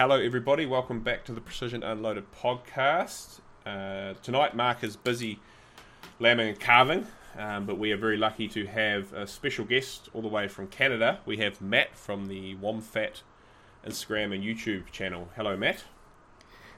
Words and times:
Hello, 0.00 0.18
everybody. 0.18 0.64
Welcome 0.64 1.00
back 1.00 1.26
to 1.26 1.32
the 1.32 1.42
Precision 1.42 1.82
Unloaded 1.82 2.24
podcast. 2.32 3.40
Uh, 3.66 4.14
tonight, 4.22 4.56
Mark 4.56 4.82
is 4.82 4.96
busy 4.96 5.40
lambing 6.18 6.48
and 6.48 6.58
carving, 6.58 7.06
um, 7.36 7.66
but 7.66 7.76
we 7.76 7.92
are 7.92 7.98
very 7.98 8.16
lucky 8.16 8.48
to 8.48 8.64
have 8.64 9.12
a 9.12 9.26
special 9.26 9.66
guest 9.66 10.08
all 10.14 10.22
the 10.22 10.28
way 10.28 10.48
from 10.48 10.68
Canada. 10.68 11.20
We 11.26 11.36
have 11.36 11.60
Matt 11.60 11.98
from 11.98 12.28
the 12.28 12.54
Womfat 12.54 13.20
Instagram 13.86 14.34
and 14.34 14.42
YouTube 14.42 14.90
channel. 14.90 15.28
Hello, 15.36 15.54
Matt. 15.54 15.84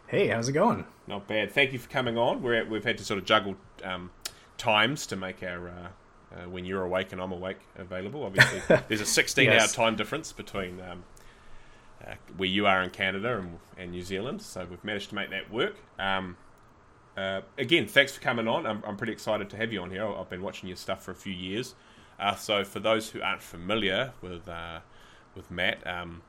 Hey, 0.09 0.27
how's 0.27 0.49
it 0.49 0.55
going? 0.55 0.85
Not 1.07 1.29
bad. 1.29 1.53
Thank 1.53 1.73
you 1.73 1.79
for 1.79 1.89
coming 1.89 2.19
on. 2.19 2.43
We're, 2.43 2.65
we've 2.65 2.83
had 2.83 2.99
to 2.99 3.05
sort 3.05 3.19
of 3.19 3.25
juggle 3.25 3.55
um, 3.85 4.11
times 4.59 5.07
to 5.07 5.15
make 5.15 5.45
our 5.45 5.69
uh, 5.69 5.89
uh, 6.35 6.49
when 6.49 6.65
you're 6.65 6.83
awake 6.83 7.13
and 7.13 7.21
I'm 7.21 7.33
awake 7.33 7.59
available. 7.77 8.25
Obviously, 8.25 8.63
there's 8.89 9.01
a 9.01 9.07
16 9.07 9.45
yes. 9.45 9.63
hour 9.63 9.69
time 9.69 9.97
difference 9.97 10.33
between 10.33 10.81
um, 10.81 11.05
uh, 12.07 12.15
where 12.37 12.49
you 12.49 12.67
are 12.67 12.83
in 12.83 12.91
Canada 12.91 13.39
and, 13.39 13.59
and, 13.77 13.93
New 13.93 14.03
Zealand. 14.03 14.43
So 14.43 14.67
we've 14.69 14.83
managed 14.85 15.11
to 15.11 15.15
make 15.15 15.31
that 15.31 15.51
work. 15.51 15.77
Um, 15.99 16.37
uh, 17.17 17.43
again, 17.59 17.87
thanks 17.87 18.13
for 18.13 18.21
coming 18.21 18.49
on. 18.49 18.67
I'm, 18.67 18.83
I'm, 18.87 18.97
pretty 18.97 19.13
excited 19.13 19.51
to 19.51 19.57
have 19.57 19.73
you 19.73 19.83
on 19.83 19.91
here. 19.91 20.07
I've 20.07 20.31
been 20.31 20.43
watching 20.43 20.69
your 20.69 20.77
stuff 20.77 21.05
for 21.05 21.11
a 21.11 21.15
few 21.15 21.33
years. 21.33 21.75
Uh, 22.19 22.35
so 22.35 22.65
for 22.65 22.81
those 22.81 23.11
who 23.11 23.21
aren't 23.21 23.43
familiar 23.43 24.13
with 24.23 24.49
uh, 24.49 24.81
with 25.35 25.51
Matt, 25.51 25.87
um, 25.87 26.23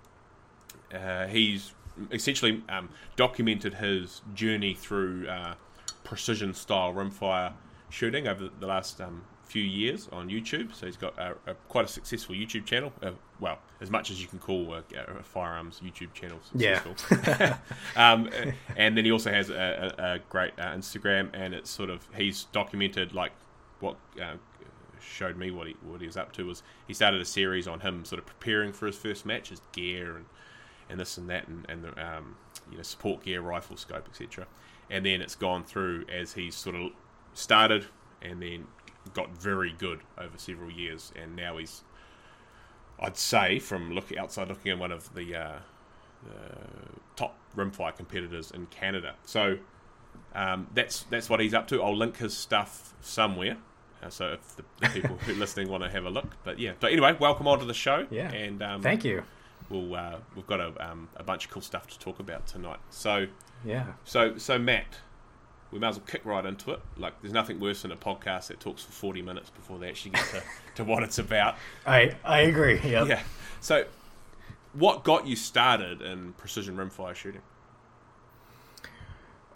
uh, 0.94 1.28
he's 1.28 1.74
essentially 2.12 2.64
um, 2.70 2.90
documented 3.16 3.76
his 3.76 4.22
journey 4.34 4.74
through 4.74 5.28
uh, 5.28 5.56
precision 6.04 6.54
style 6.54 6.94
rimfire 6.94 7.54
shooting 7.90 8.28
over 8.28 8.50
the 8.60 8.68
last 8.68 9.00
um, 9.00 9.24
few 9.44 9.64
years 9.64 10.10
on 10.12 10.30
YouTube. 10.30 10.74
So 10.74 10.86
he's 10.86 10.98
got 10.98 11.18
a, 11.18 11.36
a, 11.46 11.54
quite 11.70 11.86
a 11.86 11.88
successful 11.88 12.36
YouTube 12.36 12.66
channel. 12.66 12.92
Well, 13.44 13.60
as 13.82 13.92
much 13.92 14.10
as 14.10 14.22
you 14.22 14.28
can 14.28 14.40
call 14.40 14.74
a, 14.74 14.84
a 15.20 15.22
firearms 15.22 15.82
YouTube 15.84 16.14
channel 16.14 16.40
successful. 16.50 16.96
Yeah. 17.28 17.58
um, 17.98 18.30
and 18.78 18.98
then 18.98 19.04
he 19.04 19.12
also 19.12 19.32
has 19.32 19.50
a, 19.50 20.22
great 20.30 20.54
uh, 20.58 20.68
Instagram, 20.68 21.30
and 21.34 21.54
it's 21.54 21.70
sort 21.70 21.90
of 21.90 22.08
he's 22.16 22.46
documented 22.46 23.14
like 23.14 23.34
what 23.82 23.98
uh, 24.22 24.36
showed 25.02 25.36
me 25.36 25.52
what 25.52 25.68
he 25.68 25.76
what 25.84 26.00
he 26.00 26.08
was 26.08 26.16
up 26.16 26.32
to 26.32 26.46
was 26.46 26.64
he 26.88 26.94
started 26.94 27.20
a 27.20 27.26
series 27.26 27.68
on 27.68 27.82
him 27.82 28.06
sort 28.06 28.18
of 28.20 28.26
preparing 28.26 28.72
for 28.72 28.88
his 28.88 28.96
first 28.96 29.26
match, 29.26 29.50
his 29.50 29.62
gear 29.74 30.16
and 30.16 30.26
and 30.90 30.98
this 30.98 31.18
and 31.18 31.30
that, 31.30 31.46
and, 31.50 31.66
and 31.68 31.84
the 31.84 31.90
um, 32.02 32.38
you 32.72 32.78
know 32.78 32.84
support 32.84 33.26
gear, 33.26 33.42
rifle 33.42 33.76
scope, 33.76 34.08
etc. 34.08 34.48
And 34.90 35.06
then 35.06 35.22
it's 35.22 35.36
gone 35.36 35.66
through 35.66 36.06
as 36.08 36.32
he's 36.32 36.56
sort 36.56 36.78
of 36.78 36.92
started 37.34 37.88
and 38.22 38.42
then 38.42 38.68
got 39.14 39.38
very 39.38 39.74
good 39.78 40.00
over 40.18 40.38
several 40.38 40.72
years, 40.72 41.12
and 41.22 41.36
now 41.36 41.58
he's, 41.58 41.84
I'd 43.04 43.18
say, 43.18 43.60
from 43.60 43.92
looking 43.92 44.18
outside 44.18 44.48
looking 44.48 44.72
at 44.72 44.80
one 44.80 44.92
of 44.92 45.14
the, 45.14 45.36
uh, 45.36 45.60
top 47.16 47.36
rimfire 47.56 47.96
competitors 47.96 48.52
in 48.52 48.66
Canada. 48.68 49.16
So 49.26 49.58
um, 50.36 50.68
that's 50.74 51.04
that's 51.04 51.30
what 51.30 51.40
he's 51.40 51.54
up 51.54 51.68
to. 51.68 51.84
I'll 51.84 51.96
link 51.96 52.18
his 52.18 52.36
stuff 52.36 52.94
somewhere. 53.02 53.58
Uh, 54.02 54.10
so 54.10 54.34
if 54.34 54.56
the, 54.56 54.64
the 54.82 54.90
people 54.90 55.18
who 55.18 55.32
are 55.32 55.36
listening 55.36 55.70
want 55.70 55.84
to 55.84 55.90
have 55.90 56.06
a 56.06 56.10
look, 56.10 56.36
but 56.44 56.60
yeah. 56.60 56.74
So 56.82 56.88
anyway, 56.88 57.16
welcome 57.20 57.48
onto 57.48 57.66
the 57.66 57.74
show. 57.74 58.08
Yeah. 58.10 58.32
And 58.32 58.62
um, 58.62 58.82
thank 58.82 59.06
you. 59.06 59.24
We'll 59.70 59.96
uh, 59.96 60.18
we've 60.36 60.48
got 60.48 60.60
a 60.60 60.74
um, 60.92 61.10
a 61.16 61.24
bunch 61.24 61.46
of 61.46 61.52
cool 61.52 61.62
stuff 61.62 61.88
to 61.88 62.00
talk 62.00 62.20
about 62.20 62.48
tonight. 62.48 62.80
So 62.90 63.28
yeah. 63.64 63.94
So 64.04 64.38
so 64.38 64.58
Matt, 64.58 65.00
we 65.74 65.80
might 65.80 65.90
as 65.90 65.98
well 65.98 66.06
kick 66.06 66.24
right 66.24 66.46
into 66.46 66.72
it. 66.72 66.80
Like, 66.98 67.20
there's 67.22 67.34
nothing 67.34 67.60
worse 67.60 67.82
than 67.82 67.92
a 67.92 67.98
podcast 67.98 68.48
that 68.48 68.60
talks 68.60 68.84
for 68.84 68.92
40 68.92 69.22
minutes 69.24 69.50
before 69.50 69.80
they 69.80 69.90
actually 69.90 70.12
get 70.12 70.26
to, 70.28 70.44
to 70.76 70.84
what 70.84 71.04
it's 71.04 71.18
about. 71.18 71.56
I 71.86 72.16
I 72.24 72.42
agree. 72.42 72.80
Yep. 72.80 73.08
Yeah. 73.08 73.24
So, 73.60 73.86
what 74.74 75.04
got 75.04 75.26
you 75.28 75.36
started 75.36 76.02
in 76.02 76.34
precision 76.34 76.78
rimfire 76.78 77.16
shooting? 77.16 77.42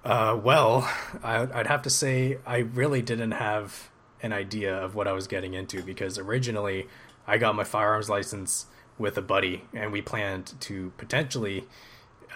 Uh, 0.03 0.39
well, 0.41 0.89
I, 1.23 1.47
I'd 1.53 1.67
have 1.67 1.81
to 1.83 1.89
say 1.89 2.37
I 2.45 2.57
really 2.59 3.01
didn't 3.01 3.31
have 3.31 3.89
an 4.21 4.33
idea 4.33 4.75
of 4.75 4.95
what 4.95 5.07
I 5.07 5.11
was 5.11 5.27
getting 5.27 5.53
into 5.53 5.83
because 5.83 6.17
originally 6.17 6.87
I 7.27 7.37
got 7.37 7.55
my 7.55 7.63
firearms 7.63 8.09
license 8.09 8.67
with 8.97 9.17
a 9.17 9.21
buddy 9.21 9.63
and 9.73 9.91
we 9.91 10.01
planned 10.01 10.53
to 10.61 10.91
potentially 10.97 11.67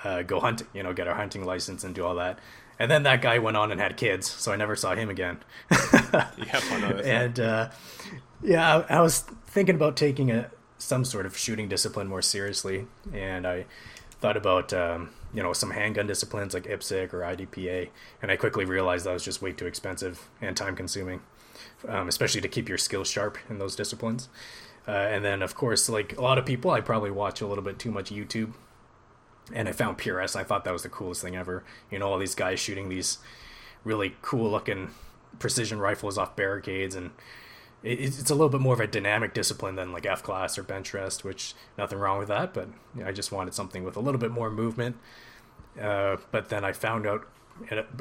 uh, 0.03 0.21
go 0.23 0.39
hunting, 0.39 0.67
you 0.73 0.83
know, 0.83 0.93
get 0.93 1.07
our 1.07 1.15
hunting 1.15 1.45
license 1.45 1.83
and 1.83 1.95
do 1.95 2.05
all 2.05 2.15
that. 2.15 2.39
And 2.79 2.89
then 2.89 3.03
that 3.03 3.21
guy 3.21 3.39
went 3.39 3.57
on 3.57 3.71
and 3.71 3.79
had 3.79 3.97
kids, 3.97 4.29
so 4.29 4.51
I 4.51 4.55
never 4.55 4.75
saw 4.75 4.95
him 4.95 5.09
again. 5.09 5.37
yep, 5.69 6.63
And 7.03 7.39
uh, 7.39 7.69
yeah, 8.43 8.83
I, 8.89 8.97
I, 8.97 9.01
was 9.01 9.19
thinking 9.45 9.75
about 9.75 9.95
taking 9.95 10.31
a 10.31 10.49
some 10.77 11.05
sort 11.05 11.25
of 11.25 11.37
shooting 11.37 11.69
discipline 11.69 12.07
more 12.07 12.21
seriously, 12.21 12.87
and 13.13 13.45
I 13.45 13.65
thought 14.19 14.35
about 14.35 14.73
um, 14.73 15.11
you 15.33 15.43
know 15.43 15.53
some 15.53 15.71
handgun 15.71 16.07
disciplines 16.07 16.53
like 16.53 16.63
IPSC 16.63 17.13
or 17.13 17.19
IDPA, 17.19 17.89
and 18.21 18.31
I 18.31 18.35
quickly 18.35 18.65
realized 18.65 19.05
that 19.05 19.13
was 19.13 19.23
just 19.23 19.41
way 19.41 19.51
too 19.51 19.67
expensive 19.67 20.27
and 20.41 20.57
time 20.57 20.75
consuming, 20.75 21.21
um, 21.87 22.07
especially 22.07 22.41
to 22.41 22.47
keep 22.47 22.67
your 22.67 22.79
skills 22.79 23.09
sharp 23.09 23.37
in 23.49 23.59
those 23.59 23.75
disciplines. 23.75 24.29
Uh, 24.87 24.91
and 24.91 25.23
then, 25.23 25.43
of 25.43 25.53
course, 25.53 25.87
like 25.89 26.17
a 26.17 26.21
lot 26.21 26.39
of 26.39 26.45
people, 26.45 26.71
I 26.71 26.81
probably 26.81 27.11
watch 27.11 27.41
a 27.41 27.47
little 27.47 27.63
bit 27.63 27.77
too 27.77 27.91
much 27.91 28.11
YouTube 28.11 28.53
and 29.53 29.67
I 29.67 29.71
found 29.71 29.97
PRS. 29.97 30.35
I 30.35 30.43
thought 30.43 30.63
that 30.65 30.73
was 30.73 30.83
the 30.83 30.89
coolest 30.89 31.21
thing 31.21 31.35
ever. 31.35 31.63
You 31.89 31.99
know, 31.99 32.09
all 32.09 32.19
these 32.19 32.35
guys 32.35 32.59
shooting 32.59 32.89
these 32.89 33.17
really 33.83 34.15
cool 34.21 34.49
looking 34.51 34.91
precision 35.39 35.79
rifles 35.79 36.17
off 36.17 36.35
barricades, 36.35 36.95
and 36.95 37.11
it's 37.83 38.29
a 38.29 38.35
little 38.35 38.49
bit 38.49 38.61
more 38.61 38.73
of 38.73 38.79
a 38.79 38.87
dynamic 38.87 39.33
discipline 39.33 39.75
than 39.75 39.91
like 39.91 40.05
F 40.05 40.21
class 40.23 40.57
or 40.57 40.63
bench 40.63 40.93
rest, 40.93 41.23
which 41.23 41.53
nothing 41.77 41.97
wrong 41.97 42.19
with 42.19 42.27
that. 42.27 42.53
But 42.53 42.69
you 42.95 43.03
know, 43.03 43.09
I 43.09 43.11
just 43.11 43.31
wanted 43.31 43.53
something 43.53 43.83
with 43.83 43.95
a 43.95 43.99
little 43.99 44.19
bit 44.19 44.31
more 44.31 44.51
movement. 44.51 44.97
Uh, 45.79 46.17
but 46.31 46.49
then 46.49 46.63
I 46.63 46.73
found 46.73 47.07
out 47.07 47.27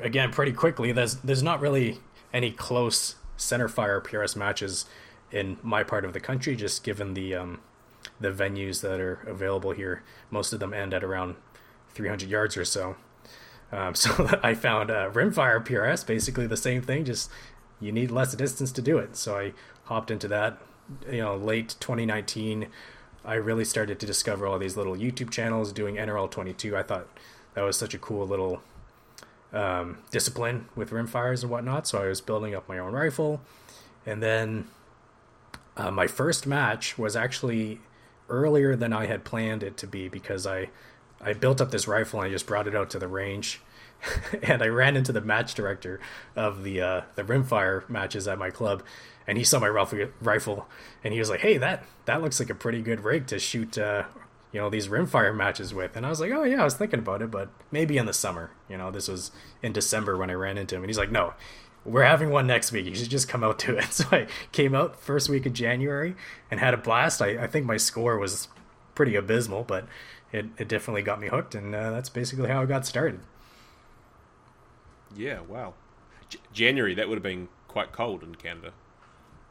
again 0.03 0.31
pretty 0.33 0.53
quickly 0.53 0.91
there's 0.91 1.17
there's 1.17 1.43
not 1.43 1.61
really 1.61 1.99
any 2.33 2.51
close 2.51 3.17
center 3.37 3.69
fire 3.69 4.01
PRS 4.01 4.37
matches 4.37 4.87
in 5.31 5.57
my 5.63 5.83
part 5.83 6.05
of 6.05 6.13
the 6.13 6.21
country, 6.21 6.57
just 6.57 6.83
given 6.83 7.15
the 7.15 7.35
um, 7.35 7.61
the 8.21 8.31
venues 8.31 8.83
that 8.83 9.01
are 9.01 9.21
available 9.27 9.73
here. 9.73 10.03
Most 10.31 10.53
of 10.53 10.61
them 10.61 10.75
end 10.75 10.93
at 10.93 11.03
around 11.03 11.37
300 11.95 12.29
yards 12.29 12.57
or 12.57 12.65
so. 12.65 12.97
Um, 13.73 13.95
so 13.95 14.39
I 14.43 14.55
found 14.55 14.91
uh, 14.91 15.11
rimfire 15.11 15.65
PRS 15.65 16.07
basically 16.07 16.47
the 16.47 16.57
same 16.57 16.83
thing, 16.83 17.05
just 17.05 17.31
you 17.81 17.93
need 17.93 18.11
less 18.11 18.35
distance 18.35 18.73
to 18.73 18.83
do 18.83 18.99
it. 18.99 19.17
So 19.17 19.39
I 19.39 19.53
hopped 19.85 20.11
into 20.11 20.29
that. 20.29 20.59
You 21.11 21.23
know, 21.23 21.37
late 21.37 21.77
2019, 21.81 22.67
I 23.25 23.35
really 23.35 23.65
started 23.65 24.01
to 24.01 24.07
discover 24.07 24.47
all 24.47 24.59
these 24.59 24.77
little 24.77 24.97
YouTube 24.97 25.31
channels 25.31 25.73
doing 25.73 25.97
NRL 25.97 26.31
22. 26.31 26.77
I 26.77 26.83
thought 26.83 27.07
that 27.55 27.63
was 27.63 27.77
such 27.77 27.95
a 27.95 27.99
cool 27.99 28.27
little 28.27 28.63
um, 29.53 29.99
discipline 30.11 30.67
with 30.75 30.91
rimfires 30.91 31.43
and 31.43 31.51
whatnot. 31.51 31.87
So 31.87 32.03
I 32.03 32.09
was 32.09 32.21
building 32.21 32.55
up 32.55 32.69
my 32.69 32.79
own 32.79 32.93
rifle, 32.93 33.41
and 34.05 34.23
then 34.23 34.67
uh, 35.77 35.91
my 35.91 36.07
first 36.07 36.47
match 36.47 36.99
was 36.99 37.17
actually 37.17 37.81
earlier 38.31 38.77
than 38.77 38.93
I 38.93 39.07
had 39.07 39.25
planned 39.25 39.63
it 39.63 39.77
to 39.79 39.87
be 39.87 40.09
because 40.09 40.47
I 40.47 40.71
I 41.21 41.35
built 41.35 41.61
up 41.61 41.71
this 41.71 41.87
rifle 41.87 42.21
and 42.21 42.29
I 42.29 42.33
just 42.33 42.47
brought 42.47 42.67
it 42.67 42.75
out 42.75 42.91
to 42.91 42.99
the 42.99 43.09
range. 43.09 43.61
and 44.43 44.63
I 44.63 44.69
ran 44.69 44.97
into 44.97 45.13
the 45.13 45.21
match 45.21 45.55
director 45.55 46.01
of 46.35 46.63
the 46.63 46.81
uh, 46.81 47.01
the 47.17 47.23
rimfire 47.23 47.89
matches 47.89 48.27
at 48.27 48.39
my 48.39 48.51
club, 48.51 48.83
and 49.27 49.37
he 49.37 49.45
saw 49.45 49.59
my 49.59 49.69
rifle, 49.69 50.67
and 51.05 51.13
he 51.13 51.19
was 51.19 51.29
like, 51.29 51.41
"Hey, 51.41 51.59
that 51.59 51.85
that 52.07 52.23
looks 52.23 52.41
like 52.41 52.51
a 52.51 52.55
pretty 52.55 52.81
good 52.81 53.05
rig 53.05 53.27
to 53.27 53.39
shoot, 53.39 53.77
uh, 53.77 54.05
you 54.53 54.61
know, 54.61 54.71
these 54.71 54.89
rimfire 54.89 55.37
matches 55.37 55.75
with." 55.75 55.97
And 55.97 56.07
I 56.07 56.09
was 56.09 56.21
like, 56.21 56.33
"Oh 56.33 56.45
yeah, 56.45 56.63
I 56.63 56.65
was 56.65 56.75
thinking 56.75 57.01
about 57.01 57.21
it, 57.21 57.31
but 57.31 57.51
maybe 57.71 57.99
in 57.99 58.07
the 58.07 58.15
summer." 58.15 58.53
You 58.71 58.79
know, 58.79 58.91
this 58.91 59.07
was 59.07 59.33
in 59.63 59.73
December 59.73 60.17
when 60.17 60.31
I 60.31 60.35
ran 60.35 60.57
into 60.57 60.77
him, 60.77 60.83
and 60.83 60.89
he's 60.89 60.99
like, 60.99 61.13
"No, 61.13 61.35
we're 61.85 62.05
having 62.05 62.31
one 62.31 62.47
next 62.47 62.73
week. 62.73 62.87
You 62.87 62.95
should 62.95 63.11
just 63.11 63.29
come 63.29 63.43
out 63.43 63.59
to 63.61 63.77
it. 63.79 63.85
So 63.93 64.05
I 64.13 64.27
came 64.53 64.75
out 64.75 65.01
first 65.01 65.29
week 65.29 65.47
of 65.47 65.53
January 65.53 66.15
and 66.51 66.61
had 66.61 66.75
a 66.75 66.77
blast. 66.77 67.21
I, 67.23 67.45
I 67.45 67.47
think 67.47 67.67
my 67.67 67.77
score 67.77 68.19
was 68.19 68.49
pretty 68.95 69.17
abysmal, 69.17 69.65
but 69.65 69.87
it, 70.33 70.47
it 70.59 70.69
definitely 70.69 71.03
got 71.03 71.21
me 71.21 71.29
hooked, 71.29 71.55
and 71.55 71.75
uh, 71.75 71.91
that's 71.91 72.09
basically 72.09 72.49
how 72.49 72.63
I 72.63 72.67
got 72.67 72.87
started. 72.87 73.21
Yeah, 75.17 75.41
wow. 75.41 75.75
J- 76.29 76.39
January, 76.53 76.95
that 76.95 77.09
would 77.09 77.17
have 77.17 77.23
been 77.23 77.49
quite 77.67 77.93
cold 77.93 78.23
in 78.23 78.35
Canada. 78.37 78.73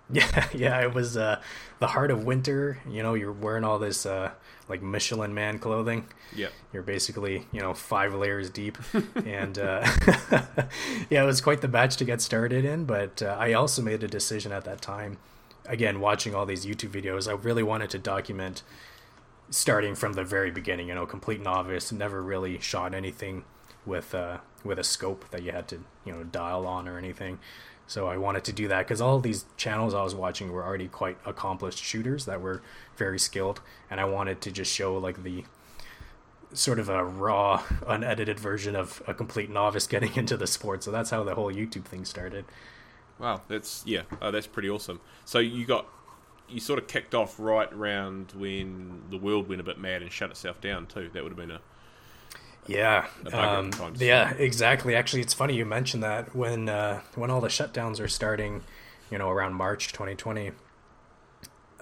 Yeah, 0.14 0.48
yeah, 0.54 0.82
it 0.82 0.96
was 0.96 1.18
uh, 1.18 1.40
the 1.78 1.86
heart 1.88 2.10
of 2.10 2.24
winter. 2.24 2.80
You 2.90 3.04
know, 3.04 3.14
you're 3.14 3.32
wearing 3.32 3.64
all 3.64 3.78
this 3.78 4.08
uh, 4.08 4.32
like 4.68 4.82
Michelin 4.82 5.36
Man 5.36 5.60
clothing. 5.60 6.08
Yeah, 6.36 6.48
you're 6.74 6.82
basically 6.82 7.46
you 7.52 7.62
know 7.62 7.76
five 7.76 8.16
layers 8.16 8.50
deep, 8.50 8.80
and 9.24 9.60
uh, 9.60 9.88
yeah, 11.12 11.22
it 11.22 11.26
was 11.28 11.42
quite 11.42 11.62
the 11.62 11.68
batch 11.68 11.98
to 11.98 12.06
get 12.06 12.22
started 12.22 12.66
in. 12.66 12.86
But 12.86 13.22
uh, 13.22 13.38
I 13.40 13.54
also 13.54 13.84
made 13.84 14.04
a 14.04 14.08
decision 14.08 14.52
at 14.52 14.66
that 14.66 14.82
time. 14.82 15.18
Again, 15.68 16.00
watching 16.00 16.34
all 16.34 16.48
these 16.48 16.66
YouTube 16.66 16.90
videos, 16.90 17.28
I 17.28 17.34
really 17.34 17.62
wanted 17.62 17.92
to 17.92 18.00
document 18.00 18.64
starting 19.52 19.94
from 19.94 20.14
the 20.14 20.24
very 20.24 20.50
beginning. 20.50 20.88
You 20.88 20.96
know, 20.96 21.06
complete 21.06 21.40
novice, 21.40 21.92
never 21.92 22.24
really 22.24 22.60
shot 22.60 22.96
anything 22.96 23.44
with 23.86 24.16
uh, 24.16 24.40
with 24.64 24.80
a 24.80 24.84
scope 24.84 25.30
that 25.30 25.44
you 25.44 25.52
had 25.52 25.68
to 25.68 25.84
you 26.04 26.14
know 26.14 26.24
dial 26.24 26.66
on 26.66 26.88
or 26.88 26.98
anything. 26.98 27.38
So 27.90 28.08
I 28.08 28.18
wanted 28.18 28.44
to 28.44 28.54
do 28.54 28.68
that 28.68 28.86
because 28.88 29.02
all 29.02 29.20
these 29.20 29.46
channels 29.58 29.96
I 29.96 30.04
was 30.04 30.14
watching 30.14 30.52
were 30.52 30.64
already 30.64 30.88
quite 30.88 31.18
accomplished 31.26 31.84
shooters 31.84 32.26
that 32.26 32.40
were 32.40 32.62
very 32.98 33.18
skilled, 33.18 33.62
and 33.90 34.00
I 34.00 34.06
wanted 34.06 34.42
to 34.42 34.52
just 34.52 34.72
show 34.72 34.96
like 34.96 35.24
the 35.24 35.44
sort 36.54 36.78
of 36.78 36.88
a 36.88 37.04
raw, 37.04 37.64
unedited 37.88 38.40
version 38.40 38.76
of 38.76 39.02
a 39.08 39.16
complete 39.16 39.50
novice 39.50 39.88
getting 39.94 40.16
into 40.16 40.38
the 40.38 40.46
sport. 40.46 40.84
So 40.84 40.92
that's 40.92 41.10
how 41.10 41.24
the 41.24 41.34
whole 41.34 41.52
YouTube 41.52 41.86
thing 41.86 42.06
started. 42.06 42.46
Wow, 43.18 43.42
that's 43.48 43.82
yeah, 43.88 44.04
oh, 44.22 44.30
that's 44.30 44.46
pretty 44.46 44.70
awesome. 44.70 45.02
So 45.26 45.40
you 45.40 45.66
got 45.66 45.88
you 46.48 46.60
sort 46.60 46.78
of 46.78 46.88
kicked 46.88 47.16
off 47.16 47.40
right 47.40 47.74
around 47.74 48.34
when 48.36 49.02
the 49.10 49.18
world 49.18 49.50
went 49.50 49.62
a 49.62 49.64
bit 49.64 49.80
mad 49.80 50.04
and 50.04 50.12
shut 50.12 50.30
itself 50.30 50.62
down 50.62 50.86
too. 50.86 51.10
That 51.12 51.24
would 51.24 51.32
have 51.32 51.38
been 51.38 51.50
a 51.50 51.62
yeah, 52.70 53.08
um, 53.34 53.72
yeah, 53.98 54.34
exactly. 54.34 54.96
Actually, 54.96 55.22
it's 55.22 55.34
funny 55.34 55.56
you 55.56 55.66
mentioned 55.66 56.04
that 56.04 56.36
when 56.36 56.70
uh, 56.70 57.02
when 57.16 57.32
all 57.32 57.42
the 57.42 57.48
shutdowns 57.48 58.00
are 58.00 58.08
starting, 58.08 58.62
you 59.10 59.18
know, 59.18 59.30
around 59.30 59.54
March 59.56 59.88
2020. 59.88 60.52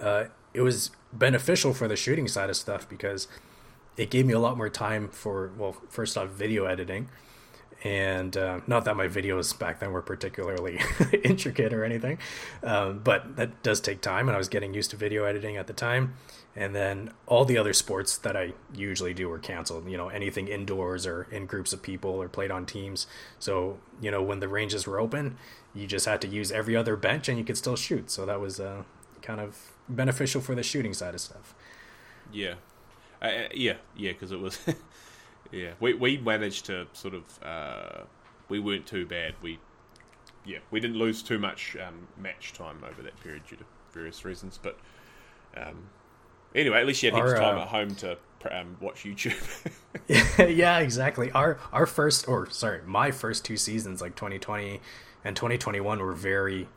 Uh, 0.00 0.24
it 0.54 0.62
was 0.62 0.90
beneficial 1.12 1.74
for 1.74 1.88
the 1.88 1.96
shooting 1.96 2.26
side 2.28 2.48
of 2.48 2.56
stuff 2.56 2.88
because 2.88 3.28
it 3.96 4.10
gave 4.10 4.24
me 4.24 4.32
a 4.32 4.38
lot 4.38 4.56
more 4.56 4.68
time 4.68 5.08
for 5.08 5.52
well, 5.58 5.76
first 5.90 6.16
off, 6.16 6.28
video 6.30 6.64
editing, 6.64 7.08
and 7.84 8.36
uh, 8.36 8.60
not 8.66 8.84
that 8.84 8.96
my 8.96 9.08
videos 9.08 9.56
back 9.58 9.80
then 9.80 9.92
were 9.92 10.02
particularly 10.02 10.80
intricate 11.24 11.72
or 11.72 11.84
anything, 11.84 12.18
um, 12.62 13.00
but 13.04 13.36
that 13.36 13.62
does 13.62 13.80
take 13.80 14.00
time, 14.00 14.28
and 14.28 14.34
I 14.34 14.38
was 14.38 14.48
getting 14.48 14.72
used 14.72 14.90
to 14.92 14.96
video 14.96 15.24
editing 15.24 15.56
at 15.56 15.66
the 15.66 15.72
time. 15.72 16.14
And 16.56 16.74
then 16.74 17.12
all 17.26 17.44
the 17.44 17.56
other 17.56 17.72
sports 17.72 18.18
that 18.18 18.36
I 18.36 18.52
usually 18.74 19.14
do 19.14 19.28
were 19.28 19.38
canceled. 19.38 19.88
You 19.88 19.96
know, 19.96 20.08
anything 20.08 20.48
indoors 20.48 21.06
or 21.06 21.28
in 21.30 21.46
groups 21.46 21.72
of 21.72 21.82
people 21.82 22.10
or 22.10 22.28
played 22.28 22.50
on 22.50 22.66
teams. 22.66 23.06
So 23.38 23.78
you 24.00 24.10
know, 24.10 24.22
when 24.22 24.40
the 24.40 24.48
ranges 24.48 24.86
were 24.86 24.98
open, 24.98 25.36
you 25.74 25.86
just 25.86 26.06
had 26.06 26.20
to 26.22 26.28
use 26.28 26.50
every 26.50 26.74
other 26.74 26.96
bench, 26.96 27.28
and 27.28 27.38
you 27.38 27.44
could 27.44 27.56
still 27.56 27.76
shoot. 27.76 28.10
So 28.10 28.26
that 28.26 28.40
was 28.40 28.58
uh, 28.58 28.82
kind 29.22 29.40
of 29.40 29.72
beneficial 29.88 30.40
for 30.40 30.54
the 30.54 30.62
shooting 30.62 30.94
side 30.94 31.14
of 31.14 31.20
stuff. 31.20 31.54
Yeah, 32.32 32.54
yeah, 33.22 33.74
yeah, 33.96 34.12
because 34.12 34.32
it 34.32 34.40
was. 34.40 34.58
yeah, 35.52 35.72
we 35.80 35.94
we 35.94 36.18
managed 36.18 36.66
to 36.66 36.86
sort 36.92 37.14
of. 37.14 37.22
Uh, 37.42 38.04
we 38.48 38.58
weren't 38.58 38.86
too 38.86 39.04
bad. 39.06 39.34
We, 39.42 39.58
yeah, 40.44 40.58
we 40.70 40.80
didn't 40.80 40.96
lose 40.96 41.22
too 41.22 41.38
much 41.38 41.76
um, 41.76 42.08
match 42.16 42.54
time 42.54 42.82
over 42.82 43.02
that 43.02 43.20
period 43.20 43.42
due 43.48 43.56
to 43.56 43.64
various 43.92 44.24
reasons, 44.24 44.58
but. 44.60 44.78
Um, 45.56 45.88
Anyway, 46.54 46.78
at 46.78 46.86
least 46.86 47.02
you 47.02 47.10
had 47.10 47.18
heaps 47.18 47.38
time 47.38 47.58
uh, 47.58 47.62
at 47.62 47.68
home 47.68 47.94
to 47.96 48.16
um, 48.50 48.76
watch 48.80 49.04
YouTube. 49.04 49.36
yeah, 50.56 50.78
exactly. 50.78 51.30
Our 51.32 51.58
our 51.72 51.86
first, 51.86 52.28
or 52.28 52.48
sorry, 52.50 52.80
my 52.86 53.10
first 53.10 53.44
two 53.44 53.56
seasons, 53.56 54.00
like 54.00 54.14
2020 54.16 54.80
and 55.24 55.36
2021, 55.36 55.98
were 55.98 56.12
very 56.12 56.68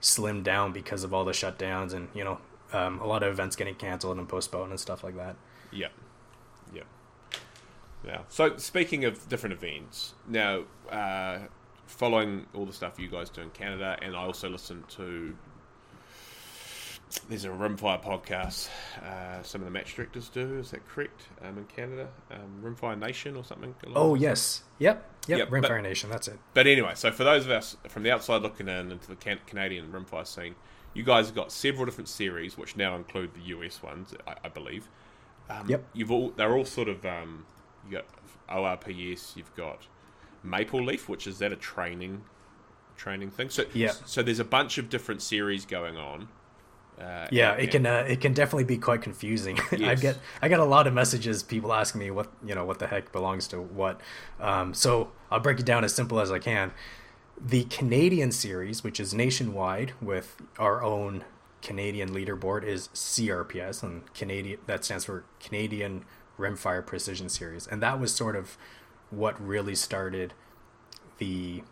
slimmed 0.00 0.44
down 0.44 0.72
because 0.72 1.04
of 1.04 1.12
all 1.12 1.24
the 1.24 1.32
shutdowns 1.32 1.92
and 1.92 2.08
you 2.14 2.24
know 2.24 2.38
um, 2.72 3.00
a 3.00 3.06
lot 3.06 3.22
of 3.22 3.32
events 3.32 3.56
getting 3.56 3.74
canceled 3.74 4.18
and 4.18 4.28
postponed 4.28 4.70
and 4.70 4.80
stuff 4.80 5.04
like 5.04 5.16
that. 5.16 5.36
Yeah, 5.70 5.88
Yep. 6.74 6.86
Yeah. 8.04 8.20
So 8.28 8.56
speaking 8.56 9.04
of 9.04 9.28
different 9.28 9.52
events, 9.52 10.14
now 10.26 10.64
uh, 10.90 11.40
following 11.86 12.46
all 12.54 12.66
the 12.66 12.72
stuff 12.72 12.98
you 12.98 13.08
guys 13.08 13.30
do 13.30 13.42
in 13.42 13.50
Canada, 13.50 13.98
and 14.00 14.16
I 14.16 14.20
also 14.20 14.48
listen 14.48 14.84
to 14.90 15.36
there's 17.28 17.44
a 17.44 17.48
Rimfire 17.48 18.02
podcast. 18.02 18.68
Uh, 19.04 19.42
some 19.42 19.60
of 19.60 19.64
the 19.64 19.70
match 19.70 19.94
directors 19.94 20.28
do. 20.28 20.58
Is 20.58 20.70
that 20.70 20.86
correct? 20.88 21.22
Um, 21.42 21.58
in 21.58 21.64
Canada, 21.64 22.08
um, 22.30 22.62
Rimfire 22.62 22.98
Nation 22.98 23.36
or 23.36 23.44
something. 23.44 23.74
Oh 23.94 24.14
yes, 24.14 24.62
yep, 24.78 25.08
yep. 25.26 25.38
yep 25.38 25.50
Rimfire 25.50 25.62
but, 25.62 25.82
Nation. 25.82 26.10
That's 26.10 26.28
it. 26.28 26.38
But 26.54 26.66
anyway, 26.66 26.92
so 26.94 27.10
for 27.10 27.24
those 27.24 27.44
of 27.44 27.50
us 27.50 27.76
from 27.88 28.02
the 28.02 28.10
outside 28.10 28.42
looking 28.42 28.68
in 28.68 28.92
into 28.92 29.08
the 29.08 29.16
can- 29.16 29.40
Canadian 29.46 29.90
Rimfire 29.90 30.26
scene, 30.26 30.54
you 30.94 31.02
guys 31.02 31.26
have 31.26 31.34
got 31.34 31.52
several 31.52 31.84
different 31.84 32.08
series, 32.08 32.56
which 32.56 32.76
now 32.76 32.96
include 32.96 33.34
the 33.34 33.42
US 33.56 33.82
ones, 33.82 34.14
I, 34.26 34.34
I 34.44 34.48
believe. 34.48 34.88
Um, 35.48 35.68
yep. 35.68 35.84
You've 35.92 36.12
all 36.12 36.30
they're 36.30 36.56
all 36.56 36.64
sort 36.64 36.88
of 36.88 37.04
um, 37.04 37.44
you 37.88 37.98
got 37.98 38.06
ORPS. 38.48 39.36
You've 39.36 39.54
got 39.56 39.86
Maple 40.42 40.84
Leaf, 40.84 41.08
which 41.08 41.26
is 41.26 41.38
that 41.38 41.52
a 41.52 41.56
training 41.56 42.22
training 42.96 43.30
thing. 43.30 43.50
So 43.50 43.64
yeah. 43.72 43.92
So 44.04 44.22
there's 44.22 44.38
a 44.38 44.44
bunch 44.44 44.78
of 44.78 44.88
different 44.88 45.22
series 45.22 45.66
going 45.66 45.96
on. 45.96 46.28
Uh, 47.00 47.26
yeah, 47.30 47.52
it 47.52 47.70
can 47.70 47.86
uh, 47.86 48.04
it 48.06 48.20
can 48.20 48.34
definitely 48.34 48.64
be 48.64 48.76
quite 48.76 49.02
confusing. 49.02 49.58
Yes. 49.80 49.88
I 49.88 49.94
get 49.94 50.18
I 50.42 50.48
get 50.48 50.60
a 50.60 50.64
lot 50.64 50.86
of 50.86 50.92
messages, 50.92 51.42
people 51.42 51.72
asking 51.72 52.00
me 52.00 52.10
what 52.10 52.30
you 52.44 52.54
know 52.54 52.64
what 52.64 52.78
the 52.78 52.86
heck 52.86 53.12
belongs 53.12 53.48
to 53.48 53.60
what. 53.60 54.00
Um, 54.38 54.74
so 54.74 55.12
I'll 55.30 55.40
break 55.40 55.58
it 55.58 55.64
down 55.64 55.84
as 55.84 55.94
simple 55.94 56.20
as 56.20 56.30
I 56.30 56.38
can. 56.38 56.72
The 57.40 57.64
Canadian 57.64 58.32
series, 58.32 58.84
which 58.84 59.00
is 59.00 59.14
nationwide 59.14 59.92
with 60.02 60.36
our 60.58 60.82
own 60.82 61.24
Canadian 61.62 62.10
leaderboard, 62.10 62.64
is 62.64 62.88
CRPS, 62.88 63.82
and 63.82 64.12
Canadian 64.12 64.58
that 64.66 64.84
stands 64.84 65.04
for 65.06 65.24
Canadian 65.38 66.04
Rimfire 66.38 66.84
Precision 66.84 67.30
Series, 67.30 67.66
and 67.66 67.82
that 67.82 67.98
was 67.98 68.14
sort 68.14 68.36
of 68.36 68.58
what 69.08 69.40
really 69.40 69.74
started 69.74 70.34
the 71.16 71.62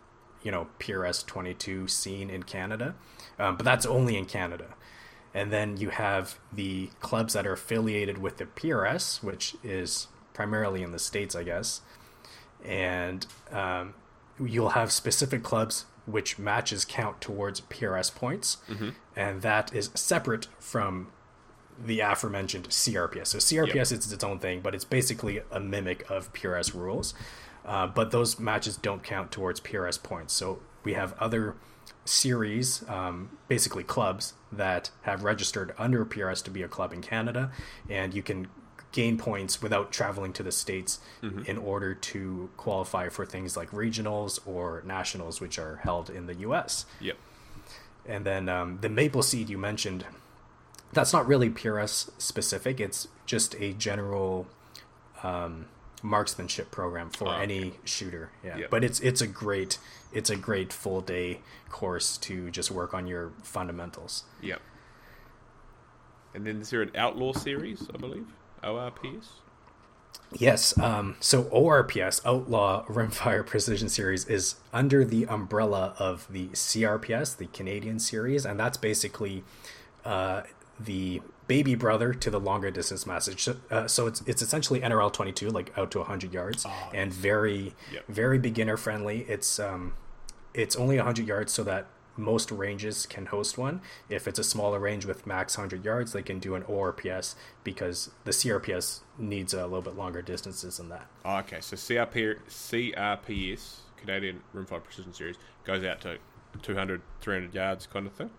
you 0.41 0.51
know 0.51 0.67
PRS 0.79 1.23
22 1.25 1.87
scene 1.87 2.31
in 2.31 2.43
Canada. 2.43 2.95
Um, 3.37 3.55
but 3.55 3.65
that's 3.65 3.85
only 3.85 4.17
in 4.17 4.25
Canada 4.25 4.75
and 5.33 5.51
then 5.51 5.77
you 5.77 5.89
have 5.89 6.39
the 6.51 6.89
clubs 6.99 7.33
that 7.33 7.45
are 7.45 7.53
affiliated 7.53 8.17
with 8.17 8.37
the 8.37 8.45
PRS, 8.45 9.23
which 9.23 9.55
is 9.63 10.07
primarily 10.33 10.81
in 10.81 10.91
the 10.91 10.99
states, 10.99 11.35
I 11.35 11.43
guess. 11.43 11.81
And 12.63 13.25
um, 13.51 13.93
you'll 14.39 14.69
have 14.69 14.91
specific 14.91 15.43
clubs 15.43 15.85
which 16.05 16.39
matches 16.39 16.85
count 16.85 17.21
towards 17.21 17.61
PRS 17.61 18.13
points, 18.13 18.57
mm-hmm. 18.67 18.89
and 19.15 19.43
that 19.43 19.73
is 19.73 19.91
separate 19.93 20.47
from 20.59 21.11
the 21.77 21.99
aforementioned 21.99 22.67
CRPS. 22.69 23.27
So 23.27 23.37
CRPS 23.37 23.75
yep. 23.75 23.99
is 23.99 24.11
its 24.11 24.23
own 24.23 24.39
thing, 24.39 24.61
but 24.61 24.73
it's 24.73 24.85
basically 24.85 25.41
a 25.51 25.59
mimic 25.59 26.09
of 26.09 26.33
PRS 26.33 26.73
rules. 26.73 27.13
Uh, 27.65 27.87
but 27.87 28.11
those 28.11 28.39
matches 28.39 28.77
don't 28.77 29.03
count 29.03 29.31
towards 29.31 29.59
PRS 29.59 30.01
points. 30.01 30.33
So 30.33 30.59
we 30.83 30.93
have 30.93 31.13
other 31.19 31.55
series, 32.05 32.87
um, 32.89 33.37
basically 33.47 33.83
clubs 33.83 34.33
that 34.51 34.91
have 35.03 35.23
registered 35.23 35.73
under 35.77 36.05
PRS 36.05 36.43
to 36.45 36.51
be 36.51 36.61
a 36.63 36.67
club 36.67 36.93
in 36.93 37.01
Canada, 37.01 37.51
and 37.89 38.13
you 38.13 38.23
can 38.23 38.47
gain 38.91 39.17
points 39.17 39.61
without 39.61 39.91
traveling 39.91 40.33
to 40.33 40.43
the 40.43 40.51
states 40.51 40.99
mm-hmm. 41.21 41.43
in 41.45 41.57
order 41.57 41.93
to 41.93 42.49
qualify 42.57 43.07
for 43.09 43.25
things 43.25 43.55
like 43.55 43.69
regionals 43.71 44.39
or 44.47 44.81
nationals, 44.85 45.39
which 45.39 45.59
are 45.59 45.77
held 45.77 46.09
in 46.09 46.25
the 46.25 46.35
U.S. 46.35 46.85
Yep. 46.99 47.17
And 48.07 48.25
then 48.25 48.49
um, 48.49 48.79
the 48.81 48.89
maple 48.89 49.21
seed 49.21 49.49
you 49.49 49.57
mentioned, 49.57 50.05
that's 50.91 51.13
not 51.13 51.27
really 51.27 51.49
PRS 51.49 52.09
specific. 52.17 52.79
It's 52.79 53.07
just 53.27 53.53
a 53.55 53.73
general 53.73 54.47
um, 55.21 55.67
marksmanship 56.01 56.71
program 56.71 57.09
for 57.09 57.27
oh, 57.27 57.31
okay. 57.31 57.43
any 57.43 57.73
shooter. 57.85 58.31
Yeah, 58.43 58.57
yep. 58.57 58.69
but 58.69 58.83
it's 58.83 58.99
it's 59.01 59.21
a 59.21 59.27
great 59.27 59.77
it's 60.11 60.29
a 60.29 60.35
great 60.35 60.73
full 60.73 61.01
day 61.01 61.39
course 61.69 62.17
to 62.17 62.49
just 62.51 62.71
work 62.71 62.93
on 62.93 63.07
your 63.07 63.31
fundamentals. 63.43 64.23
Yep. 64.41 64.61
And 66.33 66.45
then 66.45 66.61
is 66.61 66.69
there 66.69 66.81
an 66.81 66.91
outlaw 66.95 67.33
series? 67.33 67.87
I 67.93 67.97
believe 67.97 68.27
ORPS. 68.63 69.29
Yes. 70.37 70.77
Um, 70.77 71.15
so 71.19 71.43
ORPS, 71.45 72.21
Outlaw 72.25 72.85
Rimfire 72.85 73.45
Precision 73.45 73.89
Series, 73.89 74.25
is 74.25 74.55
under 74.71 75.03
the 75.03 75.25
umbrella 75.25 75.95
of 75.97 76.27
the 76.29 76.47
CRPS, 76.49 77.37
the 77.37 77.47
Canadian 77.47 77.99
series, 77.99 78.45
and 78.45 78.59
that's 78.59 78.77
basically 78.77 79.43
uh, 80.05 80.43
the 80.79 81.21
baby 81.49 81.73
brother 81.73 82.13
to 82.13 82.29
the 82.29 82.39
longer 82.39 82.69
distance 82.69 83.05
message. 83.05 83.49
Uh, 83.69 83.87
so 83.87 84.07
it's 84.07 84.21
it's 84.21 84.41
essentially 84.41 84.79
NRL 84.79 85.11
22, 85.11 85.49
like 85.49 85.77
out 85.77 85.91
to 85.91 85.97
100 85.97 86.31
yards, 86.31 86.65
oh, 86.65 86.91
and 86.93 87.11
very 87.11 87.73
yep. 87.91 88.05
very 88.07 88.39
beginner 88.39 88.77
friendly. 88.77 89.25
It's 89.27 89.59
um 89.59 89.93
it's 90.53 90.77
only 90.77 90.95
100 90.95 91.27
yards, 91.27 91.51
so 91.51 91.63
that 91.63 91.87
most 92.15 92.51
ranges 92.51 93.05
can 93.05 93.25
host 93.27 93.57
one. 93.57 93.81
If 94.09 94.27
it's 94.27 94.39
a 94.39 94.43
smaller 94.43 94.79
range 94.79 95.05
with 95.05 95.25
max 95.25 95.57
100 95.57 95.83
yards, 95.83 96.13
they 96.13 96.21
can 96.21 96.39
do 96.39 96.55
an 96.55 96.63
ORPS 96.63 97.35
because 97.63 98.11
the 98.25 98.31
CRPS 98.31 98.99
needs 99.17 99.53
a 99.53 99.63
little 99.63 99.81
bit 99.81 99.95
longer 99.95 100.21
distances 100.21 100.77
than 100.77 100.89
that. 100.89 101.07
Oh, 101.25 101.37
okay, 101.37 101.61
so 101.61 101.75
CRP, 101.75 102.39
CRPS, 102.47 103.77
Canadian 103.97 104.41
Rimfire 104.53 104.83
Precision 104.83 105.13
Series, 105.13 105.37
goes 105.63 105.83
out 105.83 106.01
to 106.01 106.17
200, 106.61 107.01
300 107.21 107.55
yards 107.55 107.87
kind 107.87 108.05
of 108.05 108.13
thing? 108.13 108.29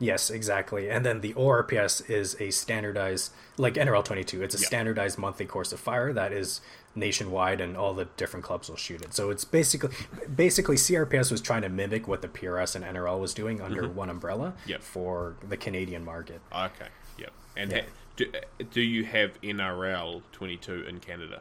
Yes, 0.00 0.30
exactly. 0.30 0.88
And 0.88 1.04
then 1.04 1.20
the 1.20 1.32
ORPS 1.34 2.08
is 2.08 2.36
a 2.40 2.50
standardized, 2.50 3.32
like 3.56 3.74
NRL 3.74 4.04
22, 4.04 4.42
it's 4.42 4.54
a 4.54 4.58
standardized 4.58 5.18
monthly 5.18 5.44
course 5.44 5.72
of 5.72 5.80
fire 5.80 6.12
that 6.12 6.32
is 6.32 6.60
nationwide 6.94 7.60
and 7.60 7.76
all 7.76 7.94
the 7.94 8.04
different 8.16 8.44
clubs 8.44 8.68
will 8.68 8.76
shoot 8.76 9.02
it. 9.02 9.12
So 9.12 9.30
it's 9.30 9.44
basically, 9.44 9.90
basically 10.34 10.76
CRPS 10.76 11.32
was 11.32 11.40
trying 11.40 11.62
to 11.62 11.68
mimic 11.68 12.06
what 12.06 12.22
the 12.22 12.28
PRS 12.28 12.76
and 12.76 12.84
NRL 12.84 13.18
was 13.18 13.34
doing 13.34 13.60
under 13.60 13.82
mm-hmm. 13.82 13.96
one 13.96 14.10
umbrella 14.10 14.54
yep. 14.66 14.82
for 14.82 15.36
the 15.48 15.56
Canadian 15.56 16.04
market. 16.04 16.40
Okay, 16.52 16.88
yep. 17.18 17.32
And 17.56 17.72
yeah. 17.72 17.80
ha- 17.80 17.86
do, 18.16 18.32
do 18.70 18.80
you 18.80 19.04
have 19.04 19.40
NRL 19.42 20.22
22 20.32 20.84
in 20.84 21.00
Canada? 21.00 21.40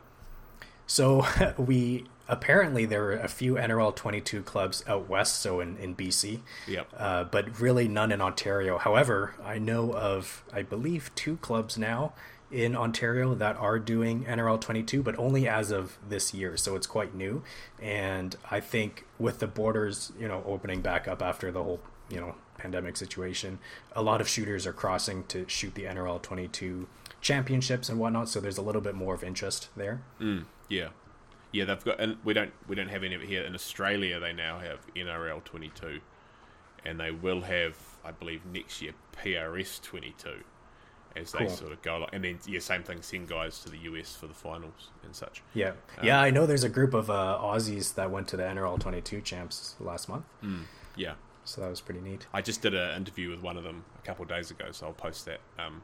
So 0.88 1.26
we 1.58 2.06
apparently 2.28 2.86
there 2.86 3.06
are 3.06 3.14
a 3.14 3.28
few 3.28 3.54
NRL 3.54 3.96
22 3.96 4.42
clubs 4.44 4.84
out 4.88 5.08
west, 5.08 5.40
so 5.42 5.60
in, 5.60 5.78
in 5.78 5.96
BC, 5.96 6.40
yep. 6.68 6.90
Uh, 6.98 7.24
but 7.26 7.60
really 7.60 7.88
none 7.88 8.12
in 8.12 8.22
Ontario. 8.22 8.78
However, 8.78 9.36
I 9.44 9.60
know 9.60 9.94
of, 9.94 10.44
I 10.52 10.64
believe, 10.64 11.12
two 11.16 11.38
clubs 11.38 11.78
now 11.78 12.14
in 12.50 12.76
Ontario 12.76 13.36
that 13.36 13.58
are 13.58 13.78
doing 13.78 14.24
NRL 14.24 14.60
22, 14.60 15.04
but 15.04 15.18
only 15.20 15.48
as 15.48 15.72
of 15.72 15.98
this 16.08 16.34
year. 16.34 16.56
So 16.56 16.76
it's 16.76 16.88
quite 16.88 17.14
new. 17.14 17.44
And 17.82 18.36
I 18.50 18.60
think 18.60 19.06
with 19.20 19.40
the 19.40 19.48
borders, 19.48 20.12
you 20.20 20.28
know, 20.28 20.44
opening 20.46 20.82
back 20.82 21.08
up 21.08 21.22
after 21.22 21.52
the 21.52 21.62
whole, 21.62 21.82
you 22.10 22.22
know, 22.22 22.36
pandemic 22.58 22.98
situation, 22.98 23.60
a 23.94 24.02
lot 24.02 24.22
of 24.22 24.28
shooters 24.28 24.66
are 24.66 24.74
crossing 24.74 25.26
to 25.26 25.48
shoot 25.48 25.76
the 25.76 25.84
NRL 25.84 26.22
22 26.22 26.88
championships 27.20 27.90
and 27.90 28.00
whatnot. 28.00 28.30
So 28.30 28.40
there's 28.40 28.58
a 28.58 28.62
little 28.62 28.82
bit 28.82 28.96
more 28.96 29.14
of 29.14 29.24
interest 29.24 29.70
there. 29.76 30.02
Mm, 30.22 30.46
yeah. 30.70 30.90
Yeah, 31.52 31.66
they've 31.66 31.84
got, 31.84 32.00
and 32.00 32.18
we 32.26 32.34
don't 32.34 32.52
we 32.68 32.76
don't 32.76 32.90
have 32.90 33.04
any 33.04 33.16
of 33.16 33.22
it 33.22 33.30
here 33.30 33.44
in 33.44 33.56
Australia. 33.56 34.20
They 34.20 34.34
now 34.34 34.60
have 34.60 34.80
NRL 34.96 35.44
22, 35.44 36.02
and 36.86 37.00
they 37.00 37.10
will 37.10 37.42
have, 37.42 37.78
I 38.04 38.12
believe, 38.12 38.46
next 38.46 38.82
year 38.82 38.92
PRS 39.24 39.82
22 39.82 40.44
as 41.16 41.32
they 41.32 41.40
cool. 41.40 41.50
sort 41.50 41.72
of 41.72 41.82
go 41.82 41.98
along. 41.98 42.10
And 42.14 42.24
then, 42.24 42.40
yeah, 42.48 42.60
same 42.60 42.84
thing, 42.84 43.02
send 43.02 43.28
guys 43.28 43.60
to 43.60 43.70
the 43.70 43.78
US 43.80 44.16
for 44.16 44.28
the 44.28 44.34
finals 44.34 44.90
and 45.04 45.16
such. 45.16 45.42
Yeah. 45.54 45.70
Um, 45.70 45.76
yeah, 46.04 46.22
I 46.22 46.30
know 46.30 46.46
there's 46.46 46.64
a 46.64 46.70
group 46.70 46.94
of 46.94 47.10
uh, 47.10 47.40
Aussies 47.42 47.96
that 47.96 48.12
went 48.12 48.28
to 48.30 48.38
the 48.38 48.44
NRL 48.44 48.80
22 48.80 49.22
champs 49.22 49.76
last 49.80 50.10
month. 50.10 50.26
Mm, 50.44 50.64
yeah. 50.96 51.14
So 51.44 51.62
that 51.62 51.70
was 51.70 51.82
pretty 51.82 52.02
neat. 52.02 52.28
I 52.34 52.42
just 52.42 52.62
did 52.62 52.76
an 52.76 52.98
interview 52.98 53.30
with 53.30 53.42
one 53.42 53.58
of 53.58 53.64
them 53.64 53.86
a 53.98 54.06
couple 54.06 54.24
of 54.24 54.30
days 54.30 54.52
ago, 54.52 54.66
so 54.72 54.88
I'll 54.88 54.94
post 54.94 55.26
that 55.26 55.40
um, 55.58 55.82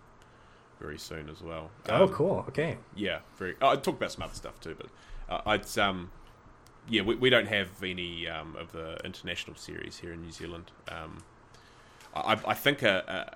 very 0.79 0.97
soon 0.97 1.29
as 1.29 1.41
well. 1.41 1.69
Oh, 1.89 1.95
um, 1.95 2.01
oh, 2.01 2.07
cool. 2.09 2.45
Okay. 2.49 2.77
Yeah, 2.95 3.19
very. 3.37 3.55
Oh, 3.61 3.69
I 3.69 3.75
talk 3.75 3.95
about 3.95 4.11
some 4.11 4.23
other 4.23 4.33
stuff 4.33 4.59
too, 4.59 4.75
but 4.77 4.87
uh, 5.29 5.41
I'd 5.45 5.77
um, 5.77 6.11
yeah, 6.89 7.01
we, 7.01 7.15
we 7.15 7.29
don't 7.29 7.47
have 7.47 7.83
any 7.83 8.27
um, 8.27 8.55
of 8.57 8.71
the 8.71 8.97
international 9.05 9.55
series 9.55 9.99
here 9.99 10.13
in 10.13 10.21
New 10.21 10.31
Zealand. 10.31 10.71
Um, 10.89 11.23
I, 12.15 12.37
I 12.45 12.53
think 12.53 12.83
a, 12.83 13.35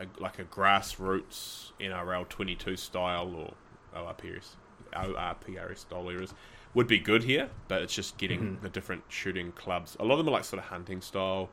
a, 0.00 0.06
like 0.20 0.38
a 0.38 0.44
grassroots 0.44 1.72
NRL 1.80 2.28
22 2.28 2.76
style 2.76 3.34
or 3.34 3.54
ORPS, 4.00 4.56
ORPRS 4.92 5.78
style 5.78 6.08
eras 6.08 6.34
would 6.74 6.86
be 6.86 6.98
good 6.98 7.24
here, 7.24 7.50
but 7.66 7.82
it's 7.82 7.94
just 7.94 8.18
getting 8.18 8.40
mm-hmm. 8.40 8.62
the 8.62 8.68
different 8.68 9.02
shooting 9.08 9.52
clubs. 9.52 9.96
A 9.98 10.04
lot 10.04 10.12
of 10.12 10.18
them 10.18 10.28
are 10.28 10.36
like 10.36 10.44
sort 10.44 10.62
of 10.62 10.68
hunting 10.68 11.00
style 11.00 11.48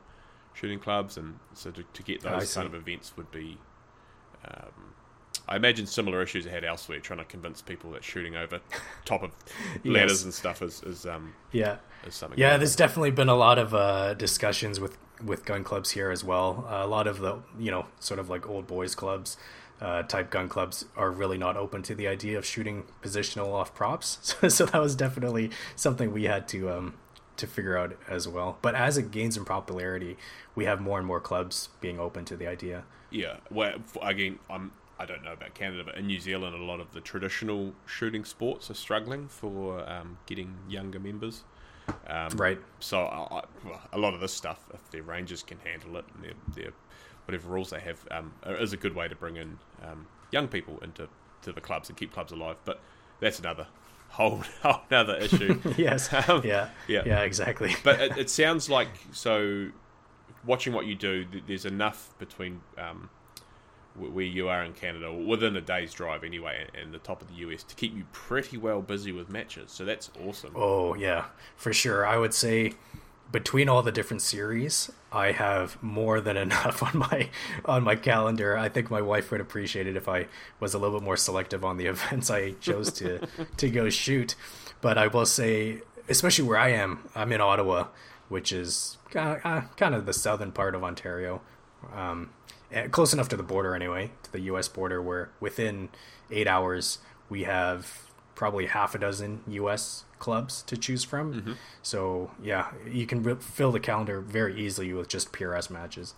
shooting 0.54 0.78
clubs, 0.78 1.16
and 1.16 1.38
so 1.54 1.70
to, 1.70 1.82
to 1.82 2.02
get 2.02 2.22
those 2.22 2.54
kind 2.54 2.66
of 2.66 2.74
events 2.74 3.16
would 3.16 3.30
be. 3.30 3.58
Um, 4.48 4.94
I 5.48 5.56
imagine 5.56 5.86
similar 5.86 6.22
issues 6.22 6.46
ahead 6.46 6.64
elsewhere, 6.64 6.98
trying 6.98 7.20
to 7.20 7.24
convince 7.24 7.62
people 7.62 7.92
that 7.92 8.02
shooting 8.02 8.36
over 8.36 8.60
top 9.04 9.22
of 9.22 9.30
ladders 9.84 10.24
and 10.24 10.34
stuff 10.34 10.60
is, 10.60 10.82
is 10.82 11.06
um 11.06 11.34
yeah 11.52 11.76
is 12.06 12.14
something. 12.14 12.38
Yeah, 12.38 12.56
there's 12.56 12.76
definitely 12.76 13.12
been 13.12 13.28
a 13.28 13.36
lot 13.36 13.58
of 13.58 13.74
uh, 13.74 14.14
discussions 14.14 14.80
with 14.80 14.98
with 15.24 15.44
gun 15.44 15.64
clubs 15.64 15.92
here 15.92 16.10
as 16.10 16.24
well. 16.24 16.66
Uh, 16.68 16.84
a 16.84 16.86
lot 16.86 17.06
of 17.06 17.18
the 17.20 17.38
you 17.58 17.70
know 17.70 17.86
sort 18.00 18.18
of 18.18 18.28
like 18.28 18.48
old 18.48 18.66
boys 18.66 18.94
clubs 18.94 19.36
uh, 19.80 20.02
type 20.02 20.30
gun 20.30 20.48
clubs 20.48 20.86
are 20.96 21.10
really 21.10 21.38
not 21.38 21.56
open 21.56 21.82
to 21.82 21.94
the 21.94 22.08
idea 22.08 22.38
of 22.38 22.46
shooting 22.46 22.84
positional 23.02 23.52
off 23.52 23.74
props. 23.74 24.18
So, 24.40 24.48
so 24.48 24.66
that 24.66 24.80
was 24.80 24.94
definitely 24.96 25.50
something 25.76 26.12
we 26.12 26.24
had 26.24 26.48
to 26.48 26.70
um, 26.70 26.94
to 27.36 27.46
figure 27.46 27.76
out 27.76 27.96
as 28.08 28.26
well. 28.28 28.58
But 28.62 28.74
as 28.74 28.96
it 28.98 29.10
gains 29.10 29.36
in 29.36 29.44
popularity, 29.44 30.16
we 30.54 30.64
have 30.64 30.80
more 30.80 30.98
and 30.98 31.06
more 31.06 31.20
clubs 31.20 31.68
being 31.80 32.00
open 32.00 32.24
to 32.26 32.36
the 32.36 32.46
idea. 32.46 32.84
Yeah, 33.10 33.36
well, 33.50 33.74
again, 34.02 34.38
I'm 34.50 34.72
I 34.98 35.04
don't 35.04 35.22
know 35.22 35.32
about 35.34 35.54
Canada, 35.54 35.82
but 35.84 35.96
in 35.96 36.06
New 36.06 36.20
Zealand, 36.20 36.54
a 36.54 36.64
lot 36.64 36.80
of 36.80 36.92
the 36.92 37.00
traditional 37.00 37.74
shooting 37.84 38.24
sports 38.24 38.70
are 38.70 38.74
struggling 38.74 39.28
for 39.28 39.86
um, 39.88 40.18
getting 40.24 40.56
younger 40.68 40.98
members. 40.98 41.44
Um, 42.06 42.30
right. 42.36 42.58
So 42.80 42.98
a 43.92 43.98
lot 43.98 44.14
of 44.14 44.20
this 44.20 44.32
stuff, 44.32 44.66
if 44.72 44.90
their 44.90 45.02
rangers 45.02 45.42
can 45.42 45.58
handle 45.58 45.98
it, 45.98 46.04
and 46.14 46.24
their, 46.24 46.32
their 46.54 46.72
whatever 47.26 47.48
rules 47.48 47.70
they 47.70 47.80
have, 47.80 48.06
um, 48.10 48.32
is 48.46 48.72
a 48.72 48.76
good 48.76 48.94
way 48.94 49.06
to 49.06 49.14
bring 49.14 49.36
in 49.36 49.58
um, 49.82 50.06
young 50.30 50.48
people 50.48 50.78
into 50.82 51.08
to 51.42 51.52
the 51.52 51.60
clubs 51.60 51.88
and 51.90 51.98
keep 51.98 52.12
clubs 52.12 52.32
alive. 52.32 52.56
But 52.64 52.80
that's 53.20 53.38
another 53.38 53.66
whole 54.08 54.42
whole 54.62 54.80
other 54.90 55.16
issue. 55.16 55.60
yes. 55.76 56.08
Um, 56.28 56.42
yeah. 56.44 56.70
Yeah. 56.88 57.02
Yeah. 57.04 57.20
Exactly. 57.20 57.74
but 57.84 58.00
it, 58.00 58.18
it, 58.18 58.30
sounds 58.30 58.68
like 58.70 58.88
so. 59.12 59.70
Watching 60.44 60.72
what 60.72 60.86
you 60.86 60.94
do, 60.94 61.26
there's 61.48 61.64
enough 61.64 62.14
between 62.20 62.60
um, 62.78 63.10
where 63.96 64.24
you 64.24 64.48
are 64.48 64.62
in 64.62 64.74
Canada, 64.74 65.12
within 65.12 65.56
a 65.56 65.60
day's 65.60 65.92
drive 65.92 66.22
anyway, 66.22 66.66
and 66.80 66.94
the 66.94 66.98
top 66.98 67.20
of 67.20 67.28
the 67.28 67.34
US 67.34 67.64
to 67.64 67.74
keep 67.74 67.96
you 67.96 68.04
pretty 68.12 68.56
well 68.56 68.80
busy 68.80 69.10
with 69.10 69.28
matches. 69.28 69.72
So 69.72 69.84
that's 69.84 70.10
awesome. 70.24 70.52
Oh 70.54 70.94
yeah, 70.94 71.24
for 71.56 71.72
sure. 71.72 72.06
I 72.06 72.16
would 72.16 72.32
say 72.32 72.74
between 73.32 73.68
all 73.68 73.82
the 73.82 73.92
different 73.92 74.22
series, 74.22 74.90
I 75.12 75.32
have 75.32 75.82
more 75.82 76.20
than 76.20 76.36
enough 76.46 76.82
on 76.82 76.98
my 76.98 77.30
on 77.64 77.82
my 77.84 77.96
calendar. 77.96 78.56
I 78.56 78.68
think 78.68 78.90
my 78.90 79.02
wife 79.02 79.30
would 79.30 79.40
appreciate 79.40 79.86
it 79.86 79.96
if 79.96 80.08
I 80.08 80.26
was 80.60 80.74
a 80.74 80.78
little 80.78 80.98
bit 80.98 81.04
more 81.04 81.16
selective 81.16 81.64
on 81.64 81.76
the 81.76 81.86
events 81.94 82.30
I 82.30 82.52
chose 82.52 82.92
to 82.94 83.26
to 83.56 83.70
go 83.70 83.90
shoot. 83.90 84.34
But 84.80 84.98
I 84.98 85.06
will 85.06 85.26
say, 85.26 85.82
especially 86.08 86.46
where 86.46 86.58
I 86.58 86.68
am, 86.68 87.08
I'm 87.14 87.32
in 87.32 87.40
Ottawa, 87.40 87.88
which 88.28 88.52
is 88.52 88.98
kind 89.10 89.36
of, 89.36 89.46
uh, 89.46 89.60
kind 89.76 89.94
of 89.94 90.06
the 90.06 90.12
southern 90.12 90.52
part 90.52 90.74
of 90.74 90.84
Ontario. 90.84 91.40
Um, 91.94 92.30
Eh, 92.72 92.88
close 92.88 93.12
enough 93.12 93.28
to 93.28 93.36
the 93.36 93.42
border 93.42 93.74
anyway, 93.74 94.10
to 94.24 94.32
the 94.32 94.40
U.S. 94.40 94.68
border, 94.68 95.00
where 95.00 95.30
within 95.38 95.88
eight 96.30 96.48
hours 96.48 96.98
we 97.28 97.44
have 97.44 98.10
probably 98.34 98.66
half 98.66 98.94
a 98.94 98.98
dozen 98.98 99.42
U.S. 99.46 100.04
clubs 100.18 100.62
to 100.62 100.76
choose 100.76 101.04
from. 101.04 101.34
Mm-hmm. 101.34 101.52
So 101.82 102.30
yeah, 102.42 102.70
you 102.86 103.06
can 103.06 103.22
re- 103.22 103.36
fill 103.36 103.72
the 103.72 103.80
calendar 103.80 104.20
very 104.20 104.58
easily 104.60 104.92
with 104.92 105.08
just 105.08 105.32
PRS 105.32 105.70
matches. 105.70 106.14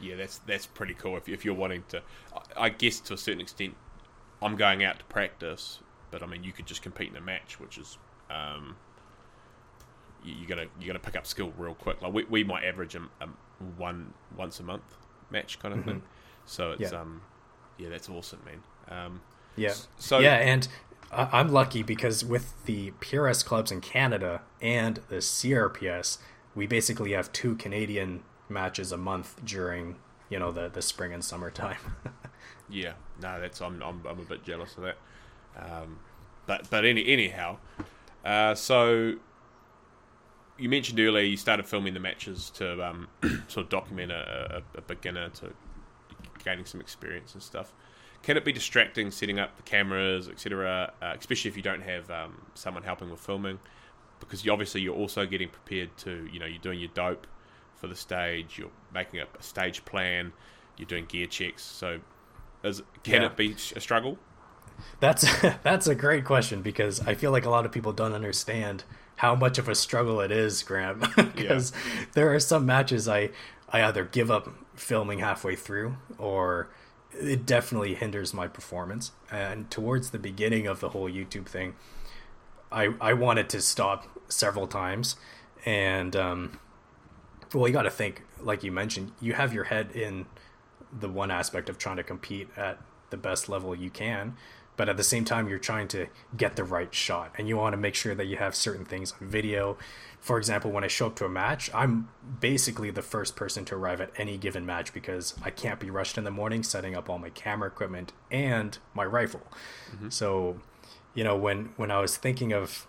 Yeah, 0.00 0.16
that's 0.16 0.38
that's 0.38 0.66
pretty 0.66 0.94
cool. 0.94 1.16
If, 1.16 1.28
if 1.28 1.44
you're 1.44 1.54
wanting 1.54 1.84
to, 1.88 2.02
I 2.56 2.68
guess 2.68 3.00
to 3.00 3.14
a 3.14 3.18
certain 3.18 3.40
extent, 3.40 3.74
I'm 4.40 4.56
going 4.56 4.84
out 4.84 4.98
to 4.98 5.04
practice, 5.06 5.80
but 6.10 6.22
I 6.22 6.26
mean 6.26 6.44
you 6.44 6.52
could 6.52 6.66
just 6.66 6.82
compete 6.82 7.10
in 7.10 7.16
a 7.16 7.20
match, 7.20 7.58
which 7.58 7.78
is 7.78 7.98
um, 8.30 8.76
you're 10.24 10.48
gonna 10.48 10.66
you're 10.78 10.86
gonna 10.86 10.98
pick 10.98 11.16
up 11.16 11.26
skill 11.26 11.52
real 11.56 11.74
quick. 11.74 12.00
Like 12.02 12.12
we, 12.12 12.24
we 12.24 12.44
might 12.44 12.64
average 12.64 12.94
a, 12.94 13.02
a 13.20 13.28
one 13.76 14.14
once 14.36 14.60
a 14.60 14.62
month 14.62 14.82
match 15.30 15.58
kind 15.58 15.74
of 15.74 15.80
mm-hmm. 15.80 15.90
thing. 15.90 16.02
So 16.46 16.72
it's 16.72 16.92
yeah. 16.92 17.00
um, 17.00 17.22
yeah, 17.76 17.88
that's 17.88 18.08
awesome, 18.08 18.40
man. 18.44 18.60
Um, 18.98 19.20
yeah. 19.56 19.74
So 19.98 20.18
yeah, 20.18 20.36
and 20.36 20.66
I'm 21.10 21.48
lucky 21.48 21.82
because 21.82 22.24
with 22.24 22.64
the 22.66 22.92
PRS 23.00 23.44
clubs 23.44 23.72
in 23.72 23.80
Canada 23.80 24.42
and 24.60 25.00
the 25.08 25.16
CRPS, 25.16 26.18
we 26.54 26.66
basically 26.66 27.12
have 27.12 27.32
two 27.32 27.54
Canadian 27.56 28.22
matches 28.48 28.92
a 28.92 28.96
month 28.96 29.44
during 29.44 29.96
you 30.28 30.38
know 30.38 30.52
the 30.52 30.68
the 30.68 30.82
spring 30.82 31.12
and 31.12 31.24
summertime. 31.24 31.78
yeah, 32.68 32.92
no, 33.20 33.40
that's 33.40 33.60
I'm, 33.60 33.82
I'm 33.82 34.02
I'm 34.06 34.18
a 34.18 34.24
bit 34.24 34.44
jealous 34.44 34.76
of 34.76 34.84
that. 34.84 34.96
Um, 35.56 36.00
but 36.46 36.68
but 36.70 36.84
any 36.84 37.06
anyhow, 37.06 37.58
uh, 38.24 38.54
so 38.54 39.14
you 40.58 40.68
mentioned 40.68 40.98
earlier 41.00 41.24
you 41.24 41.36
started 41.36 41.66
filming 41.66 41.94
the 41.94 42.00
matches 42.00 42.50
to 42.50 42.84
um, 42.84 43.08
sort 43.48 43.64
of 43.64 43.68
document 43.68 44.10
a, 44.10 44.62
a, 44.74 44.78
a, 44.78 44.82
beginner 44.82 45.28
to 45.28 45.52
gaining 46.44 46.64
some 46.64 46.80
experience 46.80 47.32
and 47.34 47.42
stuff. 47.42 47.72
Can 48.22 48.36
it 48.36 48.44
be 48.44 48.52
distracting 48.52 49.10
setting 49.10 49.38
up 49.38 49.56
the 49.56 49.62
cameras, 49.62 50.28
etc., 50.28 50.92
uh, 51.00 51.14
especially 51.18 51.50
if 51.50 51.56
you 51.56 51.62
don't 51.62 51.82
have 51.82 52.10
um, 52.10 52.42
someone 52.54 52.82
helping 52.82 53.10
with 53.10 53.20
filming? 53.20 53.58
Because 54.20 54.44
you, 54.44 54.52
obviously 54.52 54.80
you're 54.80 54.96
also 54.96 55.24
getting 55.26 55.48
prepared 55.48 55.96
to, 55.98 56.28
you 56.32 56.40
know, 56.40 56.46
you're 56.46 56.58
doing 56.58 56.80
your 56.80 56.90
dope 56.94 57.26
for 57.76 57.86
the 57.86 57.94
stage, 57.94 58.58
you're 58.58 58.70
making 58.92 59.20
a, 59.20 59.26
a 59.38 59.42
stage 59.42 59.84
plan, 59.84 60.32
you're 60.76 60.86
doing 60.86 61.06
gear 61.06 61.26
checks. 61.26 61.62
So, 61.62 62.00
is, 62.64 62.82
can 63.04 63.22
yeah. 63.22 63.26
it 63.26 63.36
be 63.36 63.54
a 63.76 63.80
struggle? 63.80 64.18
That's 65.00 65.26
that's 65.62 65.86
a 65.86 65.94
great 65.94 66.24
question 66.24 66.62
because 66.62 67.00
I 67.00 67.14
feel 67.14 67.30
like 67.30 67.44
a 67.44 67.50
lot 67.50 67.64
of 67.64 67.72
people 67.72 67.92
don't 67.92 68.12
understand 68.12 68.84
how 69.16 69.34
much 69.34 69.58
of 69.58 69.68
a 69.68 69.74
struggle 69.74 70.20
it 70.20 70.30
is, 70.30 70.62
Graham. 70.62 71.00
Because 71.16 71.72
yeah. 71.94 72.04
there 72.14 72.34
are 72.34 72.40
some 72.40 72.66
matches 72.66 73.08
I 73.08 73.30
I 73.70 73.82
either 73.82 74.04
give 74.04 74.30
up 74.30 74.48
filming 74.74 75.18
halfway 75.18 75.56
through 75.56 75.96
or 76.18 76.70
it 77.12 77.46
definitely 77.46 77.94
hinders 77.94 78.34
my 78.34 78.48
performance. 78.48 79.12
And 79.30 79.70
towards 79.70 80.10
the 80.10 80.18
beginning 80.18 80.66
of 80.66 80.80
the 80.80 80.90
whole 80.90 81.10
YouTube 81.10 81.46
thing, 81.46 81.74
I 82.70 82.94
I 83.00 83.12
wanted 83.14 83.48
to 83.50 83.60
stop 83.60 84.06
several 84.28 84.66
times, 84.66 85.16
and 85.64 86.14
um, 86.14 86.58
well, 87.54 87.66
you 87.66 87.72
got 87.72 87.82
to 87.82 87.90
think, 87.90 88.22
like 88.40 88.62
you 88.62 88.72
mentioned, 88.72 89.12
you 89.20 89.32
have 89.34 89.54
your 89.54 89.64
head 89.64 89.92
in 89.92 90.26
the 90.92 91.08
one 91.08 91.30
aspect 91.30 91.68
of 91.68 91.78
trying 91.78 91.96
to 91.96 92.02
compete 92.02 92.48
at 92.56 92.78
the 93.10 93.16
best 93.16 93.48
level 93.48 93.74
you 93.74 93.90
can, 93.90 94.36
but 94.78 94.88
at 94.88 94.96
the 94.96 95.04
same 95.04 95.26
time 95.26 95.48
you're 95.48 95.58
trying 95.58 95.88
to 95.88 96.06
get 96.34 96.56
the 96.56 96.64
right 96.64 96.94
shot 96.94 97.34
and 97.36 97.46
you 97.48 97.58
want 97.58 97.74
to 97.74 97.76
make 97.76 97.94
sure 97.94 98.14
that 98.14 98.24
you 98.24 98.36
have 98.36 98.54
certain 98.54 98.86
things 98.86 99.12
on 99.20 99.28
video 99.28 99.76
for 100.20 100.38
example 100.38 100.70
when 100.70 100.82
i 100.82 100.86
show 100.86 101.08
up 101.08 101.16
to 101.16 101.26
a 101.26 101.28
match 101.28 101.68
i'm 101.74 102.08
basically 102.40 102.90
the 102.90 103.02
first 103.02 103.36
person 103.36 103.66
to 103.66 103.74
arrive 103.74 104.00
at 104.00 104.10
any 104.16 104.38
given 104.38 104.64
match 104.64 104.94
because 104.94 105.34
i 105.42 105.50
can't 105.50 105.78
be 105.80 105.90
rushed 105.90 106.16
in 106.16 106.24
the 106.24 106.30
morning 106.30 106.62
setting 106.62 106.94
up 106.94 107.10
all 107.10 107.18
my 107.18 107.30
camera 107.30 107.68
equipment 107.68 108.12
and 108.30 108.78
my 108.94 109.04
rifle 109.04 109.42
mm-hmm. 109.92 110.08
so 110.08 110.58
you 111.12 111.22
know 111.22 111.36
when 111.36 111.70
when 111.76 111.90
i 111.90 112.00
was 112.00 112.16
thinking 112.16 112.52
of 112.52 112.86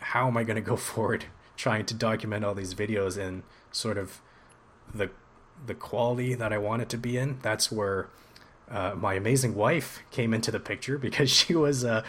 how 0.00 0.26
am 0.26 0.36
i 0.36 0.42
going 0.42 0.56
to 0.56 0.62
go 0.62 0.76
forward 0.90 1.26
trying 1.56 1.84
to 1.84 1.94
document 1.94 2.44
all 2.44 2.54
these 2.54 2.74
videos 2.74 3.16
in 3.16 3.44
sort 3.70 3.98
of 3.98 4.20
the 4.92 5.10
the 5.66 5.74
quality 5.74 6.34
that 6.34 6.52
i 6.52 6.58
want 6.58 6.80
it 6.80 6.88
to 6.88 6.96
be 6.96 7.18
in 7.18 7.38
that's 7.42 7.70
where 7.70 8.08
uh, 8.70 8.94
my 8.96 9.14
amazing 9.14 9.54
wife 9.54 10.00
came 10.10 10.34
into 10.34 10.50
the 10.50 10.60
picture 10.60 10.98
because 11.06 11.30
she 11.30 11.54
was 11.54 11.84
uh, 11.84 12.02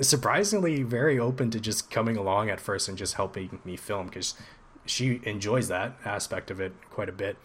surprisingly 0.00 0.82
very 0.82 1.18
open 1.18 1.50
to 1.50 1.60
just 1.60 1.90
coming 1.90 2.16
along 2.16 2.50
at 2.50 2.60
first 2.60 2.88
and 2.88 2.96
just 2.96 3.14
helping 3.14 3.60
me 3.64 3.76
film 3.76 4.06
because 4.06 4.34
she 4.86 5.20
enjoys 5.24 5.68
that 5.68 5.96
aspect 6.04 6.50
of 6.50 6.60
it 6.60 6.72
quite 6.90 7.08
a 7.08 7.12
bit. 7.12 7.36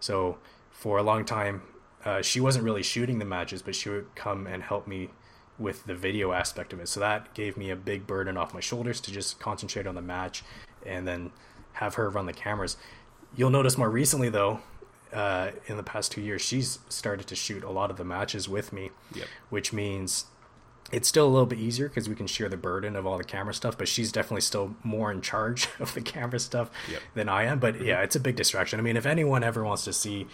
So 0.00 0.38
for 0.70 0.98
a 0.98 1.02
long 1.02 1.24
time, 1.24 1.62
uh, 2.04 2.22
she 2.22 2.40
wasn't 2.40 2.64
really 2.64 2.82
shooting 2.82 3.18
the 3.18 3.24
matches, 3.24 3.62
but 3.62 3.74
she 3.74 3.88
would 3.88 4.14
come 4.14 4.46
and 4.46 4.62
help 4.62 4.86
me 4.86 5.10
with 5.58 5.84
the 5.86 5.94
video 5.94 6.32
aspect 6.32 6.72
of 6.72 6.80
it. 6.80 6.88
So 6.88 7.00
that 7.00 7.34
gave 7.34 7.56
me 7.56 7.70
a 7.70 7.76
big 7.76 8.06
burden 8.06 8.36
off 8.36 8.54
my 8.54 8.60
shoulders 8.60 9.00
to 9.02 9.10
just 9.10 9.40
concentrate 9.40 9.86
on 9.86 9.94
the 9.94 10.02
match 10.02 10.44
and 10.84 11.08
then 11.08 11.32
have 11.74 11.94
her 11.94 12.08
run 12.08 12.26
the 12.26 12.32
cameras. 12.32 12.76
You'll 13.34 13.50
notice 13.50 13.76
more 13.76 13.90
recently, 13.90 14.28
though, 14.28 14.60
uh, 15.16 15.50
in 15.66 15.78
the 15.78 15.82
past 15.82 16.12
two 16.12 16.20
years, 16.20 16.42
she's 16.42 16.78
started 16.90 17.26
to 17.26 17.34
shoot 17.34 17.64
a 17.64 17.70
lot 17.70 17.90
of 17.90 17.96
the 17.96 18.04
matches 18.04 18.50
with 18.50 18.70
me, 18.70 18.90
yep. 19.14 19.26
which 19.48 19.72
means 19.72 20.26
it's 20.92 21.08
still 21.08 21.26
a 21.26 21.32
little 21.32 21.46
bit 21.46 21.58
easier 21.58 21.88
because 21.88 22.06
we 22.06 22.14
can 22.14 22.26
share 22.26 22.50
the 22.50 22.56
burden 22.56 22.94
of 22.94 23.06
all 23.06 23.16
the 23.16 23.24
camera 23.24 23.54
stuff, 23.54 23.78
but 23.78 23.88
she's 23.88 24.12
definitely 24.12 24.42
still 24.42 24.76
more 24.84 25.10
in 25.10 25.22
charge 25.22 25.68
of 25.80 25.94
the 25.94 26.02
camera 26.02 26.38
stuff 26.38 26.70
yep. 26.90 27.00
than 27.14 27.30
I 27.30 27.44
am. 27.44 27.58
But 27.58 27.80
yeah, 27.80 28.02
it's 28.02 28.14
a 28.14 28.20
big 28.20 28.36
distraction. 28.36 28.78
I 28.78 28.82
mean, 28.82 28.98
if 28.98 29.06
anyone 29.06 29.42
ever 29.42 29.64
wants 29.64 29.84
to 29.84 29.92
see 29.94 30.26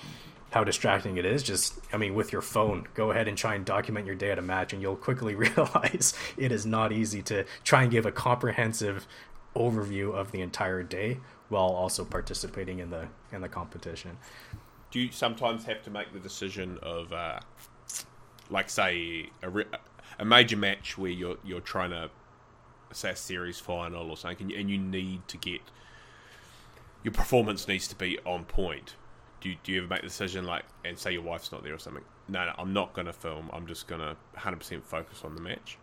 how 0.51 0.65
distracting 0.65 1.17
it 1.17 1.25
is, 1.25 1.45
just, 1.45 1.79
I 1.93 1.97
mean, 1.97 2.15
with 2.15 2.33
your 2.33 2.43
phone, 2.43 2.89
go 2.95 3.13
ahead 3.13 3.29
and 3.29 3.39
try 3.39 3.55
and 3.55 3.65
document 3.65 4.05
your 4.05 4.17
day 4.17 4.33
at 4.33 4.39
a 4.39 4.43
match, 4.43 4.73
and 4.73 4.83
you'll 4.83 4.97
quickly 4.97 5.35
realize 5.37 6.13
it 6.37 6.51
is 6.51 6.67
not 6.67 6.91
easy 6.91 7.23
to 7.23 7.45
try 7.63 7.83
and 7.83 7.91
give 7.93 8.05
a 8.05 8.13
comprehensive 8.13 9.07
overview 9.55 10.13
of 10.13 10.33
the 10.33 10.41
entire 10.41 10.83
day 10.83 11.19
while 11.53 11.69
also 11.69 12.05
participating 12.05 12.79
in 12.79 12.91
the 12.91 13.07
in 13.31 13.43
the 13.43 13.49
competition. 13.49 14.17
Do 14.93 15.01
you 15.01 15.11
sometimes 15.11 15.65
have 15.65 15.83
to 15.83 15.91
make 15.91 16.13
the 16.13 16.21
decision 16.21 16.79
of, 16.83 17.13
uh, 17.13 17.41
like, 18.51 18.71
say, 18.71 19.31
a, 19.43 19.51
re- 19.51 19.67
a 20.21 20.25
major 20.25 20.57
match 20.57 20.97
where 20.97 21.11
you're 21.11 21.39
you're 21.43 21.61
trying 21.61 21.91
to 21.91 22.11
say 22.93 23.11
a 23.11 23.17
series 23.17 23.59
final 23.59 24.11
or 24.11 24.17
something, 24.17 24.53
and 24.55 24.71
you 24.71 24.79
need 24.79 25.27
to 25.29 25.37
get 25.37 25.63
your 27.03 27.13
performance 27.13 27.67
needs 27.69 27.89
to 27.89 27.97
be 27.97 28.19
on 28.25 28.45
point. 28.45 28.95
Do 29.41 29.49
you, 29.49 29.57
do 29.65 29.73
you 29.73 29.79
ever 29.79 29.89
make 29.89 30.03
the 30.03 30.09
decision 30.09 30.45
like, 30.45 30.65
and 30.85 30.97
say 30.97 31.13
your 31.13 31.23
wife's 31.23 31.51
not 31.51 31.65
there 31.65 31.75
or 31.75 31.79
something? 31.79 32.05
No, 32.29 32.47
no, 32.47 32.53
I'm 32.57 32.73
not 32.73 32.93
going 32.93 33.07
to 33.07 33.13
film. 33.13 33.51
I'm 33.53 33.67
just 33.67 33.89
going 33.89 34.01
to 34.01 34.17
100% 34.39 34.85
focus 34.85 35.23
on 35.25 35.35
the 35.35 35.41
match. 35.41 35.79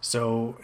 So, 0.00 0.56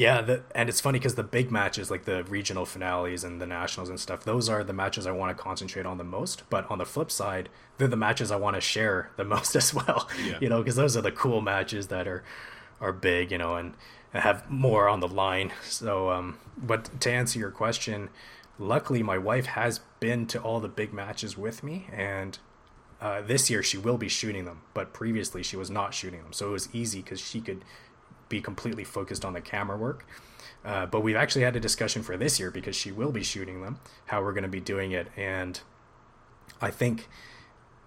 yeah, 0.00 0.22
the, 0.22 0.42
and 0.54 0.70
it's 0.70 0.80
funny 0.80 0.98
because 0.98 1.14
the 1.14 1.22
big 1.22 1.50
matches, 1.50 1.90
like 1.90 2.06
the 2.06 2.24
regional 2.24 2.64
finales 2.64 3.22
and 3.22 3.38
the 3.38 3.46
nationals 3.46 3.90
and 3.90 4.00
stuff, 4.00 4.24
those 4.24 4.48
are 4.48 4.64
the 4.64 4.72
matches 4.72 5.06
I 5.06 5.10
want 5.10 5.36
to 5.36 5.42
concentrate 5.42 5.84
on 5.84 5.98
the 5.98 6.04
most. 6.04 6.44
But 6.48 6.70
on 6.70 6.78
the 6.78 6.86
flip 6.86 7.10
side, 7.10 7.50
they're 7.76 7.86
the 7.86 7.96
matches 7.96 8.30
I 8.30 8.36
want 8.36 8.54
to 8.54 8.62
share 8.62 9.10
the 9.16 9.24
most 9.34 9.54
as 9.54 9.74
well. 9.74 10.08
Yeah. 10.24 10.38
You 10.40 10.48
know, 10.48 10.58
because 10.62 10.76
those 10.76 10.96
are 10.96 11.02
the 11.02 11.12
cool 11.12 11.42
matches 11.42 11.88
that 11.88 12.08
are 12.08 12.24
are 12.80 12.92
big, 12.94 13.30
you 13.30 13.36
know, 13.36 13.56
and 13.56 13.74
have 14.14 14.50
more 14.50 14.88
on 14.88 15.00
the 15.00 15.08
line. 15.08 15.52
So, 15.64 16.10
um, 16.10 16.38
but 16.56 16.98
to 17.02 17.12
answer 17.12 17.38
your 17.38 17.50
question, 17.50 18.08
luckily 18.58 19.02
my 19.02 19.18
wife 19.18 19.46
has 19.46 19.80
been 20.00 20.26
to 20.28 20.40
all 20.40 20.60
the 20.60 20.68
big 20.68 20.94
matches 20.94 21.36
with 21.36 21.62
me 21.62 21.88
and 21.92 22.38
uh, 23.00 23.22
this 23.22 23.48
year 23.48 23.62
she 23.62 23.78
will 23.78 23.96
be 23.96 24.08
shooting 24.08 24.44
them 24.44 24.60
but 24.74 24.92
previously 24.92 25.42
she 25.42 25.56
was 25.56 25.70
not 25.70 25.94
shooting 25.94 26.22
them 26.22 26.32
so 26.32 26.48
it 26.48 26.52
was 26.52 26.68
easy 26.74 27.00
because 27.00 27.18
she 27.18 27.40
could 27.40 27.64
be 28.30 28.40
completely 28.40 28.84
focused 28.84 29.26
on 29.26 29.34
the 29.34 29.42
camera 29.42 29.76
work. 29.76 30.06
Uh, 30.64 30.86
but 30.86 31.02
we've 31.02 31.16
actually 31.16 31.42
had 31.42 31.56
a 31.56 31.60
discussion 31.60 32.02
for 32.02 32.16
this 32.16 32.38
year 32.40 32.50
because 32.50 32.76
she 32.76 32.92
will 32.92 33.12
be 33.12 33.22
shooting 33.22 33.62
them 33.62 33.78
how 34.06 34.22
we're 34.22 34.32
going 34.32 34.42
to 34.42 34.48
be 34.48 34.60
doing 34.60 34.92
it. 34.92 35.08
And 35.16 35.60
i 36.62 36.70
think 36.70 37.08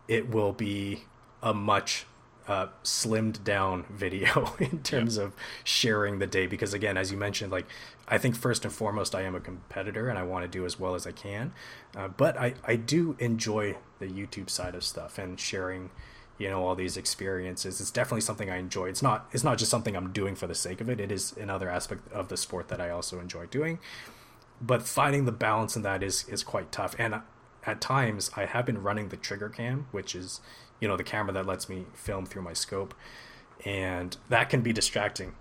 it 0.07 0.29
will 0.29 0.51
be 0.51 1.03
a 1.41 1.53
much 1.53 2.05
uh, 2.47 2.67
slimmed 2.83 3.43
down 3.43 3.85
video 3.89 4.53
in 4.59 4.81
terms 4.83 5.17
yeah. 5.17 5.23
of 5.23 5.35
sharing 5.63 6.19
the 6.19 6.27
day. 6.27 6.47
Because 6.47 6.73
again 6.73 6.97
as 6.97 7.11
you 7.11 7.17
mentioned 7.17 7.51
like 7.51 7.67
i 8.07 8.17
think 8.17 8.35
first 8.35 8.65
and 8.65 8.73
foremost 8.73 9.13
i 9.15 9.21
am 9.21 9.35
a 9.35 9.39
competitor 9.39 10.09
and 10.09 10.17
i 10.17 10.23
want 10.23 10.43
to 10.43 10.49
do 10.49 10.65
as 10.65 10.79
well 10.79 10.95
as 10.95 11.05
i 11.05 11.11
can. 11.11 11.53
Uh, 11.95 12.07
but 12.07 12.37
I, 12.37 12.55
I 12.65 12.75
do 12.75 13.15
enjoy 13.19 13.77
the 13.99 14.07
youtube 14.07 14.49
side 14.49 14.73
of 14.73 14.83
stuff 14.83 15.19
and 15.19 15.39
sharing 15.39 15.91
you 16.43 16.49
know 16.49 16.67
all 16.67 16.75
these 16.75 16.97
experiences. 16.97 17.79
It's 17.79 17.89
definitely 17.89 18.19
something 18.19 18.49
i 18.49 18.57
enjoy. 18.57 18.89
It's 18.89 19.01
not 19.01 19.29
it's 19.31 19.45
not 19.45 19.57
just 19.57 19.71
something 19.71 19.95
i'm 19.95 20.11
doing 20.11 20.35
for 20.35 20.45
the 20.45 20.53
sake 20.53 20.81
of 20.81 20.89
it. 20.89 20.99
It 20.99 21.09
is 21.09 21.31
another 21.37 21.69
aspect 21.69 22.11
of 22.11 22.27
the 22.27 22.35
sport 22.35 22.67
that 22.67 22.81
i 22.81 22.89
also 22.89 23.21
enjoy 23.21 23.45
doing. 23.45 23.79
But 24.59 24.81
finding 24.83 25.23
the 25.23 25.31
balance 25.31 25.77
in 25.77 25.83
that 25.83 26.03
is 26.03 26.27
is 26.27 26.43
quite 26.43 26.69
tough. 26.69 26.95
And 26.99 27.21
at 27.65 27.79
times 27.79 28.29
i 28.35 28.43
have 28.43 28.65
been 28.65 28.83
running 28.83 29.07
the 29.07 29.15
trigger 29.15 29.47
cam 29.47 29.87
which 29.91 30.13
is 30.15 30.41
you 30.81 30.87
know 30.89 30.97
the 30.97 31.03
camera 31.03 31.31
that 31.31 31.45
lets 31.45 31.69
me 31.69 31.85
film 31.93 32.25
through 32.25 32.41
my 32.41 32.53
scope. 32.53 32.93
And 33.63 34.17
that 34.27 34.49
can 34.49 34.59
be 34.59 34.73
distracting. 34.73 35.35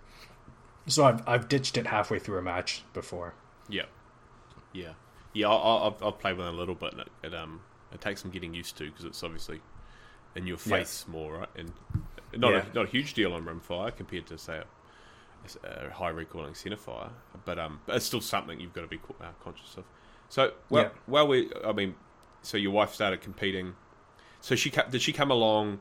So 0.86 1.04
i've, 1.04 1.26
I've 1.26 1.48
ditched 1.48 1.76
it 1.76 1.88
halfway 1.88 2.20
through 2.20 2.38
a 2.38 2.42
match 2.42 2.84
before. 2.92 3.34
Yeah. 3.68 3.86
Yeah. 4.72 4.92
Yeah 5.32 5.48
i'll, 5.48 5.96
I'll, 6.00 6.12
play 6.12 6.32
with 6.32 6.46
it 6.46 6.54
a 6.54 6.56
little 6.56 6.76
bit 6.76 6.94
it, 6.94 7.08
it 7.24 7.34
um 7.34 7.62
it 7.92 8.00
takes 8.00 8.22
some 8.22 8.30
getting 8.30 8.54
used 8.54 8.76
to 8.76 8.84
because 8.88 9.04
it's 9.04 9.24
obviously 9.24 9.62
in 10.34 10.46
your 10.46 10.56
face 10.56 11.04
yeah. 11.06 11.12
more 11.12 11.38
right 11.38 11.48
and 11.56 11.72
not 12.36 12.52
yeah. 12.52 12.64
a, 12.70 12.74
not 12.74 12.86
a 12.86 12.88
huge 12.88 13.14
deal 13.14 13.32
on 13.32 13.44
rimfire 13.44 13.94
compared 13.94 14.26
to 14.26 14.38
say 14.38 14.60
a, 15.64 15.86
a 15.86 15.90
high 15.90 16.08
recoiling 16.08 16.54
centerfire 16.54 17.10
but 17.44 17.58
um 17.58 17.80
but 17.86 17.96
it's 17.96 18.06
still 18.06 18.20
something 18.20 18.60
you've 18.60 18.72
got 18.72 18.82
to 18.82 18.86
be 18.86 19.00
uh, 19.20 19.26
conscious 19.42 19.76
of 19.76 19.84
so 20.28 20.52
well 20.70 20.84
yeah. 20.84 20.88
well 21.06 21.28
we 21.28 21.50
i 21.64 21.72
mean 21.72 21.94
so 22.42 22.56
your 22.56 22.72
wife 22.72 22.94
started 22.94 23.20
competing 23.20 23.74
so 24.40 24.54
she 24.54 24.70
did 24.90 25.02
she 25.02 25.12
come 25.12 25.30
along 25.30 25.78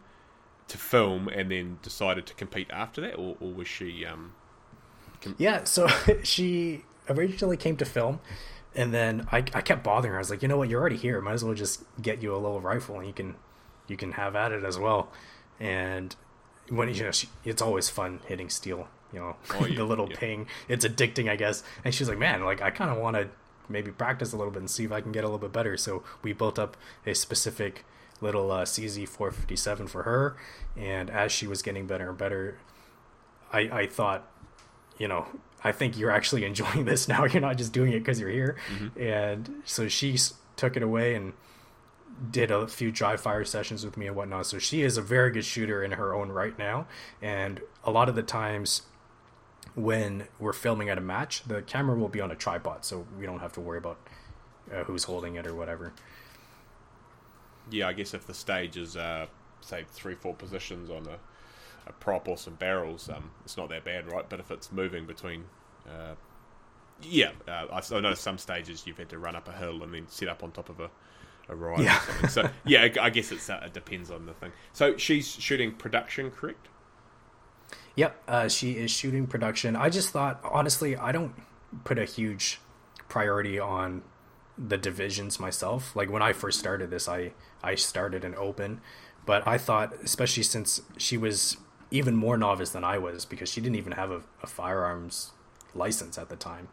to 0.72 0.78
film 0.78 1.28
and 1.28 1.52
then 1.52 1.78
decided 1.82 2.26
to 2.26 2.34
compete 2.34 2.68
after 2.72 3.02
that, 3.02 3.16
or, 3.16 3.36
or 3.42 3.52
was 3.52 3.68
she? 3.68 4.06
Um, 4.06 4.34
com- 5.20 5.36
yeah, 5.38 5.66
so 5.66 5.88
she 6.24 6.86
originally 7.10 7.58
came 7.58 7.76
to 7.78 7.86
film, 7.86 8.22
and 8.74 8.94
then 8.94 9.28
I, 9.32 9.40
I 9.54 9.62
kept 9.62 9.84
bothering 9.84 10.14
her. 10.14 10.18
I 10.18 10.22
was 10.22 10.30
like, 10.30 10.42
you 10.42 10.48
know 10.48 10.58
what, 10.58 10.70
you're 10.70 10.80
already 10.80 10.96
here. 10.96 11.20
Might 11.20 11.34
as 11.34 11.44
well 11.44 11.54
just 11.54 11.84
get 12.02 12.22
you 12.24 12.34
a 12.34 12.38
little 12.38 12.62
rifle, 12.62 12.98
and 12.98 13.06
you 13.06 13.14
can 13.14 13.36
you 13.88 13.98
can 13.98 14.13
have 14.13 14.36
at 14.36 14.52
it 14.52 14.63
as 14.63 14.78
well. 14.78 15.12
And 15.60 16.15
when 16.70 16.94
you 16.94 17.04
know, 17.04 17.12
she, 17.12 17.28
it's 17.44 17.62
always 17.62 17.89
fun 17.89 18.20
hitting 18.28 18.50
steel. 18.50 18.88
You 19.13 19.20
know, 19.20 19.36
oh, 19.54 19.65
yeah, 19.67 19.78
the 19.78 19.84
little 19.84 20.10
yeah. 20.10 20.17
ping. 20.17 20.48
It's 20.67 20.86
addicting, 20.86 21.30
I 21.30 21.36
guess. 21.36 21.63
And 21.84 21.94
she's 21.94 22.08
like, 22.08 22.17
man, 22.17 22.44
like 22.44 22.62
I 22.62 22.72
kind 22.72 22.91
of 22.91 22.98
want 22.98 23.15
to 23.17 23.30
maybe 23.70 23.91
practice 23.91 24.34
a 24.34 24.38
little 24.38 24.52
bit 24.52 24.60
and 24.60 24.70
see 24.70 24.84
if 24.84 24.91
I 24.91 25.02
can 25.02 25.12
get 25.12 25.24
a 25.24 25.28
little 25.28 25.39
bit 25.39 25.52
better. 25.52 25.78
So 25.78 26.04
we 26.22 26.34
built 26.34 26.60
up 26.60 26.78
a 27.06 27.13
specific 27.13 27.86
little 28.22 28.52
uh, 28.52 28.65
CZ457 28.65 29.89
for 29.89 30.04
her. 30.04 30.38
And 30.78 31.10
as 31.10 31.32
she 31.32 31.48
was 31.48 31.62
getting 31.62 31.88
better 31.88 32.10
and 32.10 32.17
better, 32.17 32.58
I, 33.52 33.60
I 33.60 33.88
thought, 33.88 34.30
you 34.98 35.08
know, 35.08 35.26
I 35.63 35.72
think 35.72 35.98
you're 35.98 36.12
actually 36.12 36.46
enjoying 36.52 36.86
this 36.86 37.08
now. 37.08 37.26
You're 37.26 37.41
not 37.41 37.58
just 37.58 37.74
doing 37.74 37.91
it 37.91 38.00
because 38.00 38.20
you're 38.20 38.30
here. 38.30 38.58
Mm-hmm. 38.74 39.02
And 39.02 39.62
so 39.65 39.88
she 39.88 40.17
took 40.56 40.78
it 40.78 40.84
away 40.84 41.15
and 41.15 41.34
did 42.30 42.52
a 42.52 42.67
few 42.67 42.91
dry 42.91 43.17
fire 43.17 43.45
sessions 43.45 43.84
with 43.86 43.97
me 43.97 44.08
and 44.08 44.15
whatnot. 44.15 44.45
So 44.45 44.60
she 44.60 44.84
is 44.84 44.97
a 44.97 45.02
very 45.02 45.32
good 45.32 45.45
shooter 45.45 45.84
in 45.84 45.91
her 45.91 46.13
own 46.13 46.30
right 46.30 46.58
now. 46.58 46.88
And 47.21 47.62
a 47.84 47.91
lot 47.91 48.10
of 48.10 48.15
the 48.15 48.24
times 48.24 48.84
when 49.76 50.28
we're 50.39 50.54
filming 50.54 50.89
at 50.89 50.97
a 50.97 51.02
match, 51.02 51.43
the 51.43 51.62
camera 51.62 51.97
will 51.97 52.10
be 52.10 52.21
on 52.21 52.30
a 52.32 52.36
tripod, 52.36 52.84
so 52.84 53.08
we 53.17 53.26
don't 53.26 53.39
have 53.39 53.54
to 53.54 53.62
worry 53.62 53.78
about 53.78 53.97
uh, 54.74 54.84
who's 54.84 55.06
holding 55.06 55.36
it 55.36 55.47
or 55.47 55.56
whatever 55.56 55.93
yeah, 57.71 57.88
I 57.88 57.93
guess 57.93 58.13
if 58.13 58.28
the 58.28 58.34
stage 58.34 58.78
is 58.78 58.95
uh, 58.97 59.28
say 59.62 59.86
three, 59.91 60.15
four 60.15 60.34
positions 60.34 60.89
on 60.89 61.08
a, 61.08 61.89
a 61.89 61.93
prop 61.93 62.28
or 62.28 62.38
some 62.38 62.56
barrels, 62.56 63.10
um, 63.10 63.32
it's 63.45 63.58
not 63.58 63.69
that 63.69 63.84
bad, 63.84 64.12
right? 64.12 64.26
But 64.28 64.39
if 64.39 64.52
it's 64.52 64.71
moving 64.71 65.06
between, 65.06 65.45
uh, 65.88 66.15
yeah, 67.02 67.32
uh, 67.47 67.67
I, 67.71 67.95
I 67.95 68.00
know 68.00 68.13
some 68.13 68.38
stages 68.38 68.86
you've 68.86 68.97
had 68.97 69.10
to 69.10 69.19
run 69.19 69.36
up 69.36 69.47
a 69.47 69.54
hill 69.54 69.84
and 69.84 69.93
then 69.93 70.08
set 70.08 70.28
up 70.28 70.43
on 70.43 70.52
top 70.52 70.69
of 70.69 70.80
a, 70.80 70.89
a 71.49 71.56
ride 71.56 71.80
yeah. 71.80 71.97
or 71.97 71.99
something. 71.99 72.30
So 72.30 72.49
yeah, 72.65 72.88
I 73.01 73.10
guess 73.10 73.32
it's, 73.32 73.49
uh, 73.49 73.62
it 73.65 73.73
depends 73.73 74.12
on 74.12 74.25
the 74.25 74.34
thing. 74.34 74.51
So 74.73 74.97
she's 74.97 75.32
shooting 75.32 75.73
production, 75.73 76.32
correct? 76.32 76.67
Yep, 77.95 78.23
uh, 78.27 78.47
she 78.47 78.73
is 78.73 78.89
shooting 78.91 79.27
production. 79.27 79.75
I 79.75 79.89
just 79.89 80.10
thought, 80.10 80.39
honestly, 80.43 80.95
I 80.95 81.12
don't 81.12 81.34
put 81.84 81.99
a 81.99 82.06
huge 82.06 82.60
priority 83.10 83.60
on 83.60 84.04
the 84.58 84.77
divisions 84.77 85.39
myself. 85.39 85.95
Like 85.95 86.10
when 86.10 86.21
I 86.21 86.34
first 86.34 86.60
started 86.60 86.89
this, 86.89 87.08
I 87.08 87.34
I 87.63 87.75
started 87.75 88.23
an 88.23 88.36
open, 88.36 88.82
but 89.25 89.45
I 89.47 89.58
thought, 89.58 89.93
especially 90.04 90.43
since 90.43 90.82
she 90.97 91.17
was 91.17 91.58
even 91.89 92.15
more 92.15 92.38
novice 92.38 92.69
than 92.69 92.84
I 92.84 92.97
was, 92.97 93.25
because 93.25 93.49
she 93.49 93.60
didn't 93.60 93.75
even 93.75 93.93
have 93.93 94.12
a, 94.12 94.21
a 94.41 94.47
firearms 94.47 95.32
license 95.75 96.17
at 96.17 96.30
the 96.30 96.36
time. 96.36 96.69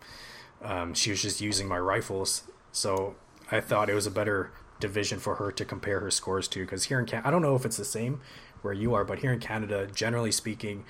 Um, 0.63 0.95
she 0.95 1.11
was 1.11 1.23
just 1.23 1.41
using 1.41 1.69
my 1.69 1.79
rifles, 1.79 2.45
so 2.73 3.17
I 3.51 3.61
thought 3.61 3.89
it 3.89 3.95
was 3.95 4.07
a 4.07 4.11
better 4.11 4.51
division 4.81 5.19
for 5.19 5.37
her 5.37 5.51
to 5.53 5.65
compare 5.65 6.01
her 6.01 6.11
scores 6.11 6.49
to. 6.49 6.61
Because 6.61 6.85
here 6.85 6.99
in 6.99 7.07
Canada, 7.07 7.29
I 7.29 7.31
don't 7.31 7.43
know 7.43 7.55
if 7.55 7.65
it's 7.65 7.77
the 7.77 7.85
same 7.85 8.21
where 8.63 8.75
you 8.75 8.95
are, 8.95 9.05
but 9.05 9.21
here 9.21 9.33
in 9.33 9.41
Canada, 9.41 9.87
generally 9.93 10.33
speaking, 10.33 10.85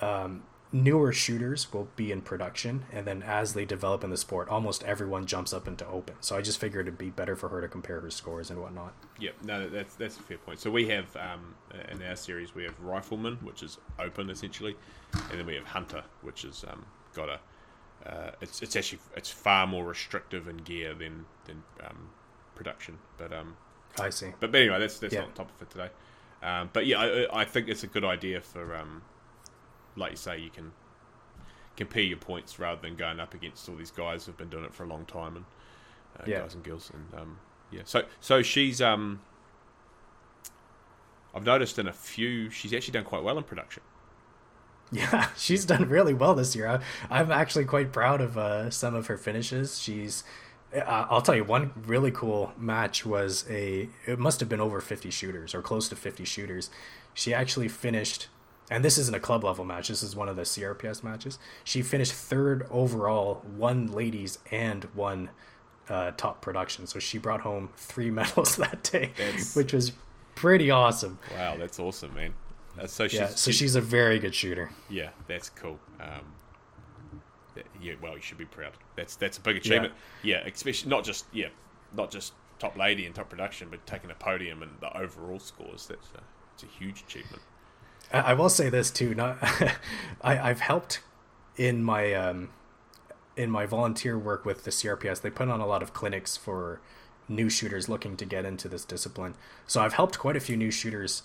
um, 0.00 0.42
newer 0.72 1.12
shooters 1.12 1.72
will 1.72 1.88
be 1.96 2.10
in 2.10 2.22
production, 2.22 2.84
and 2.90 3.06
then 3.06 3.22
as 3.22 3.52
they 3.52 3.64
develop 3.64 4.02
in 4.02 4.10
the 4.10 4.16
sport, 4.16 4.48
almost 4.48 4.82
everyone 4.84 5.26
jumps 5.26 5.52
up 5.52 5.68
into 5.68 5.86
open. 5.86 6.14
So 6.20 6.36
I 6.36 6.40
just 6.40 6.58
figured 6.58 6.86
it'd 6.86 6.98
be 6.98 7.10
better 7.10 7.36
for 7.36 7.48
her 7.50 7.60
to 7.60 7.68
compare 7.68 8.00
her 8.00 8.10
scores 8.10 8.50
and 8.50 8.60
whatnot. 8.60 8.94
Yep, 9.20 9.34
no, 9.44 9.68
that's 9.68 9.94
that's 9.94 10.16
a 10.16 10.22
fair 10.22 10.38
point. 10.38 10.60
So 10.60 10.70
we 10.70 10.88
have 10.88 11.14
um, 11.16 11.54
in 11.90 12.02
our 12.02 12.16
series 12.16 12.54
we 12.54 12.64
have 12.64 12.78
rifleman, 12.80 13.36
which 13.42 13.62
is 13.62 13.78
open 13.98 14.30
essentially, 14.30 14.76
and 15.30 15.38
then 15.38 15.46
we 15.46 15.54
have 15.54 15.66
hunter, 15.66 16.02
which 16.22 16.42
has 16.42 16.64
um, 16.64 16.84
got 17.14 17.28
a 17.28 17.38
uh, 18.06 18.30
it's 18.40 18.62
it's 18.62 18.76
actually 18.76 19.00
it's 19.16 19.30
far 19.30 19.66
more 19.66 19.84
restrictive 19.84 20.48
in 20.48 20.58
gear 20.58 20.94
than 20.94 21.26
than 21.46 21.62
um, 21.84 22.10
production. 22.54 22.98
But 23.18 23.32
um, 23.32 23.56
I 23.98 24.10
see. 24.10 24.32
But, 24.40 24.52
but 24.52 24.60
anyway, 24.60 24.78
that's 24.78 24.98
that's 24.98 25.14
yeah. 25.14 25.20
not 25.20 25.34
the 25.34 25.44
topic 25.44 25.56
for 25.58 25.64
today. 25.66 25.90
Um, 26.42 26.70
but 26.72 26.86
yeah, 26.86 27.00
I, 27.00 27.42
I 27.42 27.44
think 27.44 27.68
it's 27.68 27.84
a 27.84 27.86
good 27.86 28.04
idea 28.04 28.40
for 28.40 28.74
um, 28.74 29.02
like 29.96 30.12
you 30.12 30.16
say, 30.16 30.38
you 30.38 30.50
can 30.50 30.72
compare 31.76 32.02
your 32.02 32.18
points 32.18 32.58
rather 32.58 32.80
than 32.80 32.96
going 32.96 33.20
up 33.20 33.34
against 33.34 33.68
all 33.68 33.76
these 33.76 33.90
guys 33.90 34.26
who've 34.26 34.36
been 34.36 34.50
doing 34.50 34.64
it 34.64 34.74
for 34.74 34.84
a 34.84 34.86
long 34.86 35.06
time 35.06 35.36
and 35.36 35.44
uh, 36.18 36.24
yeah. 36.26 36.40
guys 36.40 36.54
and 36.54 36.62
girls 36.62 36.90
and 36.92 37.20
um, 37.20 37.38
yeah. 37.70 37.82
So 37.84 38.04
so 38.20 38.42
she's 38.42 38.80
um, 38.82 39.20
I've 41.34 41.44
noticed 41.44 41.78
in 41.78 41.86
a 41.86 41.92
few 41.92 42.50
she's 42.50 42.74
actually 42.74 42.92
done 42.92 43.04
quite 43.04 43.22
well 43.22 43.38
in 43.38 43.44
production. 43.44 43.82
Yeah, 45.02 45.28
she's 45.38 45.64
done 45.64 45.88
really 45.88 46.12
well 46.12 46.34
this 46.34 46.54
year. 46.54 46.82
I, 47.10 47.20
am 47.20 47.32
actually 47.32 47.64
quite 47.64 47.92
proud 47.92 48.20
of 48.20 48.36
uh, 48.36 48.68
some 48.68 48.94
of 48.94 49.06
her 49.06 49.16
finishes. 49.16 49.80
She's 49.80 50.22
uh, 50.74 51.06
I'll 51.08 51.22
tell 51.22 51.34
you 51.34 51.44
one 51.44 51.72
really 51.86 52.10
cool 52.10 52.52
match 52.58 53.06
was 53.06 53.46
a 53.48 53.88
it 54.06 54.18
must 54.18 54.40
have 54.40 54.50
been 54.50 54.60
over 54.60 54.82
50 54.82 55.10
shooters 55.10 55.54
or 55.54 55.62
close 55.62 55.88
to 55.88 55.96
50 55.96 56.24
shooters. 56.24 56.70
She 57.14 57.32
actually 57.32 57.68
finished 57.68 58.28
and 58.70 58.84
this 58.84 58.96
isn't 58.96 59.14
a 59.14 59.20
club 59.20 59.44
level 59.44 59.64
match. 59.64 59.88
This 59.88 60.02
is 60.02 60.16
one 60.16 60.28
of 60.28 60.36
the 60.36 60.42
CRPS 60.42 61.02
matches. 61.02 61.38
She 61.64 61.82
finished 61.82 62.12
third 62.12 62.66
overall, 62.70 63.42
one 63.56 63.88
ladies 63.88 64.38
and 64.50 64.84
one 64.94 65.30
uh, 65.88 66.12
top 66.16 66.40
production. 66.40 66.86
So 66.86 66.98
she 66.98 67.18
brought 67.18 67.42
home 67.42 67.70
three 67.76 68.10
medals 68.18 68.56
that 68.56 68.82
day, 68.82 69.12
that's... 69.16 69.54
which 69.54 69.72
was 69.72 69.92
pretty 70.34 70.70
awesome. 70.70 71.18
Wow, 71.34 71.56
that's 71.58 71.78
awesome, 71.78 72.14
man. 72.14 72.34
Uh, 72.80 72.86
so 72.86 73.06
she's, 73.06 73.20
yeah, 73.20 73.26
so 73.28 73.50
she's, 73.50 73.58
she's 73.58 73.74
a 73.74 73.80
very 73.80 74.18
good 74.18 74.34
shooter. 74.34 74.70
Yeah, 74.88 75.10
that's 75.26 75.50
cool. 75.50 75.78
Um, 76.00 76.32
yeah, 77.80 77.94
well, 78.00 78.14
you 78.14 78.22
should 78.22 78.38
be 78.38 78.44
proud. 78.44 78.72
That's 78.96 79.16
that's 79.16 79.38
a 79.38 79.40
big 79.40 79.56
achievement. 79.56 79.92
Yeah. 80.22 80.38
yeah, 80.38 80.50
especially 80.52 80.90
not 80.90 81.04
just 81.04 81.26
yeah, 81.32 81.48
not 81.94 82.10
just 82.10 82.32
top 82.58 82.76
lady 82.76 83.06
and 83.06 83.14
top 83.14 83.28
production, 83.28 83.68
but 83.70 83.84
taking 83.86 84.10
a 84.10 84.14
podium 84.14 84.62
and 84.62 84.70
the 84.80 84.96
overall 84.96 85.38
scores. 85.38 85.86
That's 85.86 86.08
a, 86.14 86.20
it's 86.54 86.62
a 86.62 86.66
huge 86.66 87.02
achievement. 87.02 87.42
I 88.12 88.34
will 88.34 88.50
say 88.50 88.68
this 88.68 88.90
too. 88.90 89.14
Not, 89.14 89.38
I, 90.20 90.38
I've 90.38 90.60
helped 90.60 91.00
in 91.56 91.82
my 91.82 92.12
um, 92.14 92.50
in 93.36 93.50
my 93.50 93.66
volunteer 93.66 94.18
work 94.18 94.44
with 94.44 94.64
the 94.64 94.70
CRPS. 94.70 95.22
They 95.22 95.30
put 95.30 95.48
on 95.48 95.60
a 95.60 95.66
lot 95.66 95.82
of 95.82 95.92
clinics 95.92 96.36
for 96.36 96.80
new 97.28 97.48
shooters 97.48 97.88
looking 97.88 98.16
to 98.16 98.24
get 98.24 98.44
into 98.44 98.68
this 98.68 98.84
discipline. 98.84 99.34
So 99.66 99.80
I've 99.80 99.94
helped 99.94 100.18
quite 100.18 100.36
a 100.36 100.40
few 100.40 100.56
new 100.56 100.70
shooters 100.70 101.22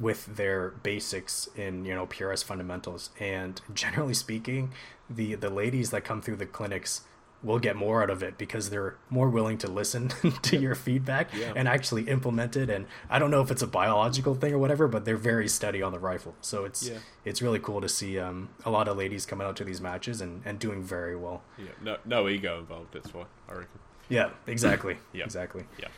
with 0.00 0.36
their 0.36 0.70
basics 0.82 1.48
in 1.56 1.84
you 1.84 1.94
know 1.94 2.06
PRS 2.06 2.44
fundamentals. 2.44 3.10
And 3.18 3.60
generally 3.74 4.14
speaking, 4.14 4.72
the 5.08 5.34
the 5.34 5.50
ladies 5.50 5.90
that 5.90 6.04
come 6.04 6.20
through 6.22 6.36
the 6.36 6.46
clinics 6.46 7.02
will 7.44 7.58
get 7.58 7.76
more 7.76 8.02
out 8.02 8.08
of 8.08 8.22
it 8.22 8.38
because 8.38 8.70
they're 8.70 8.96
more 9.10 9.28
willing 9.28 9.58
to 9.58 9.68
listen 9.68 10.08
to 10.42 10.56
your 10.56 10.74
feedback 10.74 11.28
yeah. 11.34 11.52
and 11.54 11.68
actually 11.68 12.04
implement 12.04 12.56
it. 12.56 12.70
And 12.70 12.86
i 13.10 13.18
don't 13.18 13.30
know 13.30 13.42
if 13.42 13.50
it's 13.50 13.60
a 13.60 13.66
biological 13.66 14.34
thing 14.34 14.54
or 14.54 14.58
whatever 14.58 14.88
but 14.88 15.04
they're 15.04 15.18
very 15.18 15.46
steady 15.48 15.82
on 15.82 15.92
the 15.92 15.98
rifle. 15.98 16.34
So 16.40 16.64
it's 16.64 16.88
yeah. 16.88 16.98
it's 17.24 17.42
really 17.42 17.58
cool 17.58 17.80
to 17.80 17.88
see 17.88 18.18
um, 18.18 18.48
a 18.64 18.70
lot 18.70 18.88
of 18.88 18.96
ladies 18.96 19.26
coming 19.26 19.46
out 19.46 19.56
to 19.56 19.64
these 19.64 19.80
matches 19.80 20.20
and, 20.20 20.42
and 20.44 20.58
doing 20.58 20.82
very 20.82 21.16
well. 21.16 21.42
Yeah. 21.58 21.66
No 21.82 21.98
no 22.04 22.28
ego 22.28 22.58
involved 22.58 22.94
that's 22.94 23.12
why 23.12 23.24
i 23.48 23.52
reckon. 23.52 23.78
Yeah 24.08 24.30
exactly. 24.46 24.96
Yeah. 25.12 25.24
Exactly. 25.24 25.64
Yeah. 25.78 25.88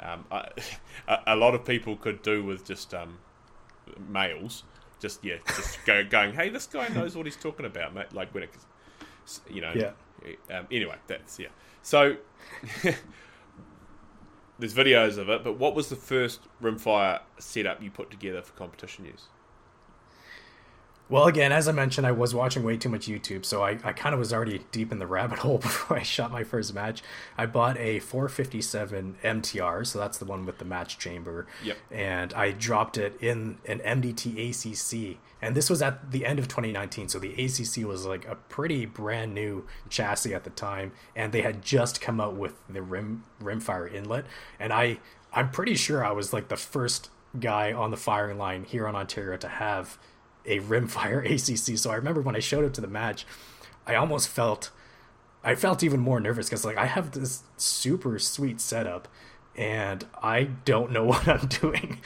Um, 0.00 0.24
I, 0.30 0.48
a 1.26 1.36
lot 1.36 1.54
of 1.54 1.64
people 1.64 1.96
could 1.96 2.22
do 2.22 2.42
with 2.42 2.64
just 2.64 2.94
um, 2.94 3.18
males 4.08 4.64
just 5.00 5.24
yeah 5.24 5.36
just 5.46 5.78
go, 5.86 6.04
going 6.04 6.32
hey 6.32 6.48
this 6.48 6.66
guy 6.66 6.88
knows 6.88 7.16
what 7.16 7.26
he's 7.26 7.36
talking 7.36 7.66
about 7.66 7.94
mate 7.94 8.12
like 8.12 8.32
when 8.32 8.42
it 8.44 8.50
you 9.48 9.60
know 9.60 9.72
yeah 9.74 9.90
um, 10.50 10.66
anyway, 10.70 10.96
that's 11.06 11.38
yeah. 11.38 11.48
So 11.82 12.16
there's 14.58 14.74
videos 14.74 15.18
of 15.18 15.28
it, 15.28 15.44
but 15.44 15.58
what 15.58 15.74
was 15.74 15.88
the 15.88 15.96
first 15.96 16.40
rimfire 16.62 17.20
setup 17.38 17.82
you 17.82 17.90
put 17.90 18.10
together 18.10 18.42
for 18.42 18.52
competition 18.52 19.04
use? 19.04 19.26
Well, 21.10 21.26
again, 21.26 21.52
as 21.52 21.68
I 21.68 21.72
mentioned, 21.72 22.06
I 22.06 22.12
was 22.12 22.34
watching 22.34 22.62
way 22.62 22.78
too 22.78 22.88
much 22.88 23.06
YouTube, 23.06 23.44
so 23.44 23.62
I, 23.62 23.78
I 23.84 23.92
kind 23.92 24.14
of 24.14 24.18
was 24.18 24.32
already 24.32 24.64
deep 24.72 24.90
in 24.90 24.98
the 24.98 25.06
rabbit 25.06 25.38
hole 25.40 25.58
before 25.58 25.98
I 25.98 26.02
shot 26.02 26.32
my 26.32 26.44
first 26.44 26.74
match. 26.74 27.02
I 27.36 27.44
bought 27.44 27.76
a 27.76 27.98
457 27.98 29.16
MTR, 29.22 29.86
so 29.86 29.98
that's 29.98 30.16
the 30.16 30.24
one 30.24 30.46
with 30.46 30.58
the 30.58 30.64
match 30.64 30.98
chamber. 30.98 31.46
Yep. 31.62 31.76
And 31.90 32.32
I 32.32 32.52
dropped 32.52 32.96
it 32.96 33.20
in 33.20 33.58
an 33.66 33.80
MDT 33.80 34.50
ACC. 34.50 35.18
And 35.42 35.54
this 35.54 35.68
was 35.68 35.82
at 35.82 36.10
the 36.10 36.24
end 36.24 36.38
of 36.38 36.48
2019, 36.48 37.10
so 37.10 37.18
the 37.18 37.32
ACC 37.32 37.86
was 37.86 38.06
like 38.06 38.26
a 38.26 38.36
pretty 38.36 38.86
brand 38.86 39.34
new 39.34 39.66
chassis 39.90 40.32
at 40.32 40.44
the 40.44 40.50
time, 40.50 40.92
and 41.14 41.32
they 41.32 41.42
had 41.42 41.62
just 41.62 42.00
come 42.00 42.18
out 42.18 42.34
with 42.34 42.54
the 42.66 42.80
rim 42.80 43.24
rimfire 43.42 43.92
inlet. 43.92 44.24
And 44.58 44.72
I, 44.72 45.00
I'm 45.34 45.50
pretty 45.50 45.74
sure 45.74 46.02
I 46.02 46.12
was 46.12 46.32
like 46.32 46.48
the 46.48 46.56
first 46.56 47.10
guy 47.38 47.74
on 47.74 47.90
the 47.90 47.96
firing 47.98 48.38
line 48.38 48.64
here 48.64 48.88
on 48.88 48.96
Ontario 48.96 49.36
to 49.36 49.48
have 49.48 49.98
a 50.46 50.60
rimfire 50.60 51.24
ACC. 51.24 51.78
So 51.78 51.90
I 51.90 51.96
remember 51.96 52.20
when 52.20 52.36
I 52.36 52.40
showed 52.40 52.64
up 52.64 52.72
to 52.74 52.80
the 52.80 52.86
match, 52.88 53.26
I 53.86 53.94
almost 53.94 54.28
felt 54.28 54.70
I 55.42 55.54
felt 55.54 55.82
even 55.82 56.00
more 56.00 56.20
nervous 56.20 56.48
because 56.48 56.64
like 56.64 56.78
I 56.78 56.86
have 56.86 57.12
this 57.12 57.42
super 57.56 58.18
sweet 58.18 58.60
setup 58.60 59.08
and 59.56 60.04
I 60.22 60.44
don't 60.64 60.90
know 60.90 61.04
what 61.12 61.28
I'm 61.28 61.46
doing. 61.46 62.00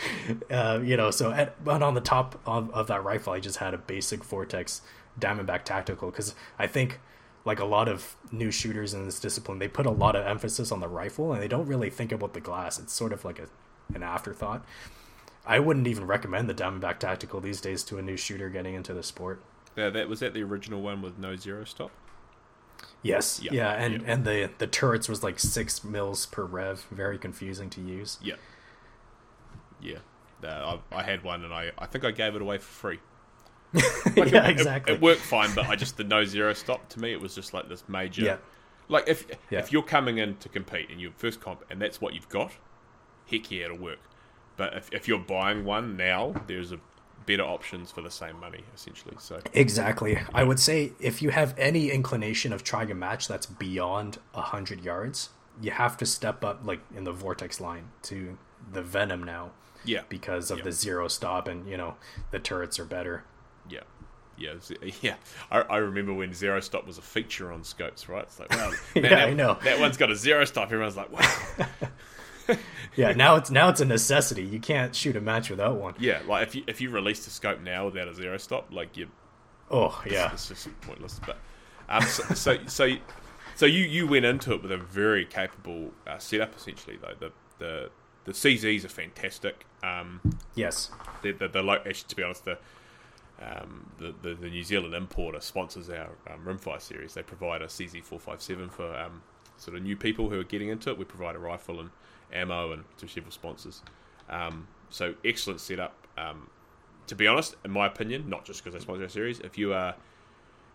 Uh, 0.50 0.80
you 0.82 0.96
know, 0.96 1.10
so 1.10 1.30
at, 1.30 1.62
but 1.64 1.82
on 1.82 1.94
the 1.94 2.00
top 2.00 2.40
of, 2.46 2.70
of 2.72 2.88
that 2.88 3.04
rifle, 3.04 3.32
I 3.32 3.40
just 3.40 3.58
had 3.58 3.74
a 3.74 3.78
basic 3.78 4.24
Vortex 4.24 4.82
Diamondback 5.18 5.64
Tactical 5.64 6.10
because 6.10 6.34
I 6.58 6.66
think 6.66 7.00
like 7.44 7.60
a 7.60 7.64
lot 7.64 7.88
of 7.88 8.16
new 8.30 8.50
shooters 8.50 8.92
in 8.92 9.04
this 9.06 9.20
discipline, 9.20 9.58
they 9.58 9.68
put 9.68 9.86
a 9.86 9.90
lot 9.90 10.16
of 10.16 10.26
emphasis 10.26 10.70
on 10.72 10.80
the 10.80 10.88
rifle 10.88 11.32
and 11.32 11.40
they 11.40 11.48
don't 11.48 11.66
really 11.66 11.90
think 11.90 12.12
about 12.12 12.34
the 12.34 12.40
glass. 12.40 12.78
It's 12.78 12.92
sort 12.92 13.12
of 13.12 13.24
like 13.24 13.38
a 13.38 13.46
an 13.94 14.02
afterthought. 14.02 14.64
I 15.48 15.58
wouldn't 15.60 15.86
even 15.86 16.06
recommend 16.06 16.48
the 16.48 16.54
Diamondback 16.54 16.98
Tactical 16.98 17.40
these 17.40 17.60
days 17.60 17.82
to 17.84 17.96
a 17.96 18.02
new 18.02 18.18
shooter 18.18 18.50
getting 18.50 18.74
into 18.74 18.92
the 18.92 19.02
sport. 19.02 19.42
Yeah, 19.76 19.88
that 19.88 20.08
was 20.08 20.20
that 20.20 20.34
the 20.34 20.42
original 20.42 20.82
one 20.82 21.00
with 21.00 21.18
no 21.18 21.36
zero 21.36 21.64
stop. 21.64 21.90
Yes, 23.02 23.40
yeah, 23.42 23.52
yeah 23.52 23.72
and 23.72 24.02
and 24.06 24.24
the 24.24 24.50
the 24.58 24.66
turrets 24.66 25.08
was 25.08 25.22
like 25.22 25.38
six 25.38 25.82
mils 25.82 26.26
per 26.26 26.44
rev, 26.44 26.86
very 26.90 27.16
confusing 27.16 27.70
to 27.70 27.80
use. 27.80 28.18
Yeah, 28.22 28.34
yeah. 29.80 29.98
Uh, 30.44 30.78
I, 30.92 30.98
I, 30.98 31.02
had 31.02 31.24
one, 31.24 31.44
and 31.44 31.52
I 31.52 31.72
I 31.78 31.86
think 31.86 32.04
I 32.04 32.10
gave 32.10 32.36
it 32.36 32.42
away 32.42 32.58
for 32.58 32.64
free. 32.64 32.98
Like 34.16 34.32
yeah, 34.32 34.48
it, 34.48 34.50
exactly. 34.50 34.94
It, 34.94 34.96
it, 34.96 35.02
worked 35.02 35.20
fine, 35.20 35.54
but 35.54 35.66
I 35.68 35.76
just 35.76 35.96
the 35.96 36.04
no 36.04 36.24
zero 36.24 36.52
stop 36.54 36.88
to 36.90 37.00
me, 37.00 37.12
it 37.12 37.20
was 37.20 37.34
just 37.34 37.54
like 37.54 37.68
this 37.68 37.84
major. 37.88 38.22
Yeah. 38.22 38.36
Like 38.88 39.04
if 39.06 39.26
yeah. 39.50 39.60
if 39.60 39.72
you're 39.72 39.82
coming 39.82 40.18
in 40.18 40.36
to 40.36 40.48
compete 40.48 40.90
and 40.90 41.00
your 41.00 41.12
first 41.16 41.40
comp, 41.40 41.64
and 41.70 41.80
that's 41.80 42.00
what 42.00 42.14
you've 42.14 42.28
got, 42.28 42.52
heck 43.30 43.50
yeah, 43.50 43.66
it'll 43.66 43.78
work. 43.78 43.98
But 44.58 44.74
if, 44.74 44.92
if 44.92 45.08
you're 45.08 45.18
buying 45.18 45.64
one 45.64 45.96
now, 45.96 46.34
there's 46.46 46.72
a 46.72 46.80
better 47.24 47.44
options 47.44 47.90
for 47.90 48.02
the 48.02 48.10
same 48.10 48.38
money, 48.40 48.64
essentially. 48.74 49.14
So 49.18 49.40
exactly, 49.54 50.18
I 50.34 50.44
would 50.44 50.58
say 50.58 50.92
if 51.00 51.22
you 51.22 51.30
have 51.30 51.54
any 51.56 51.90
inclination 51.90 52.52
of 52.52 52.64
trying 52.64 52.90
a 52.90 52.94
match 52.94 53.28
that's 53.28 53.46
beyond 53.46 54.18
hundred 54.34 54.82
yards, 54.82 55.30
you 55.62 55.70
have 55.70 55.96
to 55.98 56.06
step 56.06 56.44
up, 56.44 56.60
like 56.64 56.80
in 56.94 57.04
the 57.04 57.12
Vortex 57.12 57.60
line, 57.60 57.90
to 58.02 58.36
the 58.72 58.82
Venom 58.82 59.22
now. 59.22 59.52
Yeah, 59.84 60.02
because 60.08 60.50
of 60.50 60.58
yeah. 60.58 60.64
the 60.64 60.72
zero 60.72 61.06
stop, 61.06 61.46
and 61.46 61.68
you 61.68 61.76
know 61.76 61.94
the 62.32 62.40
turrets 62.40 62.80
are 62.80 62.84
better. 62.84 63.24
Yeah, 63.70 63.80
yeah, 64.36 64.54
yeah. 65.00 65.14
I, 65.50 65.60
I, 65.60 65.76
remember 65.76 66.12
when 66.14 66.34
zero 66.34 66.58
stop 66.60 66.84
was 66.84 66.98
a 66.98 67.02
feature 67.02 67.52
on 67.52 67.62
scopes, 67.62 68.08
right? 68.08 68.24
It's 68.24 68.40
like, 68.40 68.50
wow, 68.50 68.70
man, 68.96 69.04
yeah, 69.04 69.10
that, 69.10 69.28
I 69.28 69.34
know 69.34 69.56
that 69.62 69.78
one's 69.78 69.96
got 69.96 70.10
a 70.10 70.16
zero 70.16 70.44
stop. 70.44 70.64
Everyone's 70.64 70.96
like, 70.96 71.12
wow. 71.12 71.66
yeah, 72.96 73.12
now 73.12 73.36
it's 73.36 73.50
now 73.50 73.68
it's 73.68 73.80
a 73.80 73.84
necessity. 73.84 74.42
You 74.42 74.60
can't 74.60 74.94
shoot 74.94 75.16
a 75.16 75.20
match 75.20 75.50
without 75.50 75.76
one. 75.76 75.94
Yeah, 75.98 76.20
like 76.26 76.46
if 76.46 76.54
you 76.54 76.64
if 76.66 76.80
you 76.80 76.90
release 76.90 77.24
the 77.24 77.30
scope 77.30 77.60
now 77.60 77.86
without 77.86 78.08
a 78.08 78.14
zero 78.14 78.36
stop, 78.38 78.68
like 78.72 78.96
you. 78.96 79.08
Oh 79.70 80.02
yeah, 80.08 80.32
it's, 80.32 80.50
it's 80.50 80.64
just 80.64 80.80
pointless. 80.80 81.20
But 81.24 81.38
um, 81.88 82.02
so, 82.02 82.34
so 82.34 82.58
so 82.66 82.96
so 83.54 83.66
you 83.66 83.84
you 83.84 84.06
went 84.06 84.24
into 84.24 84.52
it 84.52 84.62
with 84.62 84.72
a 84.72 84.78
very 84.78 85.24
capable 85.24 85.92
uh, 86.06 86.18
setup 86.18 86.56
essentially 86.56 86.98
though 87.00 87.14
the 87.18 87.32
the 87.58 87.90
the 88.24 88.32
CZs 88.32 88.84
are 88.84 88.88
fantastic. 88.88 89.66
Um, 89.82 90.20
yes, 90.54 90.90
the 91.22 91.32
the, 91.32 91.48
the 91.48 91.62
actually 91.86 92.08
to 92.08 92.16
be 92.16 92.22
honest 92.22 92.44
the. 92.44 92.58
Um, 93.40 93.92
the, 93.98 94.12
the, 94.20 94.34
the 94.34 94.50
New 94.50 94.64
Zealand 94.64 94.94
importer 94.94 95.40
sponsors 95.40 95.88
our 95.88 96.08
um, 96.28 96.44
Rimfire 96.44 96.82
series. 96.82 97.14
They 97.14 97.22
provide 97.22 97.62
a 97.62 97.66
CZ457 97.66 98.72
for 98.72 98.92
um, 98.96 99.22
sort 99.56 99.76
of 99.76 99.84
new 99.84 99.96
people 99.96 100.28
who 100.28 100.40
are 100.40 100.44
getting 100.44 100.70
into 100.70 100.90
it. 100.90 100.98
We 100.98 101.04
provide 101.04 101.36
a 101.36 101.38
rifle 101.38 101.78
and 101.78 101.90
ammo 102.32 102.72
and 102.72 102.84
to 102.98 103.08
several 103.08 103.32
sponsors. 103.32 103.82
Um, 104.28 104.68
so 104.90 105.14
excellent 105.24 105.60
setup. 105.60 105.94
Um, 106.16 106.50
to 107.06 107.14
be 107.14 107.26
honest, 107.26 107.56
in 107.64 107.70
my 107.70 107.86
opinion, 107.86 108.28
not 108.28 108.44
just 108.44 108.62
because 108.62 108.78
they 108.78 108.82
sponsor 108.82 109.04
a 109.04 109.10
series, 109.10 109.40
if 109.40 109.56
you 109.56 109.72
are 109.72 109.94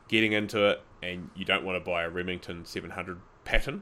getting 0.07 0.33
into 0.33 0.65
it 0.67 0.81
and 1.01 1.29
you 1.35 1.45
don't 1.45 1.63
want 1.63 1.83
to 1.83 1.89
buy 1.89 2.03
a 2.03 2.09
Remington 2.09 2.65
700 2.65 3.19
pattern, 3.45 3.81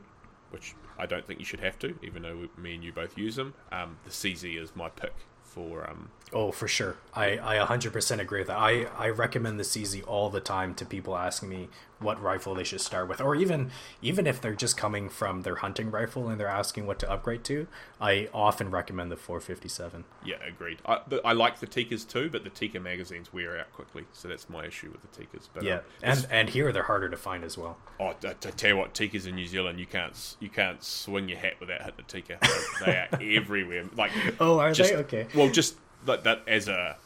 which 0.51 0.75
I 0.97 1.05
don't 1.05 1.25
think 1.25 1.39
you 1.39 1.45
should 1.45 1.61
have 1.61 1.79
to, 1.79 1.95
even 2.03 2.23
though 2.23 2.47
me 2.57 2.75
and 2.75 2.83
you 2.83 2.91
both 2.91 3.17
use 3.17 3.35
them, 3.35 3.53
um, 3.71 3.97
the 4.03 4.11
CZ 4.11 4.61
is 4.61 4.75
my 4.75 4.89
pick 4.89 5.13
for 5.43 5.89
um, 5.89 6.09
Oh, 6.33 6.51
for 6.51 6.67
sure. 6.67 6.97
I, 7.13 7.57
I 7.57 7.65
100% 7.65 8.19
agree 8.19 8.39
with 8.39 8.47
that. 8.47 8.57
I, 8.57 8.85
I 8.97 9.09
recommend 9.09 9.59
the 9.59 9.63
CZ 9.63 10.05
all 10.07 10.29
the 10.29 10.39
time 10.39 10.73
to 10.75 10.85
people 10.85 11.17
asking 11.17 11.49
me 11.49 11.69
what 12.01 12.21
rifle 12.21 12.55
they 12.55 12.63
should 12.63 12.81
start 12.81 13.07
with, 13.07 13.21
or 13.21 13.35
even 13.35 13.71
even 14.01 14.27
if 14.27 14.41
they're 14.41 14.55
just 14.55 14.77
coming 14.77 15.09
from 15.09 15.41
their 15.41 15.55
hunting 15.55 15.91
rifle 15.91 16.29
and 16.29 16.39
they're 16.39 16.47
asking 16.47 16.87
what 16.87 16.99
to 16.99 17.11
upgrade 17.11 17.43
to. 17.45 17.67
I 17.99 18.29
often 18.33 18.71
recommend 18.71 19.11
the 19.11 19.15
457. 19.15 20.03
Yeah, 20.25 20.35
agreed. 20.47 20.79
I, 20.85 20.99
I 21.23 21.33
like 21.33 21.59
the 21.59 21.67
Tikkas 21.67 22.07
too, 22.07 22.29
but 22.29 22.43
the 22.43 22.49
Tikka 22.49 22.79
magazines 22.79 23.31
wear 23.31 23.59
out 23.59 23.71
quickly, 23.73 24.05
so 24.13 24.27
that's 24.27 24.49
my 24.49 24.65
issue 24.65 24.91
with 24.91 25.01
the 25.01 25.21
Tikkas. 25.21 25.47
But 25.53 25.63
yeah, 25.63 25.75
um, 25.75 25.81
and 26.03 26.27
and 26.29 26.49
here 26.49 26.71
they're 26.71 26.83
harder 26.83 27.09
to 27.09 27.17
find 27.17 27.43
as 27.43 27.57
well. 27.57 27.77
Oh, 27.99 28.13
to, 28.21 28.33
to 28.33 28.51
tell 28.51 28.71
you 28.71 28.77
what, 28.77 28.93
Tikkas 28.93 29.27
in 29.27 29.35
New 29.35 29.47
Zealand, 29.47 29.79
you 29.79 29.85
can't 29.85 30.35
you 30.39 30.49
can't 30.49 30.83
swing 30.83 31.29
your 31.29 31.37
hat 31.37 31.53
without 31.59 31.81
hitting 31.81 31.99
a 31.99 32.03
Tikka. 32.03 32.37
they 32.85 32.91
are 32.97 33.21
everywhere. 33.21 33.85
Like 33.95 34.11
oh, 34.39 34.59
are 34.59 34.73
just, 34.73 34.91
they 34.91 34.97
okay? 34.97 35.27
Well, 35.35 35.49
just 35.49 35.75
like 36.05 36.23
that 36.23 36.41
as 36.47 36.67
a 36.67 36.97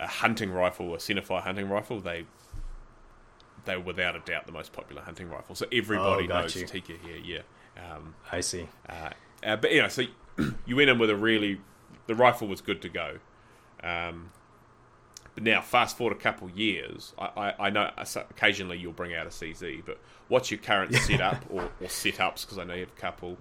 a 0.00 0.06
hunting 0.06 0.50
rifle, 0.50 0.94
a 0.94 0.98
centerfire 0.98 1.42
hunting 1.42 1.68
rifle, 1.68 2.00
they 2.00 2.24
they're 3.64 3.80
without 3.80 4.16
a 4.16 4.20
doubt 4.20 4.46
the 4.46 4.52
most 4.52 4.72
popular 4.72 5.02
hunting 5.02 5.28
rifle. 5.30 5.54
So 5.54 5.66
everybody 5.72 6.24
Oh, 6.24 6.26
knows 6.40 6.54
you. 6.56 6.66
Tikka 6.66 6.94
here. 7.04 7.18
Yeah. 7.76 7.92
Um, 7.94 8.14
I 8.30 8.40
see. 8.40 8.68
uh, 8.88 9.10
uh, 9.44 9.56
but 9.56 9.72
you 9.72 9.82
know, 9.82 9.88
so 9.88 10.02
you 10.66 10.76
went 10.76 10.90
in 10.90 10.98
with 10.98 11.10
a 11.10 11.16
really 11.16 11.60
the 12.06 12.14
rifle 12.14 12.48
was 12.48 12.60
good 12.60 12.82
to 12.82 12.88
go. 12.88 13.18
Um, 13.82 14.30
but 15.34 15.44
now, 15.44 15.62
fast 15.62 15.96
forward 15.96 16.14
a 16.16 16.20
couple 16.20 16.48
of 16.48 16.58
years, 16.58 17.14
I, 17.18 17.24
I, 17.58 17.66
I 17.66 17.70
know 17.70 17.90
occasionally 18.30 18.76
you'll 18.76 18.92
bring 18.92 19.14
out 19.14 19.26
a 19.26 19.30
CZ, 19.30 19.82
but 19.86 19.98
what's 20.28 20.50
your 20.50 20.58
current 20.60 20.94
setup 21.06 21.42
or, 21.48 21.62
or 21.62 21.86
setups? 21.86 22.42
Because 22.42 22.58
I 22.58 22.64
know 22.64 22.74
you 22.74 22.80
have 22.80 22.90
a 22.96 23.00
couple 23.00 23.38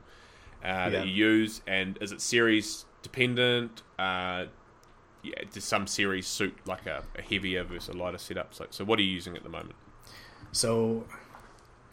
uh, 0.63 0.67
Yeah. 0.67 0.89
that 0.89 1.07
you 1.07 1.11
use, 1.11 1.61
and 1.67 1.97
is 1.99 2.11
it 2.13 2.21
series 2.21 2.85
dependent? 3.01 3.81
Uh, 3.99 4.45
yeah, 5.21 5.33
does 5.51 5.65
some 5.65 5.85
series 5.85 6.27
suit 6.27 6.55
like 6.65 6.85
a, 6.85 7.03
a 7.17 7.21
heavier 7.21 7.63
versus 7.65 7.89
a 7.89 7.97
lighter 7.97 8.17
setup? 8.17 8.53
So, 8.53 8.67
so 8.69 8.85
what 8.85 8.97
are 8.97 9.01
you 9.03 9.11
using 9.11 9.35
at 9.35 9.43
the 9.43 9.49
moment? 9.49 9.75
So, 10.51 11.05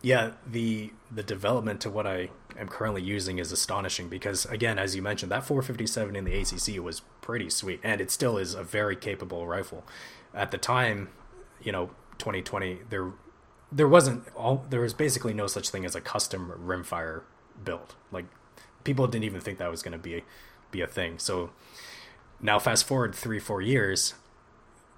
yeah, 0.02 0.32
the 0.46 0.92
the 1.10 1.22
development 1.22 1.80
to 1.82 1.90
what 1.90 2.06
I 2.06 2.30
am 2.58 2.68
currently 2.68 3.02
using 3.02 3.38
is 3.38 3.52
astonishing 3.52 4.08
because, 4.08 4.46
again, 4.46 4.78
as 4.78 4.96
you 4.96 5.02
mentioned, 5.02 5.32
that 5.32 5.44
457 5.44 6.16
in 6.16 6.24
the 6.24 6.34
ACC 6.38 6.82
was 6.82 7.02
pretty 7.20 7.50
sweet, 7.50 7.80
and 7.82 8.00
it 8.00 8.10
still 8.10 8.38
is 8.38 8.54
a 8.54 8.62
very 8.62 8.96
capable 8.96 9.46
rifle. 9.46 9.84
At 10.34 10.50
the 10.50 10.58
time, 10.58 11.08
you 11.62 11.72
know, 11.72 11.90
2020, 12.18 12.80
there 12.90 13.12
there 13.70 13.88
wasn't 13.88 14.24
all 14.34 14.64
there 14.70 14.80
was 14.80 14.94
basically 14.94 15.34
no 15.34 15.46
such 15.46 15.70
thing 15.70 15.84
as 15.84 15.94
a 15.94 16.00
custom 16.00 16.52
rimfire 16.64 17.22
build. 17.62 17.94
Like 18.10 18.26
people 18.84 19.06
didn't 19.06 19.24
even 19.24 19.40
think 19.40 19.58
that 19.58 19.70
was 19.70 19.82
going 19.82 19.92
to 19.92 19.98
be 19.98 20.24
be 20.70 20.80
a 20.80 20.86
thing. 20.86 21.18
So 21.18 21.50
now, 22.40 22.58
fast 22.58 22.86
forward 22.86 23.14
three 23.14 23.38
four 23.38 23.60
years, 23.60 24.14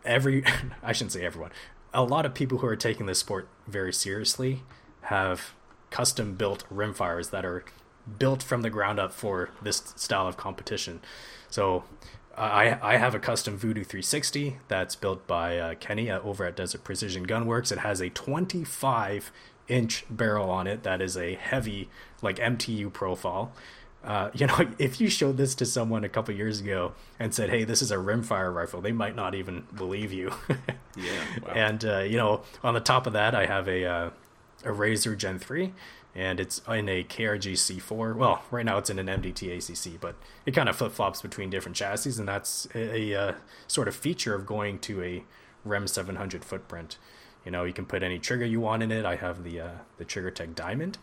every 0.05 0.45
I 0.83 0.93
shouldn't 0.93 1.13
say 1.13 1.25
everyone. 1.25 1.51
A 1.93 2.03
lot 2.03 2.25
of 2.25 2.35
people 2.35 2.59
who 2.59 2.67
are 2.67 2.77
taking 2.77 3.07
this 3.07 3.19
sport 3.19 3.49
very 3.67 3.93
seriously 3.93 4.63
have 5.03 5.55
custom 5.91 6.35
built 6.35 6.65
rimfires 6.73 7.31
that 7.31 7.45
are 7.45 7.65
built 8.19 8.43
from 8.43 8.63
the 8.63 8.71
ground 8.71 8.99
up 8.99 9.13
for 9.13 9.51
this 9.63 9.93
style 9.97 10.27
of 10.27 10.37
competition. 10.37 11.01
So 11.49 11.85
I 12.37 12.79
I 12.81 12.97
have 12.97 13.15
a 13.15 13.19
custom 13.19 13.57
Voodoo 13.57 13.85
360 13.85 14.59
that's 14.69 14.97
built 14.97 15.27
by 15.27 15.59
uh, 15.59 15.75
Kenny 15.75 16.11
uh, 16.11 16.21
over 16.21 16.45
at 16.45 16.57
Desert 16.57 16.85
Precision 16.85 17.27
Gunworks. 17.27 17.73
It 17.73 17.79
has 17.79 18.01
a 18.01 18.09
25 18.09 19.33
inch 19.69 20.05
barrel 20.11 20.51
on 20.51 20.67
it 20.67 20.83
that 20.83 21.01
is 21.01 21.17
a 21.17 21.35
heavy 21.35 21.89
like 22.23 22.37
MTU 22.37 22.93
profile. 22.93 23.53
Uh, 24.03 24.31
you 24.33 24.47
know, 24.47 24.69
if 24.79 25.01
you 25.01 25.11
showed 25.11 25.37
this 25.37 25.55
to 25.57 25.67
someone 25.67 26.05
a 26.05 26.09
couple 26.09 26.35
years 26.35 26.61
ago 26.61 26.93
and 27.19 27.35
said, 27.35 27.51
"Hey, 27.51 27.65
this 27.65 27.83
is 27.83 27.91
a 27.91 27.97
rimfire 27.97 28.53
rifle," 28.55 28.81
they 28.81 28.93
might 28.93 29.15
not 29.15 29.35
even 29.35 29.67
believe 29.75 30.13
you. 30.13 30.33
Yeah, 30.97 31.23
wow. 31.47 31.53
And 31.55 31.85
uh, 31.85 31.99
you 32.01 32.17
know, 32.17 32.43
on 32.65 32.75
the 32.75 32.81
top 32.81 33.07
of 33.07 33.13
that, 33.13 33.33
I 33.33 33.47
have 33.47 33.69
a 33.69 33.87
uh, 33.87 34.11
a 34.65 34.73
Razor 34.73 35.15
Gen 35.15 35.39
three, 35.39 35.73
and 36.17 36.41
it's 36.41 36.61
in 36.69 36.89
a 36.89 37.05
KRG 37.05 37.53
C4. 37.53 38.17
Well, 38.17 38.43
right 38.51 38.67
now 38.67 38.77
it's 38.79 38.91
in 38.91 38.99
an 38.99 39.07
MDT 39.07 39.57
ACC, 39.57 40.01
but 40.01 40.17
it 40.45 40.51
kind 40.51 40.69
of 40.69 40.75
flip 40.77 40.93
flops 40.93 41.23
between 41.23 41.49
different 41.49 41.77
chassis, 41.77 42.19
and 42.19 42.27
that's 42.27 42.67
a, 42.75 43.15
a 43.15 43.15
uh, 43.15 43.35
sort 43.69 43.87
of 43.87 43.95
feature 43.95 44.35
of 44.35 44.47
going 44.47 44.81
to 44.81 45.01
a 45.03 45.23
Rem 45.65 45.87
700 45.87 46.45
footprint. 46.45 46.99
You 47.45 47.51
know, 47.51 47.65
you 47.65 47.73
can 47.73 47.87
put 47.87 48.03
any 48.03 48.19
trigger 48.19 48.45
you 48.45 48.61
want 48.61 48.83
in 48.83 48.93
it. 48.93 49.07
I 49.07 49.17
have 49.17 49.45
the 49.45 49.61
uh, 49.61 49.71
the 49.97 50.05
Trigger 50.05 50.31
Tech 50.31 50.55
Diamond, 50.55 50.99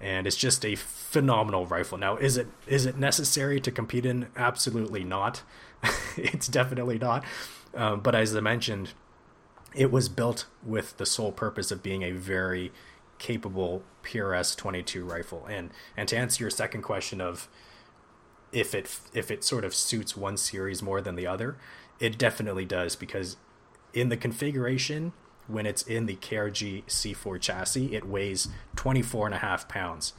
and 0.00 0.26
it's 0.26 0.36
just 0.36 0.64
a 0.64 0.74
phenomenal 0.74 1.66
rifle. 1.66 1.96
Now, 1.96 2.16
is 2.16 2.36
it 2.36 2.46
is 2.66 2.84
it 2.84 2.98
necessary 2.98 3.60
to 3.60 3.70
compete 3.70 4.04
in? 4.04 4.28
Absolutely 4.36 5.02
not. 5.02 5.42
it's 6.16 6.48
definitely 6.48 6.98
not. 6.98 7.24
Um, 7.74 8.00
but 8.00 8.14
as 8.14 8.36
I 8.36 8.40
mentioned, 8.40 8.92
it 9.74 9.90
was 9.90 10.08
built 10.08 10.46
with 10.62 10.96
the 10.98 11.06
sole 11.06 11.32
purpose 11.32 11.70
of 11.70 11.82
being 11.82 12.02
a 12.02 12.10
very 12.10 12.72
capable 13.18 13.82
PRS 14.02 14.56
22 14.56 15.04
rifle. 15.04 15.46
And 15.48 15.70
and 15.96 16.08
to 16.08 16.16
answer 16.16 16.44
your 16.44 16.50
second 16.50 16.82
question 16.82 17.20
of 17.20 17.48
if 18.52 18.74
it 18.74 18.98
if 19.14 19.30
it 19.30 19.44
sort 19.44 19.64
of 19.64 19.74
suits 19.74 20.16
one 20.16 20.36
series 20.36 20.82
more 20.82 21.00
than 21.00 21.16
the 21.16 21.26
other, 21.26 21.56
it 22.00 22.18
definitely 22.18 22.64
does 22.64 22.96
because 22.96 23.36
in 23.92 24.08
the 24.08 24.16
configuration 24.16 25.12
when 25.48 25.66
it's 25.66 25.82
in 25.82 26.06
the 26.06 26.16
KRG 26.16 26.84
C4 26.84 27.40
chassis, 27.40 27.94
it 27.94 28.06
weighs 28.06 28.48
24 28.76 29.26
and 29.26 29.34
a 29.34 29.38
half 29.38 29.66
pounds. 29.68 30.12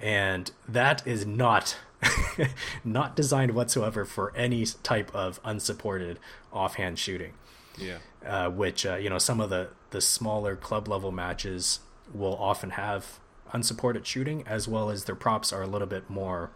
And 0.00 0.50
that 0.68 1.04
is 1.06 1.26
not 1.26 1.76
not 2.84 3.16
designed 3.16 3.52
whatsoever 3.52 4.04
for 4.04 4.32
any 4.36 4.64
type 4.84 5.12
of 5.14 5.40
unsupported 5.44 6.18
offhand 6.52 6.98
shooting. 6.98 7.32
Yeah, 7.76 7.98
uh, 8.24 8.50
which 8.50 8.86
uh, 8.86 8.96
you 8.96 9.10
know 9.10 9.18
some 9.18 9.40
of 9.40 9.50
the 9.50 9.70
the 9.90 10.00
smaller 10.00 10.54
club 10.54 10.86
level 10.86 11.10
matches 11.10 11.80
will 12.12 12.36
often 12.36 12.70
have 12.70 13.18
unsupported 13.52 14.06
shooting 14.06 14.44
as 14.46 14.68
well 14.68 14.90
as 14.90 15.04
their 15.04 15.14
props 15.14 15.52
are 15.52 15.62
a 15.62 15.66
little 15.66 15.86
bit 15.86 16.08
more 16.08 16.50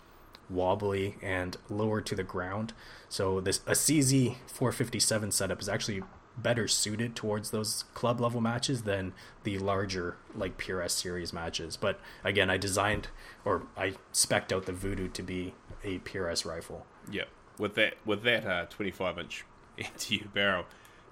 wobbly 0.48 1.16
and 1.22 1.56
lower 1.68 2.00
to 2.00 2.14
the 2.14 2.22
ground. 2.22 2.72
So 3.08 3.40
this 3.40 3.60
a 3.66 3.72
CZ 3.72 4.36
457 4.46 5.32
setup 5.32 5.60
is 5.60 5.68
actually 5.68 6.02
better 6.36 6.66
suited 6.66 7.14
towards 7.14 7.50
those 7.50 7.84
club 7.94 8.20
level 8.20 8.40
matches 8.40 8.82
than 8.82 9.12
the 9.44 9.58
larger 9.58 10.16
like 10.34 10.58
PRS 10.58 10.90
series 10.90 11.32
matches 11.32 11.76
but 11.76 12.00
again 12.24 12.48
I 12.50 12.56
designed 12.56 13.08
or 13.44 13.62
I 13.76 13.94
specced 14.12 14.52
out 14.52 14.66
the 14.66 14.72
Voodoo 14.72 15.08
to 15.08 15.22
be 15.22 15.54
a 15.84 15.98
PRS 15.98 16.44
rifle 16.46 16.86
yeah. 17.10 17.24
With 17.58 17.74
that, 17.74 17.94
with 18.04 18.22
that 18.22 18.46
uh, 18.46 18.66
twenty-five 18.66 19.18
inch 19.18 19.44
MTU 19.78 20.32
barrel, 20.32 20.64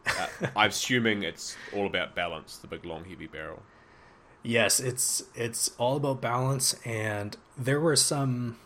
uh, 0.07 0.27
I'm 0.57 0.71
assuming 0.71 1.23
it's 1.23 1.57
all 1.75 1.87
about 1.87 2.15
balance. 2.15 2.57
The 2.57 2.67
big, 2.67 2.85
long, 2.85 3.05
heavy 3.05 3.27
barrel. 3.27 3.63
Yes, 4.43 4.81
it's 4.81 5.25
it's 5.35 5.73
all 5.79 5.97
about 5.97 6.21
balance, 6.21 6.75
and 6.85 7.37
there 7.59 7.81
were 7.81 7.97
some, 7.97 8.57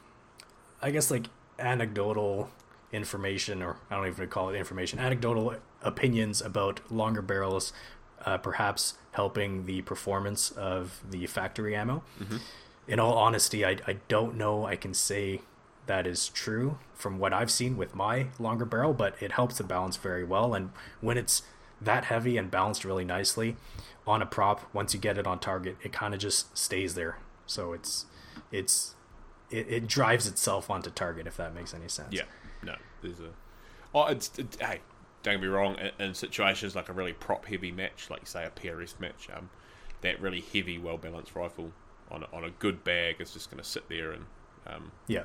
I 0.80 0.90
guess, 0.90 1.10
like 1.10 1.26
anecdotal 1.58 2.50
information, 2.92 3.60
or 3.60 3.76
I 3.90 3.96
don't 3.96 4.06
even 4.06 4.28
call 4.28 4.50
it 4.50 4.56
information, 4.56 5.00
anecdotal 5.00 5.56
opinions 5.84 6.40
about 6.42 6.80
longer 6.90 7.22
barrels, 7.22 7.72
uh, 8.24 8.38
perhaps 8.38 8.94
helping 9.12 9.66
the 9.66 9.82
performance 9.82 10.50
of 10.50 11.00
the 11.08 11.26
factory 11.26 11.76
ammo. 11.76 12.02
In 12.88 12.98
all 13.00 13.16
honesty, 13.16 13.64
I 13.64 13.76
I 13.86 13.98
don't 14.08 14.36
know. 14.36 14.66
I 14.66 14.76
can 14.76 14.94
say 14.94 15.42
that 15.86 16.06
is 16.06 16.28
true 16.28 16.78
from 16.94 17.18
what 17.18 17.32
I've 17.32 17.50
seen 17.50 17.76
with 17.76 17.94
my 17.94 18.28
longer 18.38 18.64
barrel, 18.64 18.94
but 18.94 19.14
it 19.20 19.32
helps 19.32 19.58
the 19.58 19.64
balance 19.64 19.96
very 19.96 20.24
well. 20.24 20.54
And 20.54 20.70
when 21.00 21.18
it's 21.18 21.42
that 21.80 22.06
heavy 22.06 22.36
and 22.36 22.50
balanced 22.50 22.84
really 22.84 23.04
nicely 23.04 23.56
on 24.06 24.22
a 24.22 24.26
prop, 24.26 24.62
once 24.74 24.94
you 24.94 25.00
get 25.00 25.18
it 25.18 25.26
on 25.26 25.38
target, 25.38 25.76
it 25.82 25.92
kind 25.92 26.14
of 26.14 26.20
just 26.20 26.56
stays 26.56 26.94
there. 26.94 27.18
So 27.46 27.72
it's 27.72 28.06
it's 28.50 28.94
it, 29.50 29.66
it 29.68 29.86
drives 29.86 30.26
itself 30.26 30.70
onto 30.70 30.90
target 30.90 31.26
if 31.26 31.36
that 31.36 31.54
makes 31.54 31.74
any 31.74 31.88
sense. 31.88 32.12
Yeah, 32.12 32.24
no, 32.62 32.76
there's 33.02 33.20
a. 33.20 33.30
Oh, 33.94 34.06
it's 34.06 34.30
it, 34.38 34.56
hey, 34.60 34.80
don't 35.24 35.34
get 35.34 35.40
me 35.42 35.48
wrong. 35.48 35.76
In, 35.98 36.06
in 36.06 36.14
situations 36.14 36.76
like 36.76 36.88
a 36.88 36.92
really 36.92 37.12
prop 37.12 37.46
heavy 37.46 37.72
match, 37.72 38.08
like 38.10 38.26
say 38.28 38.44
a 38.44 38.50
PRS 38.50 39.00
match, 39.00 39.28
um, 39.36 39.50
that 40.02 40.20
really 40.20 40.40
heavy, 40.52 40.78
well 40.78 40.96
balanced 40.98 41.34
rifle 41.34 41.72
on 42.10 42.22
a, 42.22 42.26
on 42.36 42.44
a 42.44 42.50
good 42.50 42.84
bag 42.84 43.16
is 43.20 43.32
just 43.32 43.50
going 43.50 43.60
to 43.62 43.68
sit 43.68 43.88
there 43.88 44.12
and 44.12 44.26
um, 44.66 44.92
Yeah. 45.08 45.24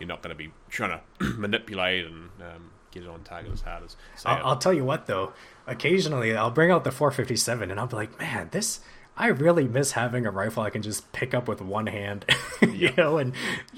you're 0.00 0.08
not 0.08 0.22
going 0.22 0.34
to 0.34 0.38
be 0.38 0.50
trying 0.68 0.98
to 1.20 1.24
manipulate 1.38 2.04
and 2.06 2.30
um, 2.40 2.70
get 2.90 3.02
it 3.04 3.08
on 3.08 3.22
target 3.22 3.52
as 3.52 3.60
hard 3.60 3.84
as. 3.84 3.96
I'll, 4.24 4.46
I'll 4.46 4.56
tell 4.58 4.72
you 4.72 4.84
what 4.84 5.06
though. 5.06 5.32
Occasionally, 5.66 6.34
I'll 6.34 6.50
bring 6.50 6.70
out 6.70 6.84
the 6.84 6.90
457 6.90 7.70
and 7.70 7.78
I'll 7.78 7.86
be 7.86 7.96
like, 7.96 8.18
man, 8.18 8.48
this. 8.50 8.80
I 9.16 9.28
really 9.28 9.68
miss 9.68 9.92
having 9.92 10.26
a 10.26 10.30
rifle 10.32 10.64
I 10.64 10.70
can 10.70 10.82
just 10.82 11.12
pick 11.12 11.34
up 11.34 11.46
with 11.46 11.60
one 11.60 11.86
hand, 11.86 12.24
you 12.62 12.90
know, 12.96 13.16
and 13.18 13.32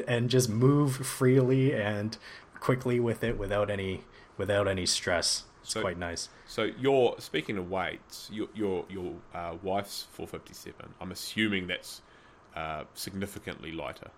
and 0.08 0.30
just 0.30 0.48
move 0.48 0.96
freely 0.96 1.74
and 1.74 2.16
quickly 2.58 2.98
with 2.98 3.22
it 3.22 3.36
without 3.36 3.68
any 3.70 4.04
without 4.38 4.66
any 4.66 4.86
stress. 4.86 5.44
It's 5.66 5.72
so, 5.72 5.80
quite 5.80 5.98
nice. 5.98 6.28
So 6.46 6.70
your 6.78 7.16
speaking 7.18 7.58
of 7.58 7.68
weights, 7.68 8.30
your 8.32 8.46
your 8.54 8.84
your 8.88 9.14
uh, 9.34 9.54
wife's 9.64 10.06
457. 10.12 10.94
I'm 11.00 11.10
assuming 11.10 11.66
that's 11.66 12.02
uh, 12.54 12.84
significantly 12.94 13.72
lighter. 13.72 14.10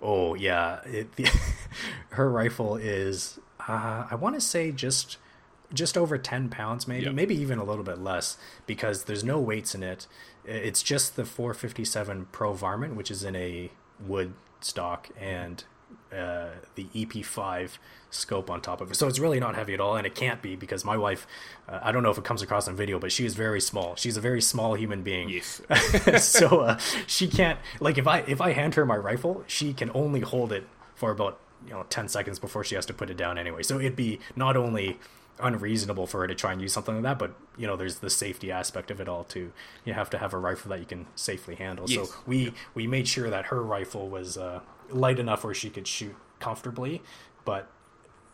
Oh 0.00 0.34
yeah, 0.34 0.80
it, 0.84 1.16
the, 1.16 1.28
her 2.10 2.30
rifle 2.30 2.76
is 2.76 3.40
uh, 3.66 4.06
I 4.08 4.14
want 4.14 4.36
to 4.36 4.40
say 4.40 4.70
just 4.70 5.16
just 5.74 5.98
over 5.98 6.16
10 6.16 6.48
pounds 6.48 6.88
maybe 6.88 7.06
yep. 7.06 7.14
maybe 7.14 7.34
even 7.34 7.58
a 7.58 7.64
little 7.64 7.84
bit 7.84 7.98
less 7.98 8.38
because 8.64 9.04
there's 9.04 9.22
no 9.22 9.38
weights 9.38 9.74
in 9.74 9.82
it 9.82 10.06
it's 10.46 10.82
just 10.82 11.14
the 11.14 11.26
457 11.26 12.28
pro 12.32 12.54
varmint 12.54 12.96
which 12.96 13.10
is 13.10 13.22
in 13.22 13.36
a 13.36 13.70
wood 14.00 14.32
stock 14.62 15.10
and 15.20 15.64
uh, 16.12 16.48
the 16.74 16.84
ep5 16.94 17.78
scope 18.10 18.50
on 18.50 18.60
top 18.60 18.80
of 18.80 18.90
it. 18.90 18.94
So 18.94 19.06
it's 19.06 19.18
really 19.18 19.38
not 19.40 19.54
heavy 19.54 19.74
at 19.74 19.80
all 19.80 19.96
and 19.96 20.06
it 20.06 20.14
can't 20.14 20.40
be 20.40 20.56
because 20.56 20.84
my 20.84 20.96
wife 20.96 21.26
uh, 21.68 21.80
i 21.82 21.92
don't 21.92 22.02
know 22.02 22.10
if 22.10 22.18
it 22.18 22.24
comes 22.24 22.40
across 22.42 22.66
on 22.66 22.74
video 22.76 22.98
but 22.98 23.12
she 23.12 23.26
is 23.26 23.34
very 23.34 23.60
small. 23.60 23.96
She's 23.96 24.16
a 24.16 24.20
very 24.20 24.40
small 24.40 24.74
human 24.74 25.02
being. 25.02 25.28
Yes. 25.28 25.60
So 26.18 26.60
uh, 26.60 26.78
she 27.06 27.28
can't 27.28 27.58
like 27.80 27.98
if 27.98 28.06
i 28.06 28.20
if 28.20 28.40
i 28.40 28.52
hand 28.52 28.74
her 28.76 28.86
my 28.86 28.96
rifle 28.96 29.44
she 29.46 29.72
can 29.72 29.90
only 29.94 30.20
hold 30.20 30.52
it 30.52 30.66
for 30.94 31.10
about 31.10 31.38
you 31.66 31.72
know 31.72 31.84
10 31.90 32.08
seconds 32.08 32.38
before 32.38 32.64
she 32.64 32.74
has 32.74 32.86
to 32.86 32.94
put 32.94 33.10
it 33.10 33.16
down 33.16 33.36
anyway. 33.38 33.62
So 33.62 33.78
it'd 33.78 33.96
be 33.96 34.20
not 34.36 34.56
only 34.56 34.98
unreasonable 35.40 36.06
for 36.06 36.20
her 36.20 36.26
to 36.26 36.34
try 36.34 36.52
and 36.52 36.60
use 36.60 36.72
something 36.72 36.94
like 36.96 37.04
that 37.04 37.18
but 37.18 37.32
you 37.56 37.66
know 37.66 37.76
there's 37.76 37.98
the 37.98 38.10
safety 38.10 38.50
aspect 38.50 38.90
of 38.90 39.00
it 39.00 39.08
all 39.08 39.24
too. 39.24 39.52
You 39.84 39.92
have 39.92 40.10
to 40.10 40.18
have 40.18 40.32
a 40.32 40.38
rifle 40.38 40.70
that 40.70 40.80
you 40.80 40.86
can 40.86 41.06
safely 41.14 41.54
handle. 41.56 41.84
Yes. 41.88 42.08
so 42.08 42.14
we 42.26 42.54
we 42.74 42.86
made 42.86 43.06
sure 43.06 43.28
that 43.28 43.46
her 43.46 43.62
rifle 43.62 44.08
was 44.08 44.38
uh, 44.38 44.60
light 44.90 45.18
enough 45.18 45.44
where 45.44 45.54
she 45.54 45.70
could 45.70 45.86
shoot 45.86 46.16
comfortably 46.40 47.02
but 47.44 47.68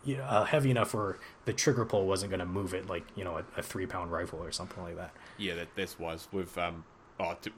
you 0.05 0.17
know, 0.17 0.23
uh, 0.23 0.45
heavy 0.45 0.69
enough 0.69 0.93
where 0.93 1.17
the 1.45 1.53
trigger 1.53 1.83
pull 1.83 2.05
wasn't 2.05 2.29
going 2.29 2.39
to 2.39 2.45
move 2.45 2.73
it 2.73 2.87
like 2.87 3.03
you 3.15 3.23
know 3.23 3.37
a, 3.37 3.45
a, 3.57 3.63
three 3.63 3.87
pound 3.87 4.11
rifle 4.11 4.41
or 4.41 4.51
something 4.51 4.81
like 4.83 4.95
that. 4.95 5.11
Yeah 5.37 5.55
that, 5.55 5.75
this 5.75 5.99
was 5.99 6.27
with 6.31 6.57
um 6.57 6.85
oh 7.19 7.35
to, 7.41 7.51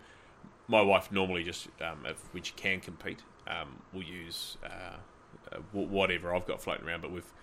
my 0.67 0.81
wife 0.81 1.11
normally 1.11 1.43
just 1.43 1.67
um 1.81 2.05
if 2.05 2.55
can 2.55 2.79
compete 2.79 3.19
um 3.47 3.81
we'll 3.93 4.03
use 4.03 4.57
uh, 4.63 4.95
uh, 5.51 5.57
whatever 5.73 6.33
I've 6.33 6.47
got 6.47 6.61
floating 6.61 6.87
around 6.87 7.01
but 7.01 7.11
with 7.11 7.33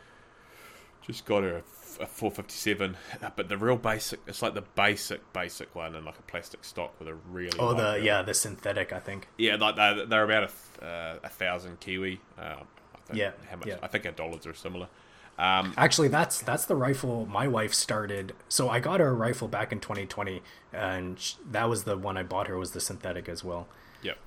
just 1.07 1.25
got 1.25 1.43
her 1.43 1.57
a, 1.57 2.03
a 2.03 2.07
457, 2.07 2.97
uh, 3.23 3.31
but 3.37 3.49
the 3.49 3.57
real 3.57 3.77
basic, 3.77 4.21
it's 4.27 4.43
like 4.43 4.55
the 4.55 4.63
basic, 4.63 5.33
basic 5.33 5.75
one 5.75 5.95
and 5.95 6.05
like 6.05 6.19
a 6.19 6.23
plastic 6.23 6.65
stock 6.65 6.99
with 6.99 7.09
a 7.09 7.15
really. 7.31 7.59
Oh, 7.59 7.75
the 7.75 8.01
yeah, 8.03 8.23
the 8.23 8.35
synthetic, 8.35 8.93
I 8.93 9.01
think. 9.01 9.29
Yeah, 9.37 9.57
like 9.57 9.77
they're, 9.77 10.07
they're 10.07 10.25
about 10.25 10.51
a, 10.81 10.85
uh, 10.85 11.19
a 11.23 11.29
thousand 11.29 11.81
Kiwi. 11.81 12.21
Uh, 12.39 12.57
yeah, 13.13 13.33
how 13.51 13.57
much? 13.57 13.69
Yeah. 13.69 13.77
I 13.83 13.87
think 13.89 14.07
our 14.07 14.13
dollars 14.13 14.47
are 14.47 14.55
similar. 14.55 14.89
Um, 15.37 15.75
Actually, 15.77 16.09
that's 16.09 16.41
that's 16.41 16.65
the 16.67 16.77
rifle 16.77 17.27
my 17.27 17.49
wife 17.49 17.75
started. 17.75 18.35
So 18.49 18.69
I 18.69 18.81
got 18.81 19.01
her 19.01 19.09
a 19.09 19.15
rifle 19.15 19.49
back 19.49 19.73
in 19.73 19.81
2020, 19.81 20.43
and 20.73 21.35
that 21.51 21.69
was 21.69 21.85
the 21.85 21.99
one 21.99 22.17
I 22.17 22.23
bought 22.23 22.47
her 22.47 22.57
was 22.57 22.71
the 22.71 22.81
synthetic 22.81 23.29
as 23.29 23.43
well. 23.43 23.67
Yep, 24.03 24.19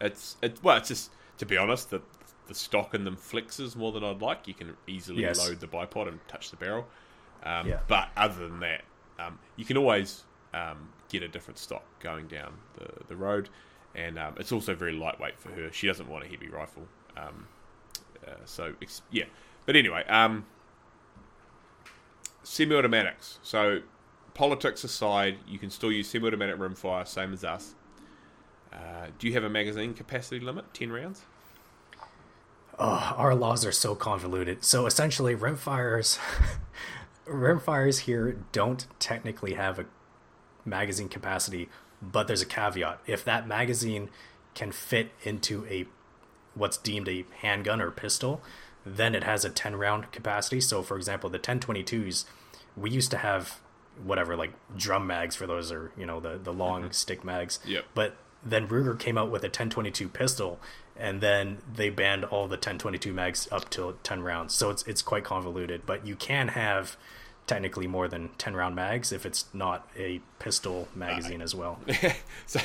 it's 0.00 0.36
it. 0.42 0.58
Well, 0.62 0.78
it's 0.78 0.88
just 0.88 1.10
to 1.38 1.46
be 1.46 1.56
honest, 1.56 1.90
the 1.90 2.00
the 2.48 2.54
stock 2.54 2.94
in 2.94 3.04
them 3.04 3.16
flexes 3.16 3.76
more 3.76 3.92
than 3.92 4.02
I'd 4.02 4.20
like. 4.20 4.48
You 4.48 4.54
can 4.54 4.76
easily 4.86 5.22
yes. 5.22 5.38
load 5.38 5.60
the 5.60 5.68
bipod 5.68 6.08
and 6.08 6.18
touch 6.26 6.50
the 6.50 6.56
barrel. 6.56 6.86
Um, 7.44 7.68
yeah. 7.68 7.80
But 7.86 8.08
other 8.16 8.48
than 8.48 8.60
that, 8.60 8.82
um, 9.18 9.38
you 9.56 9.64
can 9.64 9.76
always 9.76 10.24
um, 10.54 10.88
get 11.08 11.22
a 11.22 11.28
different 11.28 11.58
stock 11.58 11.84
going 12.00 12.26
down 12.26 12.54
the, 12.76 12.88
the 13.06 13.16
road. 13.16 13.48
And 13.94 14.18
um, 14.18 14.34
it's 14.38 14.52
also 14.52 14.74
very 14.74 14.92
lightweight 14.92 15.38
for 15.38 15.50
her. 15.50 15.70
She 15.72 15.86
doesn't 15.86 16.08
want 16.08 16.24
a 16.24 16.28
heavy 16.28 16.48
rifle. 16.48 16.86
Um, 17.16 17.46
uh, 18.26 18.32
so, 18.44 18.74
yeah. 19.10 19.24
But 19.66 19.76
anyway, 19.76 20.04
um, 20.06 20.46
semi 22.42 22.74
automatics. 22.74 23.38
So, 23.42 23.80
politics 24.34 24.84
aside, 24.84 25.38
you 25.46 25.58
can 25.58 25.70
still 25.70 25.92
use 25.92 26.08
semi 26.08 26.26
automatic 26.26 26.56
rimfire, 26.56 27.06
same 27.06 27.32
as 27.32 27.44
us. 27.44 27.74
Uh, 28.72 29.06
do 29.18 29.26
you 29.26 29.34
have 29.34 29.44
a 29.44 29.48
magazine 29.48 29.94
capacity 29.94 30.40
limit? 30.40 30.72
10 30.74 30.92
rounds? 30.92 31.22
Oh, 32.78 33.14
our 33.16 33.34
laws 33.34 33.64
are 33.64 33.72
so 33.72 33.94
convoluted. 33.94 34.64
So 34.64 34.86
essentially, 34.86 35.34
rimfires, 35.34 36.18
rimfires 37.26 38.00
here 38.00 38.38
don't 38.52 38.86
technically 38.98 39.54
have 39.54 39.78
a 39.78 39.86
magazine 40.64 41.08
capacity, 41.08 41.68
but 42.00 42.26
there's 42.26 42.42
a 42.42 42.46
caveat. 42.46 43.00
If 43.06 43.24
that 43.24 43.46
magazine 43.46 44.10
can 44.54 44.72
fit 44.72 45.10
into 45.22 45.66
a 45.66 45.86
what's 46.54 46.76
deemed 46.76 47.08
a 47.08 47.24
handgun 47.40 47.80
or 47.80 47.90
pistol, 47.90 48.42
then 48.84 49.14
it 49.14 49.24
has 49.24 49.44
a 49.44 49.50
10 49.50 49.76
round 49.76 50.10
capacity. 50.12 50.60
So, 50.60 50.82
for 50.82 50.96
example, 50.96 51.30
the 51.30 51.38
1022s, 51.38 52.24
we 52.76 52.90
used 52.90 53.10
to 53.12 53.18
have 53.18 53.60
whatever 54.04 54.36
like 54.36 54.52
drum 54.76 55.06
mags 55.06 55.34
for 55.34 55.46
those 55.46 55.72
or 55.72 55.90
you 55.96 56.06
know 56.06 56.20
the 56.20 56.38
the 56.38 56.52
long 56.52 56.82
mm-hmm. 56.82 56.90
stick 56.92 57.24
mags. 57.24 57.58
Yep. 57.66 57.84
But 57.94 58.16
then 58.44 58.68
Ruger 58.68 58.98
came 58.98 59.18
out 59.18 59.30
with 59.30 59.42
a 59.42 59.48
1022 59.48 60.08
pistol 60.08 60.60
and 60.96 61.20
then 61.20 61.58
they 61.72 61.90
banned 61.90 62.24
all 62.24 62.48
the 62.48 62.56
1022 62.56 63.12
mags 63.12 63.48
up 63.52 63.70
to 63.70 63.96
10 64.02 64.22
rounds. 64.22 64.54
So 64.54 64.70
it's 64.70 64.82
it's 64.84 65.02
quite 65.02 65.24
convoluted, 65.24 65.82
but 65.86 66.06
you 66.06 66.16
can 66.16 66.48
have 66.48 66.96
technically 67.46 67.86
more 67.86 68.08
than 68.08 68.28
10 68.38 68.54
round 68.54 68.76
mags 68.76 69.10
if 69.10 69.24
it's 69.24 69.46
not 69.54 69.88
a 69.96 70.20
pistol 70.38 70.88
magazine 70.94 71.40
uh, 71.40 71.44
as 71.44 71.54
well. 71.54 71.78
so 72.46 72.60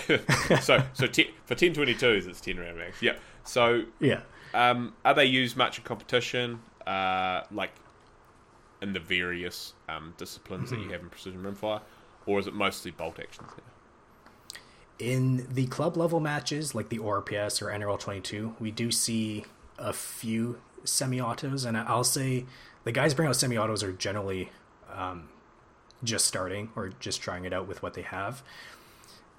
so 0.61 0.83
so 0.93 1.07
t- 1.07 1.31
for 1.45 1.55
1022s 1.55 2.27
it's 2.27 2.41
10 2.41 2.57
round 2.57 2.77
mags. 2.77 3.01
Yeah. 3.01 3.15
So 3.43 3.83
yeah. 3.99 4.21
Um, 4.53 4.93
are 5.03 5.15
they 5.15 5.25
used 5.25 5.57
much 5.57 5.79
in 5.79 5.83
competition 5.83 6.59
uh, 6.85 7.41
like 7.51 7.71
in 8.81 8.93
the 8.93 8.99
various 8.99 9.73
um, 9.89 10.13
disciplines 10.17 10.65
mm-hmm. 10.65 10.75
that 10.75 10.85
you 10.85 10.91
have 10.91 11.01
in 11.01 11.09
precision 11.09 11.41
rimfire 11.41 11.81
or 12.25 12.39
is 12.39 12.47
it 12.47 12.53
mostly 12.53 12.91
bolt 12.91 13.19
actions? 13.19 13.49
In 15.03 15.45
the 15.53 15.65
club 15.67 15.97
level 15.97 16.19
matches, 16.19 16.73
like 16.73 16.89
the 16.89 16.99
ORPS 16.99 17.61
or 17.61 17.67
NRL 17.67 17.99
22, 17.99 18.55
we 18.59 18.71
do 18.71 18.89
see 18.89 19.43
a 19.77 19.91
few 19.91 20.59
semi 20.85 21.19
autos. 21.19 21.65
And 21.65 21.77
I'll 21.77 22.05
say 22.05 22.45
the 22.85 22.91
guys 22.91 23.13
bring 23.13 23.27
out 23.27 23.35
semi 23.35 23.57
autos 23.57 23.83
are 23.83 23.91
generally 23.91 24.51
um, 24.93 25.27
just 26.03 26.25
starting 26.25 26.69
or 26.75 26.91
just 26.99 27.21
trying 27.21 27.43
it 27.43 27.51
out 27.51 27.67
with 27.67 27.83
what 27.83 27.95
they 27.95 28.01
have. 28.01 28.43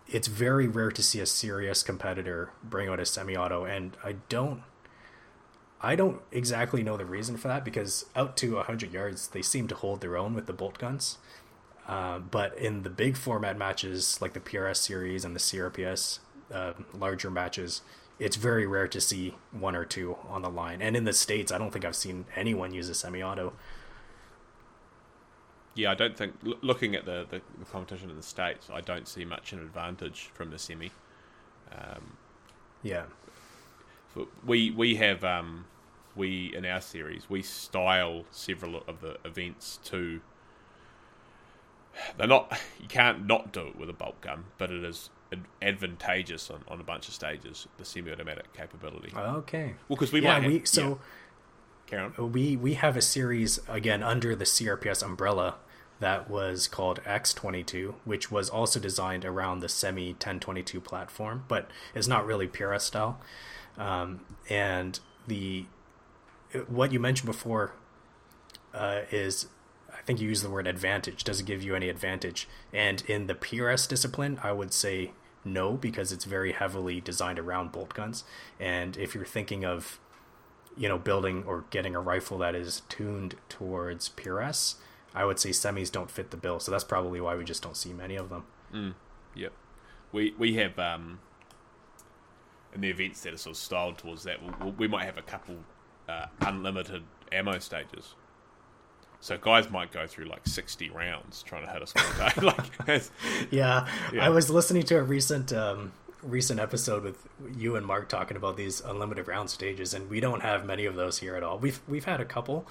It's 0.06 0.28
very 0.28 0.68
rare 0.68 0.90
to 0.90 1.02
see 1.02 1.20
a 1.20 1.26
serious 1.26 1.82
competitor 1.82 2.50
bring 2.62 2.90
out 2.90 3.00
a 3.00 3.06
semi 3.06 3.36
auto. 3.36 3.64
And 3.64 3.96
I 4.04 4.16
don't. 4.28 4.62
I 5.80 5.96
don't 5.96 6.22
exactly 6.32 6.82
know 6.82 6.96
the 6.96 7.04
reason 7.04 7.36
for 7.36 7.48
that 7.48 7.62
because 7.62 8.06
out 8.16 8.38
to 8.38 8.54
100 8.54 8.90
yards, 8.90 9.28
they 9.28 9.42
seem 9.42 9.68
to 9.68 9.74
hold 9.74 10.00
their 10.00 10.16
own 10.16 10.32
with 10.32 10.46
the 10.46 10.54
bolt 10.54 10.78
guns. 10.78 11.18
Uh, 11.86 12.18
but 12.18 12.56
in 12.58 12.82
the 12.82 12.90
big 12.90 13.16
format 13.16 13.58
matches, 13.58 14.20
like 14.20 14.32
the 14.32 14.40
PRS 14.40 14.76
series 14.76 15.24
and 15.24 15.36
the 15.36 15.40
CRPS, 15.40 16.20
uh, 16.52 16.72
larger 16.94 17.30
matches, 17.30 17.82
it's 18.18 18.36
very 18.36 18.66
rare 18.66 18.88
to 18.88 19.00
see 19.00 19.34
one 19.50 19.74
or 19.74 19.84
two 19.84 20.16
on 20.28 20.42
the 20.42 20.48
line. 20.48 20.80
And 20.80 20.96
in 20.96 21.04
the 21.04 21.12
States, 21.12 21.52
I 21.52 21.58
don't 21.58 21.72
think 21.72 21.84
I've 21.84 21.96
seen 21.96 22.26
anyone 22.36 22.72
use 22.72 22.88
a 22.88 22.94
semi 22.94 23.22
auto. 23.22 23.52
Yeah, 25.74 25.90
I 25.90 25.94
don't 25.94 26.16
think, 26.16 26.34
looking 26.62 26.94
at 26.94 27.04
the, 27.04 27.26
the, 27.28 27.40
the, 27.58 27.64
competition 27.64 28.08
in 28.08 28.16
the 28.16 28.22
States, 28.22 28.68
I 28.72 28.80
don't 28.80 29.08
see 29.08 29.24
much 29.24 29.52
an 29.52 29.58
advantage 29.58 30.30
from 30.32 30.50
the 30.50 30.58
semi. 30.58 30.92
Um, 31.72 32.16
yeah. 32.82 33.04
We, 34.46 34.70
we 34.70 34.94
have, 34.94 35.24
um, 35.24 35.64
we, 36.14 36.54
in 36.54 36.64
our 36.64 36.80
series, 36.80 37.28
we 37.28 37.42
style 37.42 38.24
several 38.30 38.84
of 38.86 39.00
the 39.00 39.18
events 39.24 39.80
to 39.84 40.20
they're 42.16 42.26
not. 42.26 42.58
You 42.80 42.88
can't 42.88 43.26
not 43.26 43.52
do 43.52 43.68
it 43.68 43.76
with 43.76 43.88
a 43.88 43.92
bolt 43.92 44.20
gun, 44.20 44.44
but 44.58 44.70
it 44.70 44.84
is 44.84 45.10
advantageous 45.62 46.50
on, 46.50 46.62
on 46.68 46.80
a 46.80 46.84
bunch 46.84 47.08
of 47.08 47.14
stages. 47.14 47.66
The 47.78 47.84
semi-automatic 47.84 48.52
capability. 48.52 49.12
Okay. 49.16 49.74
Well, 49.88 49.96
because 49.96 50.12
we 50.12 50.20
yeah, 50.20 50.38
might. 50.38 50.46
we, 50.46 50.58
have, 50.58 50.68
so. 50.68 50.98
Yeah. 51.90 52.10
We 52.18 52.56
we 52.56 52.74
have 52.74 52.96
a 52.96 53.02
series 53.02 53.60
again 53.68 54.02
under 54.02 54.34
the 54.34 54.44
CRPS 54.44 55.02
umbrella 55.02 55.56
that 56.00 56.28
was 56.28 56.66
called 56.66 57.00
X22, 57.04 57.94
which 58.04 58.30
was 58.30 58.50
also 58.50 58.80
designed 58.80 59.24
around 59.24 59.60
the 59.60 59.68
semi 59.68 60.08
1022 60.08 60.80
platform, 60.80 61.44
but 61.46 61.70
is 61.94 62.08
not 62.08 62.26
really 62.26 62.48
PRS 62.48 62.82
style. 62.82 63.20
Um, 63.78 64.20
and 64.48 64.98
the 65.26 65.66
what 66.68 66.92
you 66.92 67.00
mentioned 67.00 67.26
before 67.26 67.72
uh, 68.72 69.02
is 69.10 69.46
think 70.04 70.20
you 70.20 70.28
use 70.28 70.42
the 70.42 70.50
word 70.50 70.66
advantage. 70.66 71.24
Does 71.24 71.40
it 71.40 71.46
give 71.46 71.62
you 71.62 71.74
any 71.74 71.88
advantage? 71.88 72.48
And 72.72 73.02
in 73.08 73.26
the 73.26 73.34
PRS 73.34 73.88
discipline, 73.88 74.38
I 74.42 74.52
would 74.52 74.72
say 74.72 75.12
no, 75.44 75.72
because 75.72 76.12
it's 76.12 76.24
very 76.24 76.52
heavily 76.52 77.00
designed 77.00 77.38
around 77.38 77.72
bolt 77.72 77.94
guns. 77.94 78.24
And 78.58 78.96
if 78.96 79.14
you're 79.14 79.24
thinking 79.24 79.64
of, 79.64 79.98
you 80.76 80.88
know, 80.88 80.98
building 80.98 81.44
or 81.46 81.64
getting 81.70 81.94
a 81.94 82.00
rifle 82.00 82.38
that 82.38 82.54
is 82.54 82.82
tuned 82.88 83.36
towards 83.48 84.08
PRS, 84.10 84.76
I 85.14 85.24
would 85.24 85.38
say 85.38 85.50
semis 85.50 85.92
don't 85.92 86.10
fit 86.10 86.30
the 86.30 86.36
bill. 86.36 86.60
So 86.60 86.70
that's 86.70 86.84
probably 86.84 87.20
why 87.20 87.34
we 87.36 87.44
just 87.44 87.62
don't 87.62 87.76
see 87.76 87.92
many 87.92 88.16
of 88.16 88.30
them. 88.30 88.44
Mm, 88.72 88.94
yep. 89.34 89.52
We 90.12 90.34
we 90.38 90.54
have 90.54 90.78
um, 90.78 91.20
in 92.74 92.80
the 92.80 92.90
events 92.90 93.20
that 93.22 93.32
are 93.32 93.38
sort 93.38 93.56
of 93.56 93.60
styled 93.60 93.98
towards 93.98 94.24
that, 94.24 94.38
we, 94.62 94.70
we 94.72 94.88
might 94.88 95.04
have 95.04 95.18
a 95.18 95.22
couple 95.22 95.56
uh, 96.08 96.26
unlimited 96.40 97.04
ammo 97.32 97.58
stages 97.58 98.14
So 99.24 99.38
guys 99.38 99.70
might 99.70 99.90
go 99.90 100.06
through 100.06 100.26
like 100.26 100.46
sixty 100.46 100.90
rounds 100.90 101.42
trying 101.42 101.64
to 101.64 101.72
hit 101.72 101.80
a 101.80 101.86
square 101.86 102.30
like, 102.42 103.10
yeah. 103.50 103.88
yeah, 104.12 104.22
I 104.22 104.28
was 104.28 104.50
listening 104.50 104.82
to 104.82 104.96
a 104.98 105.02
recent 105.02 105.50
um, 105.50 105.92
recent 106.22 106.60
episode 106.60 107.02
with 107.02 107.26
you 107.56 107.76
and 107.76 107.86
Mark 107.86 108.10
talking 108.10 108.36
about 108.36 108.58
these 108.58 108.82
unlimited 108.82 109.26
round 109.26 109.48
stages, 109.48 109.94
and 109.94 110.10
we 110.10 110.20
don't 110.20 110.42
have 110.42 110.66
many 110.66 110.84
of 110.84 110.94
those 110.94 111.20
here 111.20 111.36
at 111.36 111.42
all. 111.42 111.58
We've 111.58 111.80
we've 111.88 112.04
had 112.04 112.20
a 112.20 112.26
couple, 112.26 112.66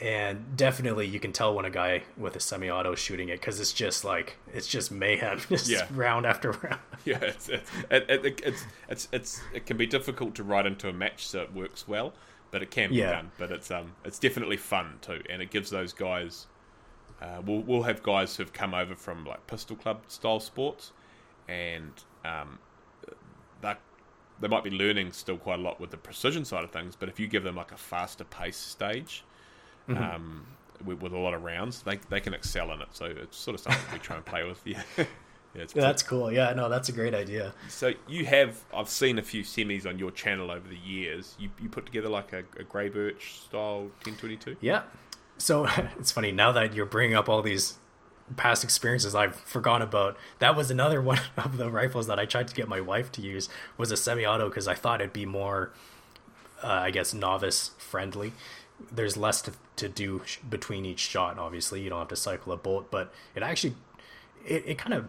and 0.00 0.56
definitely 0.56 1.06
you 1.06 1.20
can 1.20 1.32
tell 1.32 1.54
when 1.54 1.64
a 1.64 1.70
guy 1.70 2.02
with 2.16 2.34
a 2.34 2.40
semi-auto 2.40 2.94
is 2.94 2.98
shooting 2.98 3.28
it 3.28 3.40
because 3.40 3.60
it's 3.60 3.72
just 3.72 4.04
like 4.04 4.38
it's 4.52 4.66
just 4.66 4.90
mayhem, 4.90 5.38
just 5.48 5.68
yeah. 5.68 5.86
round 5.92 6.26
after 6.26 6.50
round. 6.62 6.80
Yeah, 7.04 7.18
it's 7.20 7.48
it's, 7.48 7.70
it, 7.92 8.06
it, 8.10 8.40
it's 8.44 8.64
it's 8.88 9.08
it's 9.12 9.40
it 9.54 9.66
can 9.66 9.76
be 9.76 9.86
difficult 9.86 10.34
to 10.34 10.42
ride 10.42 10.66
into 10.66 10.88
a 10.88 10.92
match 10.92 11.28
so 11.28 11.42
it 11.42 11.54
works 11.54 11.86
well, 11.86 12.12
but 12.50 12.62
it 12.62 12.70
can 12.70 12.90
be 12.90 12.96
yeah. 12.96 13.12
done. 13.12 13.30
But 13.38 13.50
it's 13.50 13.70
um 13.70 13.92
it's 14.04 14.18
definitely 14.18 14.56
fun 14.56 14.98
too, 15.00 15.22
and 15.28 15.42
it 15.42 15.50
gives 15.50 15.70
those 15.70 15.92
guys. 15.92 16.46
Uh, 17.20 17.42
we'll 17.44 17.60
we'll 17.60 17.82
have 17.82 18.02
guys 18.02 18.36
who've 18.36 18.52
come 18.52 18.74
over 18.74 18.94
from 18.94 19.24
like 19.24 19.46
pistol 19.46 19.76
club 19.76 20.02
style 20.08 20.40
sports, 20.40 20.92
and 21.48 21.92
um, 22.24 22.58
that 23.60 23.80
they 24.40 24.48
might 24.48 24.64
be 24.64 24.70
learning 24.70 25.12
still 25.12 25.36
quite 25.36 25.58
a 25.58 25.62
lot 25.62 25.80
with 25.80 25.90
the 25.90 25.96
precision 25.96 26.44
side 26.44 26.64
of 26.64 26.70
things. 26.70 26.96
But 26.96 27.08
if 27.08 27.20
you 27.20 27.26
give 27.26 27.44
them 27.44 27.56
like 27.56 27.72
a 27.72 27.76
faster 27.76 28.24
pace 28.24 28.56
stage, 28.56 29.24
mm-hmm. 29.88 30.02
um, 30.02 30.46
with, 30.84 31.02
with, 31.02 31.12
a 31.12 31.18
lot 31.18 31.34
of 31.34 31.42
rounds, 31.42 31.82
they 31.82 31.98
they 32.08 32.20
can 32.20 32.34
excel 32.34 32.72
in 32.72 32.80
it. 32.80 32.88
So 32.92 33.04
it's 33.04 33.36
sort 33.36 33.54
of 33.54 33.60
something 33.60 33.82
we 33.92 33.98
try 33.98 34.16
and 34.16 34.24
play 34.24 34.44
with. 34.44 34.60
Yeah. 34.66 34.82
Yeah, 35.54 35.64
that's 35.74 36.02
cool. 36.02 36.30
Yeah, 36.30 36.52
no, 36.52 36.68
that's 36.68 36.88
a 36.88 36.92
great 36.92 37.14
idea. 37.14 37.52
So 37.68 37.92
you 38.08 38.24
have, 38.26 38.62
I've 38.74 38.88
seen 38.88 39.18
a 39.18 39.22
few 39.22 39.42
semis 39.42 39.86
on 39.86 39.98
your 39.98 40.10
channel 40.12 40.50
over 40.50 40.68
the 40.68 40.76
years. 40.76 41.34
You, 41.38 41.50
you 41.60 41.68
put 41.68 41.86
together 41.86 42.08
like 42.08 42.32
a, 42.32 42.44
a 42.58 42.62
grey 42.62 42.88
birch 42.88 43.40
style 43.40 43.82
1022. 44.04 44.56
Yeah. 44.60 44.82
So 45.38 45.66
it's 45.98 46.12
funny 46.12 46.30
now 46.30 46.52
that 46.52 46.74
you're 46.74 46.86
bringing 46.86 47.16
up 47.16 47.28
all 47.28 47.42
these 47.42 47.78
past 48.36 48.62
experiences 48.62 49.14
I've 49.14 49.34
forgotten 49.34 49.82
about. 49.82 50.16
That 50.38 50.54
was 50.54 50.70
another 50.70 51.02
one 51.02 51.20
of 51.36 51.56
the 51.56 51.68
rifles 51.68 52.06
that 52.06 52.18
I 52.18 52.26
tried 52.26 52.46
to 52.48 52.54
get 52.54 52.68
my 52.68 52.80
wife 52.80 53.10
to 53.12 53.22
use 53.22 53.48
was 53.76 53.90
a 53.90 53.96
semi-auto 53.96 54.48
because 54.48 54.68
I 54.68 54.74
thought 54.74 55.00
it'd 55.00 55.12
be 55.12 55.26
more, 55.26 55.72
uh, 56.62 56.68
I 56.68 56.90
guess, 56.90 57.12
novice 57.12 57.72
friendly 57.78 58.32
there's 58.90 59.14
less 59.14 59.42
to, 59.42 59.52
to 59.76 59.90
do 59.90 60.22
between 60.48 60.86
each 60.86 61.00
shot 61.00 61.38
obviously 61.38 61.82
you 61.82 61.90
don't 61.90 61.98
have 61.98 62.08
to 62.08 62.16
cycle 62.16 62.50
a 62.50 62.56
bolt 62.56 62.90
but 62.90 63.12
it 63.34 63.42
actually 63.42 63.74
it, 64.46 64.64
it 64.66 64.78
kind 64.78 64.94
of 64.94 65.08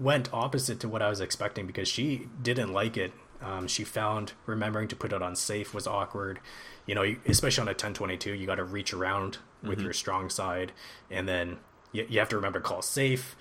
went 0.00 0.32
opposite 0.32 0.80
to 0.80 0.88
what 0.88 1.02
i 1.02 1.08
was 1.08 1.20
expecting 1.20 1.66
because 1.66 1.86
she 1.86 2.28
didn't 2.42 2.72
like 2.72 2.96
it. 2.96 3.12
Um, 3.42 3.68
she 3.68 3.84
found 3.84 4.32
remembering 4.44 4.88
to 4.88 4.96
put 4.96 5.14
it 5.14 5.22
on 5.22 5.34
safe 5.34 5.72
was 5.72 5.86
awkward. 5.86 6.40
You 6.86 6.94
know 6.94 7.14
especially 7.26 7.62
on 7.62 7.68
a 7.68 7.72
1022 7.72 8.32
you 8.32 8.46
got 8.46 8.56
to 8.56 8.64
reach 8.64 8.92
around 8.92 9.38
with 9.62 9.78
mm-hmm. 9.78 9.84
your 9.84 9.92
strong 9.92 10.30
side 10.30 10.72
and 11.10 11.28
then 11.28 11.58
you, 11.92 12.06
you 12.08 12.18
have 12.18 12.28
to 12.30 12.36
remember 12.36 12.60
to 12.60 12.64
call 12.64 12.82
safe. 12.82 13.36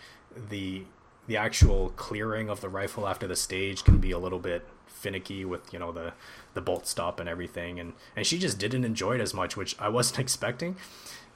The 0.49 0.83
the 1.27 1.37
actual 1.37 1.89
clearing 1.95 2.49
of 2.49 2.61
the 2.61 2.69
rifle 2.69 3.07
after 3.07 3.27
the 3.27 3.35
stage 3.35 3.83
can 3.83 3.99
be 3.99 4.11
a 4.11 4.19
little 4.19 4.39
bit 4.39 4.67
finicky 4.87 5.45
with 5.45 5.71
you 5.71 5.79
know 5.79 5.91
the 5.91 6.13
the 6.53 6.61
bolt 6.61 6.87
stop 6.87 7.19
and 7.19 7.29
everything. 7.29 7.79
And 7.79 7.93
and 8.15 8.25
she 8.25 8.37
just 8.37 8.59
didn't 8.59 8.83
enjoy 8.83 9.15
it 9.15 9.21
as 9.21 9.33
much 9.33 9.55
which 9.55 9.75
i 9.79 9.89
wasn't 9.89 10.19
expecting. 10.25 10.75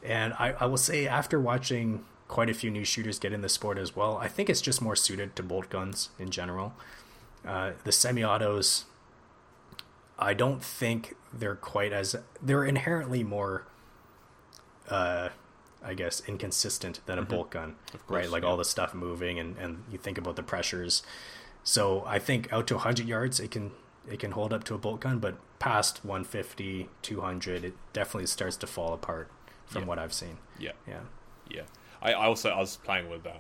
And 0.04 0.34
i, 0.34 0.54
I 0.60 0.66
will 0.66 0.78
say 0.78 1.08
after 1.08 1.40
watching 1.40 2.06
quite 2.34 2.50
a 2.50 2.54
few 2.54 2.72
new 2.72 2.84
shooters 2.84 3.20
get 3.20 3.32
in 3.32 3.42
the 3.42 3.50
sport 3.50 3.78
as 3.78 3.96
well 3.96 4.18
i 4.18 4.28
think 4.28 4.50
it's 4.50 4.62
just 4.62 4.82
more 4.82 4.96
suited 4.96 5.36
to 5.36 5.44
bolt 5.44 5.70
guns 5.70 6.10
in 6.18 6.30
general 6.30 6.74
uh, 7.48 7.72
the 7.84 7.92
semi-autos 7.92 8.86
i 10.18 10.34
don't 10.34 10.64
think 10.64 11.16
they're 11.32 11.56
quite 11.56 11.94
as 11.94 12.16
they're 12.42 12.66
inherently 12.66 13.24
more 13.24 13.66
uh, 14.90 15.30
I 15.86 15.94
guess 15.94 16.22
inconsistent 16.28 17.00
than 17.06 17.18
a 17.18 17.22
mm-hmm. 17.22 17.32
bolt 17.32 17.52
gun, 17.52 17.76
course, 17.92 18.02
right? 18.08 18.30
Like 18.30 18.44
yeah. 18.44 18.50
all 18.50 18.58
the 18.58 18.66
stuff 18.66 18.94
moving, 18.94 19.38
and 19.38 19.58
and 19.58 19.84
you 19.92 19.98
think 19.98 20.18
about 20.18 20.38
the 20.38 20.44
pressures 20.44 21.04
so 21.64 22.04
I 22.06 22.20
think 22.20 22.52
out 22.52 22.68
to 22.68 22.76
100 22.76 23.08
yards, 23.08 23.40
it 23.40 23.52
can 23.52 23.72
it 24.10 24.20
can 24.20 24.32
hold 24.32 24.52
up 24.52 24.66
to 24.66 24.76
a 24.76 24.78
bolt 24.78 25.00
gun, 25.00 25.20
but 25.20 25.36
past 25.60 26.04
150, 26.04 26.90
200, 27.02 27.64
it 27.64 27.74
definitely 27.94 28.28
starts 28.28 28.58
to 28.58 28.68
fall 28.68 28.94
apart 28.94 29.32
from 29.66 29.84
yeah. 29.84 29.88
what 29.88 29.98
I've 29.98 30.12
seen. 30.12 30.40
Yeah, 30.60 30.74
yeah, 30.86 31.00
yeah. 31.50 31.62
I, 32.04 32.12
I 32.12 32.26
also 32.26 32.50
I 32.50 32.60
was 32.60 32.78
playing 32.78 33.10
with 33.10 33.26
um, 33.26 33.34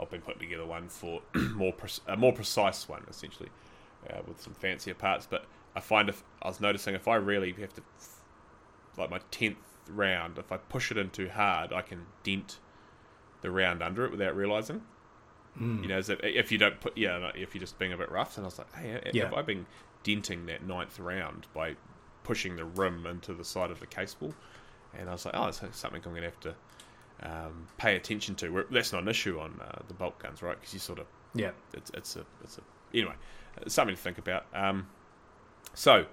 I've 0.00 0.10
been 0.10 0.22
putting 0.22 0.40
together 0.40 0.64
one 0.64 0.88
for 0.88 1.20
more 1.34 1.72
pre- 1.72 1.90
a 2.06 2.16
more 2.16 2.32
precise 2.32 2.88
one 2.88 3.04
essentially 3.10 3.50
uh, 4.08 4.20
with 4.26 4.40
some 4.40 4.54
fancier 4.54 4.94
parts, 4.94 5.26
but 5.28 5.44
I 5.74 5.80
find 5.80 6.08
if 6.08 6.22
I 6.40 6.48
was 6.48 6.60
noticing 6.60 6.94
if 6.94 7.08
I 7.08 7.16
really 7.16 7.52
have 7.52 7.74
to 7.74 7.82
like 8.96 9.10
my 9.10 9.20
tenth 9.30 9.58
round, 9.88 10.38
if 10.38 10.50
I 10.50 10.56
push 10.56 10.90
it 10.90 10.96
in 10.96 11.10
too 11.10 11.28
hard, 11.28 11.72
I 11.72 11.82
can 11.82 12.06
dent 12.22 12.58
the 13.42 13.50
round 13.50 13.82
under 13.82 14.04
it 14.04 14.10
without 14.10 14.34
realizing. 14.34 14.82
Mm. 15.60 15.82
You 15.82 15.88
know, 15.88 15.98
is 15.98 16.08
it, 16.08 16.20
if 16.22 16.52
you 16.52 16.58
don't 16.58 16.80
put, 16.80 16.96
yeah, 16.96 17.30
if 17.34 17.54
you're 17.54 17.60
just 17.60 17.78
being 17.78 17.92
a 17.92 17.96
bit 17.96 18.10
rough, 18.10 18.36
and 18.36 18.44
I 18.44 18.48
was 18.48 18.58
like, 18.58 18.72
hey, 18.74 19.10
yeah. 19.12 19.24
have 19.24 19.34
I 19.34 19.42
been 19.42 19.66
denting 20.02 20.46
that 20.46 20.66
ninth 20.66 20.98
round 20.98 21.46
by 21.54 21.76
pushing 22.24 22.56
the 22.56 22.64
rim 22.64 23.06
into 23.06 23.32
the 23.32 23.44
side 23.44 23.70
of 23.70 23.80
the 23.80 23.86
case 23.86 24.14
ball? 24.14 24.34
And 24.98 25.08
I 25.08 25.12
was 25.12 25.24
like, 25.24 25.34
oh, 25.36 25.44
that's 25.44 25.60
something 25.76 26.02
I'm 26.04 26.12
going 26.12 26.22
to 26.22 26.28
have 26.28 26.40
to 26.40 26.54
um, 27.22 27.66
pay 27.78 27.96
attention 27.96 28.34
to. 28.36 28.66
That's 28.70 28.92
not 28.92 29.02
an 29.02 29.08
issue 29.08 29.38
on 29.40 29.60
uh, 29.60 29.80
the 29.88 29.94
bolt 29.94 30.18
guns, 30.18 30.42
right? 30.42 30.58
Because 30.58 30.74
you 30.74 30.80
sort 30.80 30.98
of, 30.98 31.06
yeah, 31.34 31.50
it's 31.72 31.90
it's 31.94 32.16
a 32.16 32.24
it's 32.42 32.58
a 32.58 32.62
anyway, 32.92 33.14
it's 33.62 33.74
something 33.74 33.96
to 33.96 34.00
think 34.00 34.18
about. 34.18 34.46
Um, 34.54 34.88
so 35.74 36.06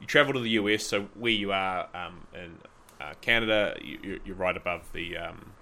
you 0.00 0.06
travel 0.06 0.34
to 0.34 0.40
the 0.40 0.50
US. 0.50 0.84
So 0.84 1.08
where 1.14 1.32
you 1.32 1.52
are 1.52 1.88
um, 1.94 2.26
in 2.34 2.58
uh, 3.00 3.14
Canada, 3.20 3.76
you, 3.82 4.20
are 4.28 4.34
right 4.34 4.56
above 4.56 4.92
the 4.92 5.16
um, 5.16 5.52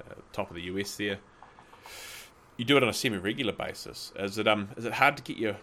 uh, 0.00 0.14
top 0.32 0.50
of 0.50 0.56
the 0.56 0.62
US 0.62 0.96
there 0.96 1.18
you 2.58 2.64
do 2.64 2.76
it 2.76 2.82
on 2.82 2.88
a 2.90 2.92
semi-regular 2.92 3.52
basis. 3.52 4.12
Is 4.16 4.36
it 4.36 4.46
um 4.46 4.68
is 4.76 4.84
it 4.84 4.92
hard 4.94 5.16
to 5.16 5.22
get 5.22 5.38
your 5.38 5.56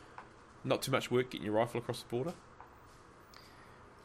not 0.63 0.81
too 0.81 0.91
much 0.91 1.11
work 1.11 1.29
getting 1.29 1.45
your 1.45 1.53
rifle 1.53 1.79
across 1.79 2.01
the 2.01 2.09
border? 2.09 2.33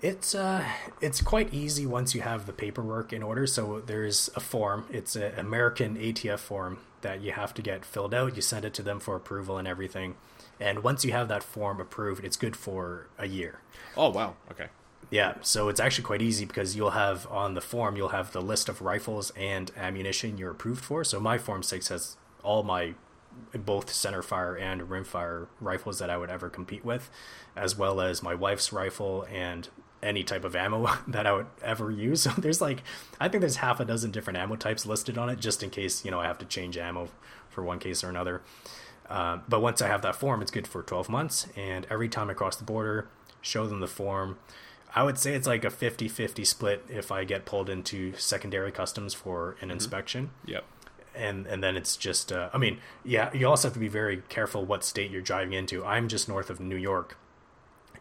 It's 0.03 0.35
uh, 0.35 0.65
it's 1.01 1.21
quite 1.21 1.53
easy 1.53 1.85
once 1.85 2.15
you 2.15 2.23
have 2.23 2.47
the 2.47 2.53
paperwork 2.53 3.13
in 3.13 3.23
order. 3.23 3.47
So 3.47 3.83
there's 3.85 4.31
a 4.35 4.41
form. 4.41 4.87
It's 4.91 5.15
an 5.15 5.39
American 5.39 5.97
ATF 5.97 6.39
form 6.39 6.79
that 7.03 7.21
you 7.21 7.33
have 7.33 7.53
to 7.55 7.63
get 7.63 7.85
filled 7.85 8.15
out. 8.15 8.35
You 8.35 8.43
send 8.43 8.65
it 8.65 8.75
to 8.75 8.83
them 8.83 8.99
for 8.99 9.15
approval 9.15 9.59
and 9.59 9.69
everything. 9.69 10.17
And 10.59 10.83
once 10.83 11.05
you 11.05 11.13
have 11.13 11.29
that 11.29 11.43
form 11.43 11.81
approved, 11.81 12.25
it's 12.25 12.37
good 12.37 12.57
for 12.57 13.09
a 13.19 13.27
year. 13.27 13.61
Oh 13.97 14.11
wow! 14.11 14.37
Okay. 14.51 14.69
Yeah, 15.11 15.35
so 15.41 15.69
it's 15.69 15.81
actually 15.81 16.05
quite 16.05 16.23
easy 16.23 16.45
because 16.45 16.77
you'll 16.77 16.91
have 16.91 17.27
on 17.29 17.55
the 17.55 17.61
form 17.61 17.97
you'll 17.97 18.11
have 18.11 18.33
the 18.33 18.41
list 18.41 18.69
of 18.69 18.81
rifles 18.81 19.33
and 19.37 19.73
ammunition 19.77 20.39
you're 20.39 20.53
approved 20.53 20.85
for. 20.85 21.03
So 21.03 21.19
my 21.19 21.37
form 21.37 21.63
six 21.63 21.89
has 21.89 22.17
all 22.45 22.63
my 22.63 22.95
both 23.53 23.93
center 23.93 24.23
fire 24.23 24.57
and 24.57 24.83
rimfire 24.83 25.49
rifles 25.61 25.99
that 25.99 26.11
I 26.11 26.17
would 26.17 26.31
ever 26.31 26.49
compete 26.49 26.85
with, 26.85 27.11
as 27.57 27.77
well 27.77 28.01
as 28.01 28.23
my 28.23 28.35
wife's 28.35 28.73
rifle 28.73 29.27
and 29.31 29.69
any 30.03 30.25
type 30.25 30.45
of 30.45 30.57
ammo 30.57 30.89
that 31.09 31.27
I 31.27 31.33
would 31.33 31.47
ever 31.63 31.91
use. 31.91 32.21
So 32.31 32.31
there's 32.39 32.61
like, 32.61 32.83
I 33.19 33.29
think 33.29 33.41
there's 33.41 33.57
half 33.57 33.81
a 33.81 33.85
dozen 33.85 34.11
different 34.11 34.39
ammo 34.39 34.57
types 34.57 34.85
listed 34.87 35.17
on 35.17 35.29
it, 35.31 35.39
just 35.39 35.63
in 35.63 35.71
case 35.71 36.05
you 36.05 36.11
know 36.11 36.21
I 36.21 36.27
have 36.27 36.39
to 36.39 36.45
change 36.45 36.77
ammo 36.77 37.09
for 37.49 37.65
one 37.65 37.79
case 37.79 38.05
or 38.05 38.09
another. 38.09 38.43
Uh, 39.09 39.39
but 39.49 39.61
once 39.61 39.83
I 39.83 39.89
have 39.89 40.03
that 40.03 40.15
form, 40.15 40.41
it's 40.41 40.53
good 40.53 40.69
for 40.69 40.83
12 40.83 41.09
months, 41.09 41.49
and 41.57 41.87
every 41.91 42.09
time 42.09 42.31
I 42.31 42.35
cross 42.35 42.57
the 42.57 42.65
border, 42.65 43.09
show 43.41 43.67
them 43.67 43.81
the 43.81 43.89
form. 43.89 44.39
I 44.95 45.03
would 45.03 45.19
say 45.19 45.35
it's 45.35 45.47
like 45.47 45.65
a 45.65 45.71
50 45.71 46.09
50 46.09 46.45
split 46.45 46.85
if 46.89 47.11
I 47.11 47.25
get 47.25 47.45
pulled 47.45 47.71
into 47.71 48.13
secondary 48.15 48.73
customs 48.73 49.15
for 49.15 49.53
an 49.53 49.57
mm-hmm. 49.57 49.71
inspection. 49.73 50.31
Yep 50.45 50.65
and 51.15 51.47
and 51.47 51.63
then 51.63 51.77
it's 51.77 51.97
just 51.97 52.33
uh, 52.33 52.51
I 52.53 52.59
mean 52.59 52.79
yeah 53.05 53.31
you 53.33 53.49
also 53.49 53.69
have 53.69 53.75
to 53.75 53.81
be 53.81 53.89
very 53.89 54.23
careful 54.29 54.65
what 54.65 54.85
state 54.85 55.11
you're 55.11 55.23
driving 55.23 55.53
into. 55.53 55.85
I'm 55.85 56.09
just 56.09 56.29
north 56.29 56.51
of 56.51 56.61
New 56.61 56.77
York, 56.77 57.17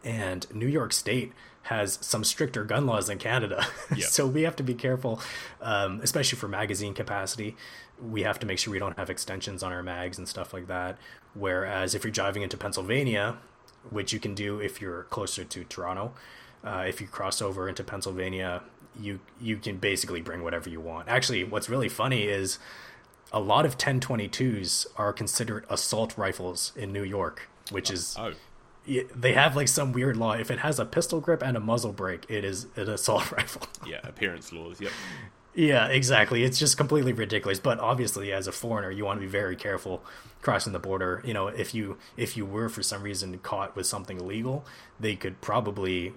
and 0.03 0.45
New 0.53 0.67
York 0.67 0.93
State 0.93 1.33
has 1.63 1.99
some 2.01 2.23
stricter 2.23 2.63
gun 2.63 2.85
laws 2.85 3.07
than 3.07 3.17
Canada, 3.17 3.65
yep. 3.95 4.07
so 4.07 4.25
we 4.25 4.43
have 4.43 4.55
to 4.55 4.63
be 4.63 4.73
careful, 4.73 5.21
um, 5.61 5.99
especially 6.01 6.37
for 6.37 6.47
magazine 6.47 6.93
capacity. 6.93 7.55
We 8.01 8.23
have 8.23 8.39
to 8.39 8.47
make 8.47 8.59
sure 8.59 8.71
we 8.71 8.79
don't 8.79 8.97
have 8.97 9.09
extensions 9.09 9.61
on 9.61 9.71
our 9.71 9.83
mags 9.83 10.17
and 10.17 10.27
stuff 10.27 10.53
like 10.53 10.67
that. 10.67 10.97
Whereas 11.33 11.93
if 11.93 12.03
you're 12.03 12.11
driving 12.11 12.43
into 12.43 12.57
Pennsylvania, 12.57 13.37
which 13.89 14.13
you 14.13 14.19
can 14.19 14.33
do 14.33 14.59
if 14.59 14.81
you're 14.81 15.03
closer 15.03 15.43
to 15.43 15.63
Toronto, 15.65 16.13
uh, 16.63 16.85
if 16.87 17.01
you 17.01 17.07
cross 17.07 17.41
over 17.41 17.69
into 17.69 17.83
Pennsylvania, 17.83 18.63
you 18.99 19.19
you 19.39 19.57
can 19.57 19.77
basically 19.77 20.21
bring 20.21 20.43
whatever 20.43 20.69
you 20.69 20.79
want. 20.79 21.07
Actually, 21.07 21.43
what's 21.43 21.69
really 21.69 21.89
funny 21.89 22.23
is 22.23 22.59
a 23.31 23.39
lot 23.39 23.65
of 23.65 23.77
1022s 23.77 24.87
are 24.95 25.13
considered 25.13 25.65
assault 25.69 26.17
rifles 26.17 26.71
in 26.75 26.91
New 26.91 27.03
York, 27.03 27.47
which 27.71 27.91
is 27.91 28.15
oh. 28.17 28.33
They 28.85 29.33
have 29.33 29.55
like 29.55 29.67
some 29.67 29.91
weird 29.91 30.17
law. 30.17 30.33
If 30.33 30.49
it 30.51 30.59
has 30.59 30.79
a 30.79 30.85
pistol 30.85 31.19
grip 31.19 31.41
and 31.43 31.55
a 31.55 31.59
muzzle 31.59 31.93
brake, 31.93 32.25
it 32.29 32.43
is 32.43 32.67
an 32.75 32.89
assault 32.89 33.31
rifle. 33.37 33.63
yeah, 33.85 33.99
appearance 34.03 34.51
laws. 34.51 34.81
Yep. 34.81 34.91
Yeah, 35.55 35.87
exactly. 35.87 36.43
It's 36.43 36.57
just 36.57 36.77
completely 36.77 37.11
ridiculous. 37.11 37.59
But 37.59 37.79
obviously, 37.79 38.31
as 38.31 38.47
a 38.47 38.51
foreigner, 38.51 38.91
you 38.91 39.05
want 39.05 39.19
to 39.19 39.25
be 39.25 39.31
very 39.31 39.55
careful 39.55 40.03
crossing 40.41 40.73
the 40.73 40.79
border. 40.79 41.21
You 41.25 41.33
know, 41.33 41.47
if 41.47 41.73
you 41.73 41.97
if 42.17 42.37
you 42.37 42.45
were 42.45 42.69
for 42.69 42.83
some 42.83 43.03
reason 43.03 43.37
caught 43.39 43.75
with 43.75 43.85
something 43.85 44.19
illegal, 44.19 44.65
they 44.99 45.15
could 45.15 45.41
probably 45.41 46.13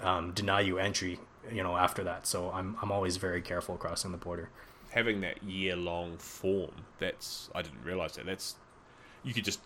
um, 0.00 0.32
deny 0.32 0.60
you 0.60 0.78
entry 0.78 1.18
you 1.52 1.62
know, 1.62 1.76
after 1.76 2.04
that. 2.04 2.26
So 2.26 2.50
I'm 2.50 2.76
I'm 2.82 2.92
always 2.92 3.16
very 3.16 3.42
careful 3.42 3.76
crossing 3.76 4.12
the 4.12 4.18
border. 4.18 4.50
Having 4.90 5.20
that 5.20 5.42
year 5.42 5.76
long 5.76 6.16
form, 6.18 6.72
that's 6.98 7.48
I 7.54 7.62
didn't 7.62 7.84
realize 7.84 8.14
that. 8.14 8.26
That's 8.26 8.56
you 9.22 9.32
could 9.34 9.44
just 9.44 9.60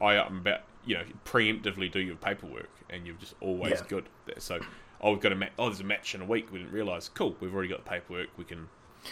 I 0.00 0.14
am 0.14 0.38
about 0.38 0.60
you 0.84 0.94
know 0.96 1.04
preemptively 1.24 1.90
do 1.90 2.00
your 2.00 2.16
paperwork, 2.16 2.70
and 2.90 3.06
you're 3.06 3.16
just 3.16 3.34
always 3.40 3.72
Yeah. 3.80 3.86
good. 3.88 4.08
So 4.38 4.60
oh, 5.00 5.12
we've 5.12 5.20
got 5.20 5.32
a 5.32 5.36
ma- 5.36 5.46
oh, 5.58 5.66
there's 5.66 5.80
a 5.80 5.84
match 5.84 6.14
in 6.14 6.20
a 6.22 6.24
week. 6.24 6.52
We 6.52 6.58
didn't 6.58 6.72
realize. 6.72 7.08
Cool, 7.08 7.36
we've 7.40 7.52
already 7.54 7.68
got 7.68 7.84
the 7.84 7.90
paperwork. 7.90 8.28
We 8.36 8.44
can. 8.44 8.68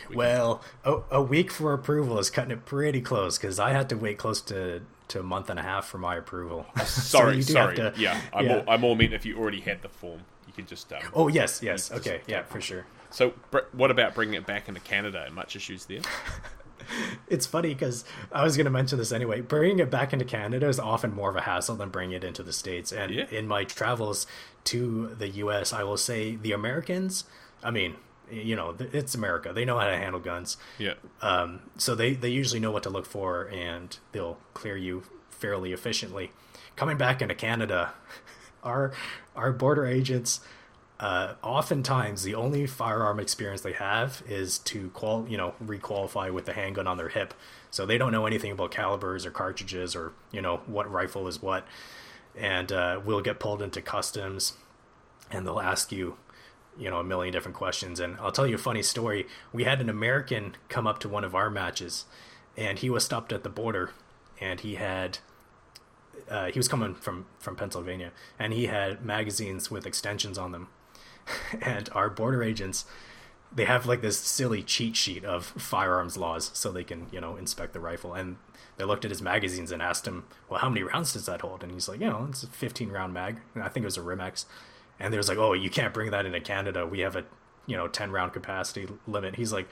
We 0.08 0.10
can 0.10 0.16
Well, 0.18 0.62
a, 0.84 0.98
a 1.10 1.22
week 1.22 1.50
for 1.50 1.72
approval 1.72 2.18
is 2.20 2.30
cutting 2.30 2.52
it 2.52 2.64
pretty 2.64 3.00
close 3.00 3.38
because 3.38 3.58
I 3.58 3.70
had 3.72 3.88
to 3.88 3.96
wait 3.96 4.18
close 4.18 4.40
to, 4.42 4.82
to 5.08 5.18
a 5.18 5.22
month 5.24 5.50
and 5.50 5.58
a 5.58 5.62
half 5.62 5.86
for 5.88 5.98
my 5.98 6.14
approval. 6.14 6.64
Sorry, 6.84 7.36
have 7.36 7.44
sorry. 7.46 7.74
to- 7.76 7.92
yeah, 7.96 8.20
I 8.32 8.42
yeah. 8.42 8.48
more 8.54 8.64
I 8.70 8.76
more 8.76 8.94
meant 8.96 9.12
if 9.14 9.26
you 9.26 9.36
already 9.36 9.58
had 9.60 9.82
the 9.82 9.88
form, 9.88 10.20
you 10.46 10.52
could 10.52 10.68
just. 10.68 10.92
Um, 10.92 11.00
Oh 11.12 11.26
yes, 11.26 11.60
yes. 11.62 11.90
Okay, 11.90 12.20
yeah, 12.28 12.42
for 12.44 12.60
sure. 12.60 12.86
So, 13.12 13.34
br- 13.50 13.66
what 13.72 13.90
about 13.90 14.14
bringing 14.14 14.34
it 14.34 14.46
back 14.46 14.68
into 14.68 14.80
Canada? 14.80 15.28
Much 15.32 15.56
issues 15.56 15.86
there? 15.86 16.02
It's 17.28 17.46
funny 17.46 17.68
because 17.74 18.04
I 18.32 18.42
was 18.42 18.56
going 18.56 18.64
to 18.64 18.70
mention 18.70 18.98
this 18.98 19.12
anyway. 19.12 19.40
Bringing 19.40 19.78
it 19.78 19.90
back 19.90 20.12
into 20.12 20.24
Canada 20.24 20.66
is 20.68 20.80
often 20.80 21.14
more 21.14 21.30
of 21.30 21.36
a 21.36 21.42
hassle 21.42 21.76
than 21.76 21.88
bringing 21.90 22.16
it 22.16 22.24
into 22.24 22.42
the 22.42 22.52
states. 22.52 22.92
And 22.92 23.12
Yeah. 23.14 23.26
in 23.30 23.46
my 23.46 23.62
travels 23.64 24.26
to 24.64 25.14
the 25.16 25.28
U.S., 25.28 25.72
I 25.72 25.84
will 25.84 25.96
say 25.96 26.34
the 26.36 26.50
Americans. 26.52 27.24
I 27.62 27.70
mean, 27.70 27.94
you 28.30 28.56
know, 28.56 28.74
it's 28.78 29.14
America. 29.14 29.52
They 29.52 29.64
know 29.64 29.78
how 29.78 29.86
to 29.88 29.96
handle 29.96 30.20
guns. 30.20 30.56
Yeah, 30.78 30.94
Um, 31.22 31.60
so 31.76 31.94
they, 31.94 32.14
they 32.14 32.30
usually 32.30 32.60
know 32.60 32.70
what 32.72 32.82
to 32.84 32.90
look 32.90 33.06
for 33.06 33.44
and 33.52 33.96
they'll 34.12 34.38
clear 34.54 34.76
you 34.76 35.04
fairly 35.30 35.72
efficiently. 35.72 36.32
Coming 36.76 36.96
back 36.96 37.22
into 37.22 37.34
Canada, 37.34 37.92
our 38.64 38.92
our 39.36 39.52
border 39.52 39.86
agents 39.86 40.40
uh, 41.00 41.34
oftentimes 41.42 42.24
the 42.24 42.34
only 42.34 42.66
firearm 42.66 43.18
experience 43.18 43.62
they 43.62 43.72
have 43.72 44.22
is 44.28 44.58
to 44.58 44.90
qual 44.90 45.26
you 45.26 45.36
know 45.36 45.54
requalify 45.64 46.30
with 46.30 46.44
the 46.44 46.52
handgun 46.52 46.86
on 46.86 46.98
their 46.98 47.08
hip. 47.08 47.32
So 47.70 47.86
they 47.86 47.96
don't 47.96 48.12
know 48.12 48.26
anything 48.26 48.52
about 48.52 48.70
calibers 48.70 49.24
or 49.24 49.30
cartridges 49.30 49.96
or 49.96 50.12
you 50.30 50.42
know 50.42 50.58
what 50.66 50.90
rifle 50.90 51.26
is 51.26 51.40
what, 51.40 51.66
and 52.36 52.70
uh, 52.70 53.00
we'll 53.02 53.22
get 53.22 53.40
pulled 53.40 53.62
into 53.62 53.80
customs, 53.80 54.52
and 55.30 55.46
they'll 55.46 55.60
ask 55.60 55.90
you 55.90 56.18
you 56.78 56.90
know 56.90 56.98
a 56.98 57.04
million 57.04 57.32
different 57.32 57.56
questions. 57.56 57.98
And 57.98 58.16
i'll 58.20 58.32
tell 58.32 58.46
you 58.46 58.56
a 58.56 58.58
funny 58.58 58.82
story. 58.82 59.26
We 59.52 59.64
had 59.64 59.80
an 59.80 59.88
american 59.88 60.54
come 60.68 60.86
up 60.86 60.98
to 61.00 61.08
one 61.08 61.24
of 61.24 61.34
our 61.34 61.48
matches 61.48 62.04
and 62.56 62.78
he 62.78 62.90
was 62.90 63.04
stopped 63.04 63.32
at 63.32 63.42
the 63.42 63.48
border 63.48 63.90
and 64.40 64.60
he 64.60 64.74
had 64.74 65.18
uh, 66.28 66.46
he 66.46 66.58
was 66.58 66.68
coming 66.68 66.94
from 66.94 67.26
from 67.38 67.56
pennsylvania 67.56 68.12
and 68.38 68.52
he 68.52 68.66
had 68.66 69.04
magazines 69.04 69.70
with 69.70 69.86
extensions 69.86 70.38
on 70.38 70.52
them 70.52 70.68
and 71.60 71.88
our 71.92 72.10
border 72.10 72.42
agents 72.42 72.84
they 73.52 73.64
have 73.64 73.86
like 73.86 74.00
this 74.00 74.18
silly 74.18 74.62
cheat 74.62 74.96
sheet 74.96 75.24
of 75.24 75.44
firearms 75.44 76.16
laws 76.16 76.50
so 76.54 76.70
they 76.70 76.84
can 76.84 77.06
you 77.10 77.20
know 77.20 77.36
inspect 77.36 77.72
the 77.72 77.80
rifle. 77.80 78.14
And 78.14 78.36
they 78.76 78.84
looked 78.84 79.04
at 79.04 79.10
his 79.10 79.20
magazines 79.20 79.72
and 79.72 79.82
asked 79.82 80.06
him 80.06 80.24
well 80.48 80.60
how 80.60 80.68
many 80.68 80.82
rounds 80.82 81.12
does 81.12 81.26
that 81.26 81.40
hold? 81.40 81.62
And 81.62 81.72
he's 81.72 81.88
like 81.88 82.00
you 82.00 82.06
know 82.06 82.26
it's 82.28 82.42
a 82.42 82.46
15 82.46 82.90
round 82.90 83.12
mag. 83.12 83.40
And 83.54 83.64
i 83.64 83.68
think 83.68 83.82
it 83.84 83.86
was 83.86 83.96
a 83.96 84.02
rimex 84.02 84.44
and 84.98 85.12
there's 85.12 85.28
like 85.28 85.38
oh 85.38 85.52
you 85.52 85.70
can't 85.70 85.94
bring 85.94 86.10
that 86.10 86.26
into 86.26 86.40
canada. 86.40 86.86
We 86.86 87.00
have 87.00 87.16
a 87.16 87.24
you 87.66 87.76
know 87.76 87.88
10 87.88 88.10
round 88.10 88.32
capacity 88.32 88.88
limit. 89.06 89.36
He's 89.36 89.52
like 89.52 89.68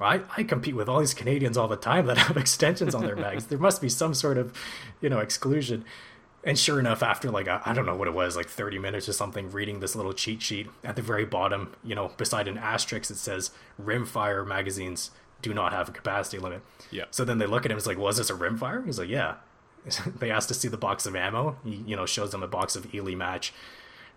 I, 0.00 0.22
I 0.36 0.42
compete 0.42 0.74
with 0.74 0.88
all 0.88 0.98
these 0.98 1.14
Canadians 1.14 1.56
all 1.56 1.68
the 1.68 1.76
time 1.76 2.06
that 2.06 2.18
have 2.26 2.36
extensions 2.36 2.94
on 2.94 3.04
their 3.04 3.14
bags. 3.16 3.46
There 3.46 3.58
must 3.58 3.80
be 3.80 3.88
some 3.88 4.14
sort 4.14 4.36
of, 4.36 4.52
you 5.00 5.08
know, 5.08 5.20
exclusion. 5.20 5.84
And 6.44 6.58
sure 6.58 6.80
enough, 6.80 7.02
after 7.02 7.30
like 7.30 7.48
I 7.48 7.60
I 7.64 7.72
don't 7.72 7.86
know 7.86 7.94
what 7.96 8.08
it 8.08 8.14
was, 8.14 8.36
like 8.36 8.48
30 8.48 8.78
minutes 8.78 9.08
or 9.08 9.12
something, 9.12 9.50
reading 9.50 9.80
this 9.80 9.94
little 9.94 10.12
cheat 10.12 10.42
sheet 10.42 10.68
at 10.82 10.96
the 10.96 11.02
very 11.02 11.24
bottom, 11.24 11.72
you 11.84 11.94
know, 11.94 12.08
beside 12.16 12.48
an 12.48 12.58
asterisk, 12.58 13.10
it 13.10 13.16
says 13.16 13.50
rimfire 13.80 14.46
magazines 14.46 15.10
do 15.40 15.52
not 15.52 15.72
have 15.72 15.88
a 15.88 15.92
capacity 15.92 16.38
limit. 16.38 16.62
Yeah. 16.90 17.04
So 17.10 17.24
then 17.24 17.38
they 17.38 17.46
look 17.46 17.64
at 17.64 17.70
him. 17.70 17.76
It's 17.76 17.86
like, 17.86 17.98
was 17.98 18.16
this 18.16 18.30
a 18.30 18.34
rimfire? 18.34 18.84
He's 18.84 18.98
like, 18.98 19.08
yeah. 19.08 19.36
they 20.18 20.30
asked 20.30 20.48
to 20.48 20.54
see 20.54 20.68
the 20.68 20.76
box 20.76 21.06
of 21.06 21.16
ammo. 21.16 21.56
He, 21.64 21.82
you 21.86 21.96
know, 21.96 22.06
shows 22.06 22.30
them 22.30 22.42
a 22.42 22.48
box 22.48 22.76
of 22.76 22.94
Eley 22.94 23.16
match, 23.16 23.52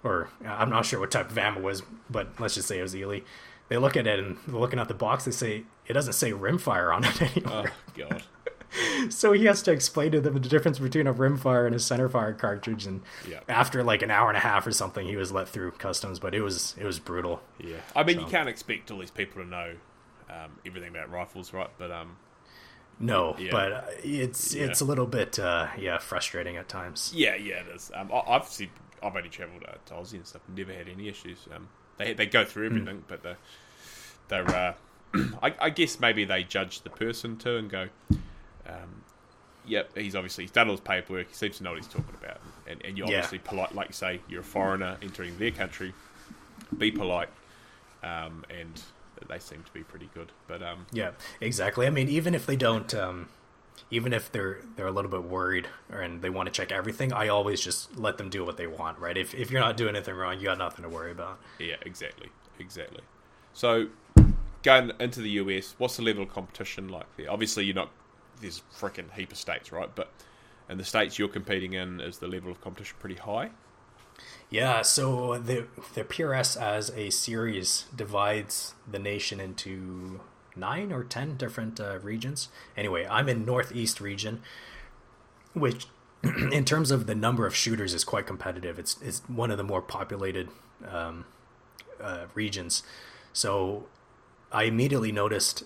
or 0.04 0.30
uh, 0.46 0.50
I'm 0.50 0.70
not 0.70 0.86
sure 0.86 1.00
what 1.00 1.12
type 1.12 1.32
of 1.32 1.38
ammo 1.38 1.60
it 1.60 1.64
was, 1.64 1.84
but 2.10 2.40
let's 2.40 2.54
just 2.56 2.68
say 2.68 2.80
it 2.80 2.84
was 2.84 2.96
Eley. 2.96 3.24
They 3.68 3.78
look 3.78 3.98
at 3.98 4.06
it 4.06 4.20
and 4.20 4.38
looking 4.48 4.78
at 4.78 4.88
the 4.88 4.94
box. 4.94 5.26
They 5.26 5.32
say 5.32 5.64
it 5.88 5.94
doesn't 5.94 6.14
say 6.14 6.32
rimfire 6.32 6.96
on 6.96 7.04
it 7.04 7.22
anymore. 7.38 7.72
oh 7.72 7.94
god, 7.98 8.24
So 9.10 9.34
he 9.34 9.46
has 9.46 9.62
to 9.64 9.72
explain 9.72 10.12
to 10.14 10.22
them 10.22 10.34
the 10.34 10.40
difference 10.40 10.80
between 10.80 11.06
a 11.08 11.14
rimfire 11.14 11.66
and 11.66 11.76
a 11.76 11.78
centerfire 11.78 12.38
cartridge. 12.38 12.86
And 12.86 13.02
Yeah. 13.30 13.40
after 13.48 13.84
like 13.84 14.02
an 14.02 14.10
hour 14.12 14.30
and 14.30 14.38
a 14.38 14.42
half 14.42 14.66
or 14.66 14.72
something, 14.72 15.06
he 15.08 15.16
was 15.16 15.32
let 15.32 15.48
through 15.48 15.72
customs. 15.72 16.20
But 16.20 16.34
it 16.34 16.42
was 16.42 16.76
it 16.80 16.86
was 16.86 17.00
brutal. 17.00 17.42
yeah. 17.60 17.78
I 17.96 18.04
mean, 18.04 18.20
you 18.20 18.26
can't 18.26 18.50
expect 18.50 18.90
all 18.92 19.00
these 19.00 19.12
people 19.12 19.44
to 19.44 19.48
know 19.48 19.74
um, 20.30 20.52
everything 20.66 20.90
about 20.90 21.12
rifles, 21.12 21.54
right? 21.54 21.70
But 21.78 21.92
um, 21.92 22.18
No, 23.00 23.36
Yeah. 23.38 23.52
but 23.52 23.72
uh, 23.72 23.82
it's 24.04 24.54
Yeah. 24.56 24.66
it's 24.66 24.82
a 24.82 24.86
little 24.86 25.06
bit 25.08 25.38
uh, 25.40 25.68
yeah 25.78 25.98
frustrating 26.00 26.58
at 26.58 26.68
times. 26.68 27.12
yeah, 27.16 27.36
yeah, 27.36 27.62
it 27.62 27.68
is. 27.76 27.92
Um, 27.94 28.12
I, 28.12 28.22
I've 28.36 28.48
seen, 28.48 28.70
I've 29.04 29.16
only 29.16 29.30
travelled 29.30 29.64
uh, 29.68 29.74
to 29.88 29.94
Aussie 29.94 30.14
and 30.16 30.26
stuff, 30.26 30.42
never 30.56 30.74
had 30.74 30.88
any 30.90 31.08
issues. 31.10 31.48
Um, 31.56 31.68
they 31.98 32.14
they 32.14 32.26
go 32.26 32.44
through 32.44 32.70
Hmm. 32.70 32.76
everything, 32.78 33.04
but 33.08 33.22
they're, 33.24 33.38
they're 34.30 34.48
uh, 34.56 34.74
I, 35.44 35.54
I 35.62 35.70
guess 35.70 36.00
maybe 36.00 36.26
they 36.26 36.44
judge 36.44 36.82
the 36.82 36.90
person 36.90 37.38
too 37.38 37.58
and 37.58 37.70
go, 37.70 37.90
yep, 39.68 39.92
he's 39.98 40.16
obviously 40.16 40.44
he's 40.46 40.52
done 40.52 40.68
all 40.68 40.74
his 40.74 40.82
paperwork. 40.82 41.28
He 41.30 41.34
seems 41.34 41.58
to 41.58 41.64
know 41.64 41.72
what 41.72 41.78
he's 41.80 41.88
talking 41.88 42.16
about, 42.22 42.40
and, 42.68 42.82
and 42.86 42.98
you're 42.98 43.08
Yeah. 43.08 43.18
obviously 43.18 43.40
polite, 43.40 43.74
like 43.76 43.88
you 43.90 43.94
say, 43.94 44.22
you're 44.30 44.42
a 44.42 44.44
foreigner 44.44 44.98
entering 45.02 45.38
their 45.38 45.52
country. 45.52 45.94
Be 46.78 46.92
polite, 46.92 47.30
um, 48.04 48.44
and 48.50 48.82
they 49.28 49.40
seem 49.40 49.64
to 49.64 49.72
be 49.74 49.84
pretty 49.84 50.10
good. 50.14 50.32
But 50.48 50.62
um, 50.64 50.86
Yeah, 50.92 51.12
exactly. 51.42 51.86
I 51.88 51.90
mean, 51.90 52.10
even 52.10 52.34
if 52.36 52.46
they 52.46 52.56
don't, 52.56 52.94
um, 52.94 53.30
even 53.92 54.14
if 54.14 54.32
they're 54.32 54.60
they're 54.76 54.88
a 54.88 54.92
little 54.92 55.12
bit 55.12 55.24
worried 55.24 55.68
or, 55.92 56.00
and 56.02 56.22
they 56.22 56.30
want 56.30 56.48
to 56.48 56.52
check 56.52 56.72
everything, 56.72 57.14
I 57.14 57.28
always 57.28 57.62
just 57.62 57.98
let 57.98 58.18
them 58.18 58.30
do 58.30 58.44
what 58.46 58.58
they 58.58 58.68
want. 58.68 59.00
Right? 59.00 59.18
If 59.18 59.34
if 59.36 59.52
you're 59.52 59.62
not 59.62 59.78
doing 59.78 59.96
anything 59.96 60.16
wrong, 60.16 60.38
you 60.40 60.46
got 60.46 60.58
nothing 60.58 60.84
to 60.84 60.90
worry 60.90 61.12
about. 61.12 61.40
Yeah, 61.60 61.76
exactly, 61.86 62.30
exactly. 62.60 63.02
So, 63.54 63.88
going 64.64 64.92
into 65.00 65.22
the 65.22 65.30
US, 65.32 65.76
what's 65.78 65.98
the 65.98 66.04
level 66.04 66.24
of 66.24 66.30
competition 66.30 66.90
like 66.90 67.06
there? 67.18 67.32
Obviously, 67.32 67.66
you're 67.66 67.76
not. 67.76 67.90
There's 68.42 68.62
freaking 68.78 69.12
heap 69.14 69.32
of 69.32 69.38
states, 69.38 69.72
right? 69.72 69.90
But 69.94 70.12
and 70.68 70.80
the 70.80 70.86
states 70.86 71.20
you're 71.20 71.28
competing 71.28 71.74
in, 71.74 72.02
is 72.02 72.18
the 72.18 72.28
level 72.28 72.52
of 72.52 72.62
competition 72.62 72.98
pretty 73.00 73.16
high? 73.16 73.52
Yeah, 74.50 74.82
so 74.82 75.38
the 75.38 75.68
the 75.94 76.04
PRS 76.04 76.60
as 76.60 76.90
a 76.92 77.10
series 77.10 77.86
divides 77.96 78.74
the 78.90 79.00
nation 79.00 79.40
into 79.40 80.22
nine 80.56 80.92
or 80.92 81.04
ten 81.04 81.36
different 81.36 81.80
uh, 81.80 82.00
regions. 82.00 82.50
Anyway, 82.78 83.06
I'm 83.10 83.28
in 83.28 83.46
Northeast 83.46 84.00
region, 84.00 84.42
which, 85.54 85.88
in 86.24 86.64
terms 86.64 86.92
of 86.92 87.08
the 87.08 87.16
number 87.16 87.46
of 87.46 87.56
shooters, 87.56 87.94
is 87.94 88.04
quite 88.04 88.28
competitive. 88.28 88.80
It's 88.80 89.02
it's 89.02 89.22
one 89.28 89.52
of 89.52 89.58
the 89.58 89.64
more 89.64 89.82
populated 89.82 90.50
um, 90.88 91.26
uh, 92.02 92.26
regions. 92.34 92.84
So, 93.34 93.88
I 94.52 94.64
immediately 94.64 95.12
noticed 95.12 95.64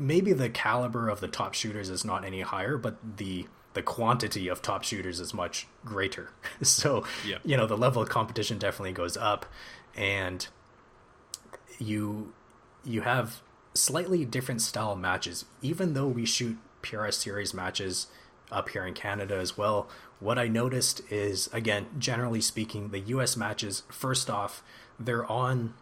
maybe 0.00 0.32
the 0.32 0.48
caliber 0.50 1.08
of 1.08 1.20
the 1.20 1.28
top 1.28 1.54
shooters 1.54 1.88
is 1.90 2.04
not 2.04 2.24
any 2.24 2.40
higher, 2.40 2.76
but 2.76 2.96
the 3.18 3.46
the 3.72 3.82
quantity 3.82 4.48
of 4.48 4.60
top 4.60 4.82
shooters 4.82 5.20
is 5.20 5.32
much 5.32 5.68
greater. 5.84 6.30
so, 6.62 7.04
Yeah. 7.24 7.38
you 7.44 7.56
know, 7.56 7.66
the 7.66 7.76
level 7.76 8.02
of 8.02 8.08
competition 8.08 8.58
definitely 8.58 8.92
goes 8.92 9.16
up, 9.16 9.46
and 9.94 10.48
you 11.78 12.32
you 12.84 13.02
have 13.02 13.40
slightly 13.74 14.24
different 14.24 14.60
style 14.62 14.96
matches. 14.96 15.44
Even 15.62 15.94
though 15.94 16.08
we 16.08 16.24
shoot 16.24 16.58
PRS 16.82 17.14
series 17.14 17.54
matches 17.54 18.06
up 18.50 18.70
here 18.70 18.84
in 18.84 18.94
Canada 18.94 19.36
as 19.36 19.56
well, 19.56 19.88
what 20.18 20.38
I 20.38 20.48
noticed 20.48 21.02
is 21.10 21.48
again, 21.52 21.86
generally 21.98 22.40
speaking, 22.40 22.88
the 22.88 22.98
US 23.00 23.36
matches, 23.36 23.82
first 23.88 24.28
off, 24.28 24.62
they're 24.98 25.30
on 25.30 25.74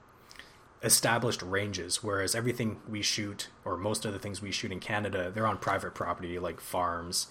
established 0.82 1.42
ranges, 1.42 2.02
whereas 2.02 2.34
everything 2.34 2.80
we 2.88 3.02
shoot, 3.02 3.48
or 3.64 3.76
most 3.76 4.04
of 4.04 4.12
the 4.12 4.18
things 4.18 4.40
we 4.40 4.52
shoot 4.52 4.72
in 4.72 4.80
Canada, 4.80 5.30
they're 5.34 5.46
on 5.46 5.58
private 5.58 5.94
property 5.94 6.38
like 6.38 6.60
farms 6.60 7.26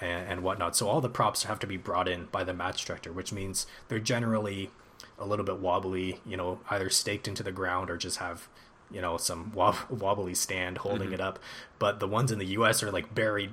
and, 0.00 0.28
and 0.28 0.42
whatnot. 0.42 0.76
So 0.76 0.88
all 0.88 1.00
the 1.00 1.08
props 1.08 1.44
have 1.44 1.58
to 1.60 1.66
be 1.66 1.76
brought 1.76 2.08
in 2.08 2.26
by 2.26 2.44
the 2.44 2.54
match 2.54 2.84
director, 2.84 3.12
which 3.12 3.32
means 3.32 3.66
they're 3.88 3.98
generally 3.98 4.70
a 5.18 5.26
little 5.26 5.44
bit 5.44 5.58
wobbly, 5.58 6.20
you 6.24 6.36
know, 6.36 6.60
either 6.70 6.88
staked 6.88 7.28
into 7.28 7.42
the 7.42 7.52
ground 7.52 7.90
or 7.90 7.96
just 7.96 8.18
have, 8.18 8.48
you 8.90 9.00
know, 9.00 9.16
some 9.16 9.52
wob- 9.52 9.76
wobbly 9.90 10.34
stand 10.34 10.78
holding 10.78 11.08
mm-hmm. 11.08 11.14
it 11.14 11.20
up. 11.20 11.38
But 11.78 12.00
the 12.00 12.08
ones 12.08 12.32
in 12.32 12.38
the 12.38 12.46
US 12.46 12.82
are 12.82 12.90
like 12.90 13.14
buried 13.14 13.52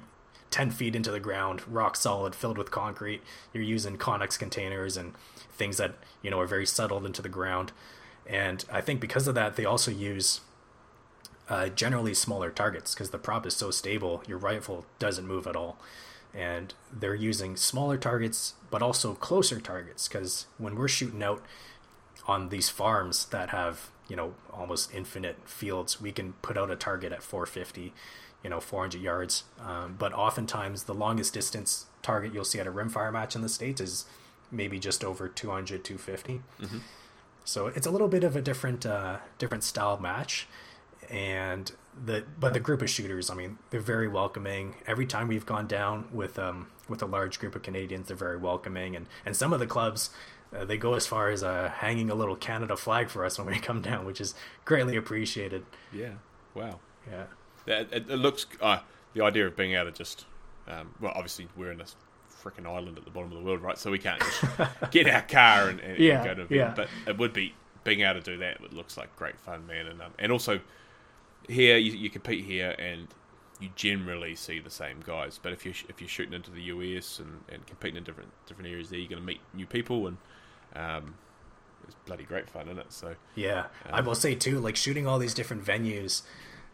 10 0.52 0.72
feet 0.72 0.96
into 0.96 1.12
the 1.12 1.20
ground, 1.20 1.62
rock 1.68 1.96
solid, 1.96 2.36
filled 2.36 2.58
with 2.58 2.72
concrete. 2.72 3.22
You're 3.54 3.64
using 3.64 3.98
Connex 3.98 4.40
containers 4.40 4.96
and 4.96 5.14
things 5.52 5.78
that, 5.78 5.96
you 6.22 6.32
know, 6.32 6.40
are 6.40 6.48
very 6.48 6.66
settled 6.66 7.06
into 7.06 7.22
the 7.22 7.30
ground. 7.30 7.72
And 8.28 8.66
I 8.72 8.82
think 8.82 9.00
because 9.00 9.28
of 9.28 9.36
that, 9.36 9.56
they 9.56 9.66
also 9.66 9.92
use 9.92 10.42
uh, 11.48 11.70
generally 11.70 12.14
smaller 12.14 12.50
targets 12.50 12.94
because 12.94 13.12
the 13.12 13.18
prop 13.18 13.46
is 13.46 13.56
so 13.56 13.72
stable, 13.72 14.24
your 14.28 14.38
rifle 14.38 14.86
doesn't 15.00 15.28
move 15.28 15.48
at 15.48 15.56
all. 15.56 15.78
And 16.34 16.74
they're 16.92 17.16
using 17.16 17.56
smaller 17.56 17.98
targets, 17.98 18.56
but 18.70 18.82
also 18.82 19.14
closer 19.14 19.60
targets 19.60 20.08
because 20.08 20.48
when 20.58 20.76
we're 20.76 20.88
shooting 20.88 21.24
out 21.24 21.42
on 22.28 22.50
these 22.50 22.68
farms 22.70 23.26
that 23.28 23.50
have 23.50 23.90
you 24.10 24.16
know 24.16 24.34
almost 24.52 24.94
infinite 24.94 25.38
fields, 25.48 26.02
we 26.02 26.12
can 26.12 26.34
put 26.42 26.58
out 26.58 26.70
a 26.72 26.76
target 26.76 27.14
at 27.14 27.24
450, 27.24 27.94
you 28.44 28.50
know 28.50 28.60
400 28.60 29.02
yards. 29.02 29.44
Um, 29.60 29.96
but 29.98 30.14
oftentimes 30.14 30.84
the 30.84 30.94
longest 30.94 31.34
distance 31.34 31.86
target 32.02 32.34
you'll 32.34 32.44
see 32.44 32.60
at 32.60 32.68
a 32.68 32.72
rimfire 32.72 33.14
match 33.14 33.36
in 33.36 33.42
the 33.42 33.50
states 33.50 33.80
is 33.80 34.06
maybe 34.52 34.78
just 34.78 35.04
over 35.06 35.30
200 35.30 35.84
250. 35.84 36.42
Mm-hmm. 36.62 36.78
So 37.46 37.68
it's 37.68 37.88
a 37.88 37.92
little 37.92 38.08
bit 38.08 38.24
of 38.24 38.36
a 38.36 38.42
different 38.42 38.86
uh, 38.86 39.18
different 39.38 39.64
style 39.64 39.98
match, 40.00 40.48
and 41.10 41.72
the 42.04 42.26
but 42.40 42.54
the 42.54 42.60
group 42.60 42.82
of 42.82 42.90
shooters, 42.90 43.30
I 43.30 43.36
mean, 43.36 43.60
they're 43.70 43.80
very 43.80 44.08
welcoming. 44.08 44.76
Every 44.88 45.06
time 45.06 45.28
we've 45.28 45.46
gone 45.46 45.68
down 45.68 46.10
with 46.12 46.38
um 46.40 46.68
with 46.90 47.02
a 47.02 47.06
large 47.06 47.40
group 47.40 47.56
of 47.56 47.62
Canadians, 47.62 48.08
they're 48.08 48.18
very 48.18 48.38
welcoming, 48.38 48.96
and 48.96 49.06
and 49.26 49.36
some 49.36 49.54
of 49.54 49.60
the 49.60 49.68
clubs. 49.68 50.10
Uh, 50.56 50.64
they 50.64 50.78
go 50.78 50.94
as 50.94 51.06
far 51.06 51.32
as 51.32 51.44
uh, 51.44 51.70
hanging 51.78 52.10
a 52.10 52.16
little 52.16 52.36
Canada 52.36 52.78
flag 52.78 53.10
for 53.10 53.26
us 53.26 53.38
when 53.38 53.48
we 53.48 53.60
come 53.60 53.82
down, 53.82 54.06
which 54.06 54.22
is 54.22 54.36
greatly 54.64 54.96
appreciated. 54.96 55.66
Yeah. 55.92 56.14
Wow. 56.54 56.80
Yeah. 57.12 57.26
It, 57.66 57.92
it, 57.92 58.08
looks 58.08 58.46
uh, 58.62 58.80
the 59.14 59.24
idea 59.24 59.48
of 59.48 59.58
being 59.58 59.74
able 59.74 59.86
to 59.86 59.92
just 59.92 60.26
um, 60.68 60.94
well, 61.00 61.12
obviously 61.16 61.48
we're 61.56 61.72
in 61.72 61.82
a 61.82 61.86
freaking 62.46 62.68
island 62.68 62.98
at 62.98 63.06
the 63.06 63.12
bottom 63.12 63.32
of 63.32 63.38
the 63.38 63.44
world, 63.44 63.62
right? 63.62 63.78
So 63.78 63.90
we 63.92 64.00
can't 64.00 64.22
just 64.22 64.44
get 64.92 65.08
our 65.08 65.22
car 65.22 65.70
and, 65.70 65.80
and, 65.80 65.98
yeah, 65.98 66.24
go 66.24 66.46
to 66.46 66.56
yeah. 66.56 66.74
But 66.76 66.90
it 67.08 67.18
would 67.18 67.34
be 67.34 67.54
being 67.84 68.02
able 68.02 68.22
to 68.22 68.22
do 68.22 68.38
that. 68.38 68.62
It 68.62 68.74
looks 68.74 68.98
like 68.98 69.16
great 69.16 69.40
fun, 69.40 69.66
man. 69.68 69.88
And 69.88 70.02
um, 70.02 70.12
and 70.20 70.32
also 70.32 70.60
here 71.48 71.78
you, 71.78 71.92
you 71.94 72.10
compete 72.10 72.46
here 72.46 72.76
and 72.80 73.08
you 73.60 73.70
generally 73.76 74.36
see 74.36 74.60
the 74.60 74.70
same 74.70 75.02
guys. 75.06 75.40
But 75.42 75.54
if 75.54 75.66
you 75.66 75.74
if 75.90 76.00
you're 76.00 76.10
shooting 76.10 76.34
into 76.34 76.52
the 76.52 76.62
US 76.64 77.20
and, 77.20 77.42
and 77.50 77.66
competing 77.66 77.98
in 77.98 78.04
different 78.04 78.32
different 78.46 78.70
areas, 78.70 78.90
there 78.90 79.00
you're 79.00 79.10
going 79.10 79.22
to 79.22 79.26
meet 79.26 79.42
new 79.54 79.66
people 79.66 80.08
and 80.08 80.18
um, 80.76 81.16
it's 81.84 81.96
bloody 82.06 82.24
great 82.24 82.50
fun, 82.50 82.68
isn't 82.68 82.80
it? 82.80 82.92
So 82.92 83.16
yeah, 83.36 83.66
um, 83.86 83.94
I 83.94 84.02
will 84.02 84.16
say 84.16 84.36
too, 84.36 84.60
like 84.60 84.76
shooting 84.76 85.08
all 85.08 85.20
these 85.20 85.34
different 85.34 85.64
venues. 85.64 86.22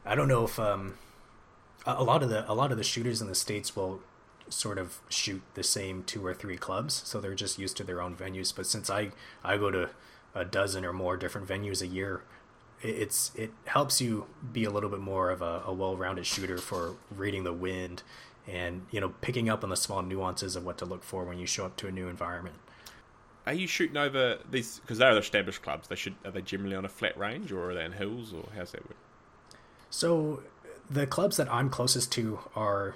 I 0.05 0.15
don't 0.15 0.27
know 0.27 0.45
if 0.45 0.59
um, 0.59 0.95
a 1.85 2.03
lot 2.03 2.23
of 2.23 2.29
the 2.29 2.49
a 2.51 2.53
lot 2.53 2.71
of 2.71 2.77
the 2.77 2.83
shooters 2.83 3.21
in 3.21 3.27
the 3.27 3.35
states 3.35 3.75
will 3.75 4.01
sort 4.51 4.77
of 4.77 4.99
shoot 5.09 5.41
the 5.53 5.63
same 5.63 6.03
two 6.03 6.25
or 6.25 6.33
three 6.33 6.57
clubs, 6.57 7.01
so 7.05 7.19
they're 7.19 7.35
just 7.35 7.57
used 7.57 7.77
to 7.77 7.83
their 7.83 8.01
own 8.01 8.15
venues. 8.15 8.53
But 8.55 8.65
since 8.67 8.89
I 8.89 9.11
I 9.43 9.57
go 9.57 9.71
to 9.71 9.89
a 10.35 10.45
dozen 10.45 10.85
or 10.85 10.93
more 10.93 11.17
different 11.17 11.47
venues 11.47 11.81
a 11.81 11.87
year, 11.87 12.21
it's 12.81 13.31
it 13.35 13.51
helps 13.65 14.01
you 14.01 14.27
be 14.51 14.63
a 14.63 14.69
little 14.69 14.89
bit 14.89 14.99
more 14.99 15.29
of 15.29 15.41
a, 15.41 15.63
a 15.65 15.73
well-rounded 15.73 16.25
shooter 16.25 16.57
for 16.57 16.95
reading 17.09 17.43
the 17.43 17.53
wind 17.53 18.03
and 18.47 18.85
you 18.91 18.99
know 18.99 19.09
picking 19.21 19.49
up 19.49 19.63
on 19.63 19.69
the 19.69 19.75
small 19.75 20.01
nuances 20.01 20.55
of 20.55 20.65
what 20.65 20.77
to 20.77 20.85
look 20.85 21.03
for 21.03 21.23
when 21.23 21.37
you 21.37 21.45
show 21.45 21.65
up 21.65 21.75
to 21.77 21.87
a 21.87 21.91
new 21.91 22.07
environment. 22.07 22.55
Are 23.45 23.53
you 23.53 23.67
shooting 23.67 23.97
over 23.97 24.37
these 24.49 24.79
because 24.79 24.99
they're 24.99 25.17
established 25.17 25.61
clubs? 25.61 25.87
They 25.87 25.95
should 25.95 26.15
are 26.25 26.31
they 26.31 26.41
generally 26.41 26.75
on 26.75 26.85
a 26.85 26.89
flat 26.89 27.17
range 27.17 27.51
or 27.51 27.71
are 27.71 27.73
they 27.73 27.85
in 27.85 27.93
hills 27.93 28.33
or 28.33 28.47
how's 28.55 28.71
that 28.71 28.87
work? 28.87 28.97
So 29.89 30.43
the 30.89 31.07
clubs 31.07 31.37
that 31.37 31.51
I'm 31.51 31.69
closest 31.69 32.11
to 32.13 32.39
are 32.55 32.95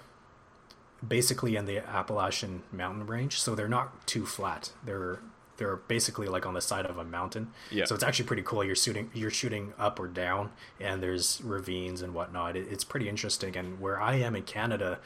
basically 1.08 1.56
in 1.56 1.66
the 1.66 1.80
Appalachian 1.80 2.64
mountain 2.72 3.08
range, 3.08 3.39
so 3.39 3.56
they're 3.56 3.68
not 3.68 4.08
too 4.08 4.26
flat. 4.26 4.72
They're 4.84 5.20
they're 5.58 5.78
basically 5.78 6.28
like 6.28 6.45
on 6.45 6.53
the 6.53 6.62
side 6.62 6.86
of 6.86 6.97
a 6.97 7.03
mountain. 7.06 7.51
Yeah. 7.72 7.86
So 7.86 7.95
it's 7.95 8.03
actually 8.03 8.26
pretty 8.26 8.41
cool. 8.43 8.64
You're 8.64 8.76
shooting 8.76 9.10
you're 9.14 9.32
shooting 9.32 9.74
up 9.78 9.99
or 9.99 10.08
down, 10.08 10.51
and 10.80 11.01
there's 11.01 11.41
ravines 11.41 12.01
and 12.01 12.14
whatnot. 12.14 12.56
It, 12.56 12.68
it's 12.70 12.84
pretty 12.84 13.10
interesting. 13.10 13.56
And 13.56 13.80
where 13.80 13.99
I 13.99 14.16
am 14.16 14.36
in 14.36 14.43
Canada, 14.43 14.99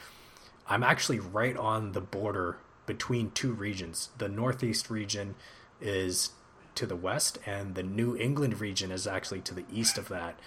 I'm 0.68 0.82
actually 0.82 1.20
right 1.20 1.56
on 1.56 1.92
the 1.92 2.00
border 2.00 2.58
between 2.86 3.30
two 3.30 3.52
regions. 3.52 4.10
The 4.18 4.28
northeast 4.28 4.90
region 4.90 5.34
is 5.80 6.30
to 6.74 6.86
the 6.86 6.96
west, 6.96 7.38
and 7.46 7.74
the 7.74 7.82
New 7.82 8.16
England 8.16 8.60
region 8.60 8.90
is 8.90 9.06
actually 9.06 9.40
to 9.42 9.54
the 9.54 9.64
east 9.72 9.98
of 9.98 10.08
that. 10.08 10.38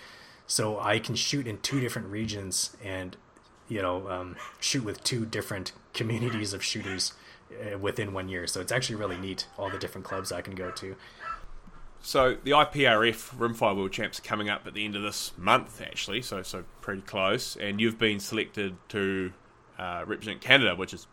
So 0.46 0.80
I 0.80 1.00
can 1.00 1.16
shoot 1.16 1.48
in 1.48 1.60
two 1.60 1.80
different 1.80 2.10
regions 2.10 2.76
and 2.84 3.16
you 3.68 3.82
know 3.82 4.10
um, 4.10 4.36
shoot 4.60 4.84
with 4.84 5.04
two 5.04 5.26
different 5.26 5.72
communities 5.94 6.54
of 6.54 6.64
shooters 6.64 7.14
uh, 7.52 7.78
within 7.78 8.14
one 8.14 8.30
year. 8.30 8.48
So 8.48 8.62
it's 8.62 8.72
actually 8.72 8.96
really 8.96 9.18
neat. 9.18 9.48
All 9.58 9.70
the 9.70 9.78
different 9.78 10.06
clubs 10.06 10.32
I 10.32 10.42
can 10.42 10.56
go 10.56 10.72
to. 10.72 10.96
So 12.02 12.36
the 12.44 12.52
IPRF 12.52 13.38
Rimfire 13.38 13.76
World 13.76 13.94
Champs 13.94 14.20
are 14.20 14.24
coming 14.24 14.50
up 14.50 14.68
at 14.68 14.74
the 14.74 14.84
end 14.84 14.98
of 14.98 15.04
this 15.04 15.32
month, 15.38 15.82
actually. 15.82 16.22
So 16.22 16.42
so 16.42 16.66
pretty 16.82 17.02
close, 17.02 17.56
and 17.56 17.80
you've 17.80 17.98
been 17.98 18.20
selected 18.20 18.76
to 18.90 19.32
uh, 19.80 20.04
represent 20.06 20.42
Canada, 20.42 20.76
which 20.76 20.94
is 20.94 21.08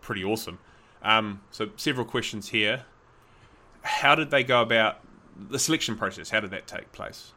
pretty 0.00 0.24
awesome. 0.24 0.58
Um, 1.02 1.40
so 1.50 1.70
several 1.76 2.06
questions 2.06 2.50
here. 2.50 2.84
How 3.82 4.14
did 4.14 4.30
they 4.30 4.44
go 4.44 4.62
about 4.62 5.00
the 5.36 5.58
selection 5.58 5.96
process? 5.96 6.30
How 6.30 6.40
did 6.40 6.50
that 6.50 6.66
take 6.66 6.92
place? 6.92 7.32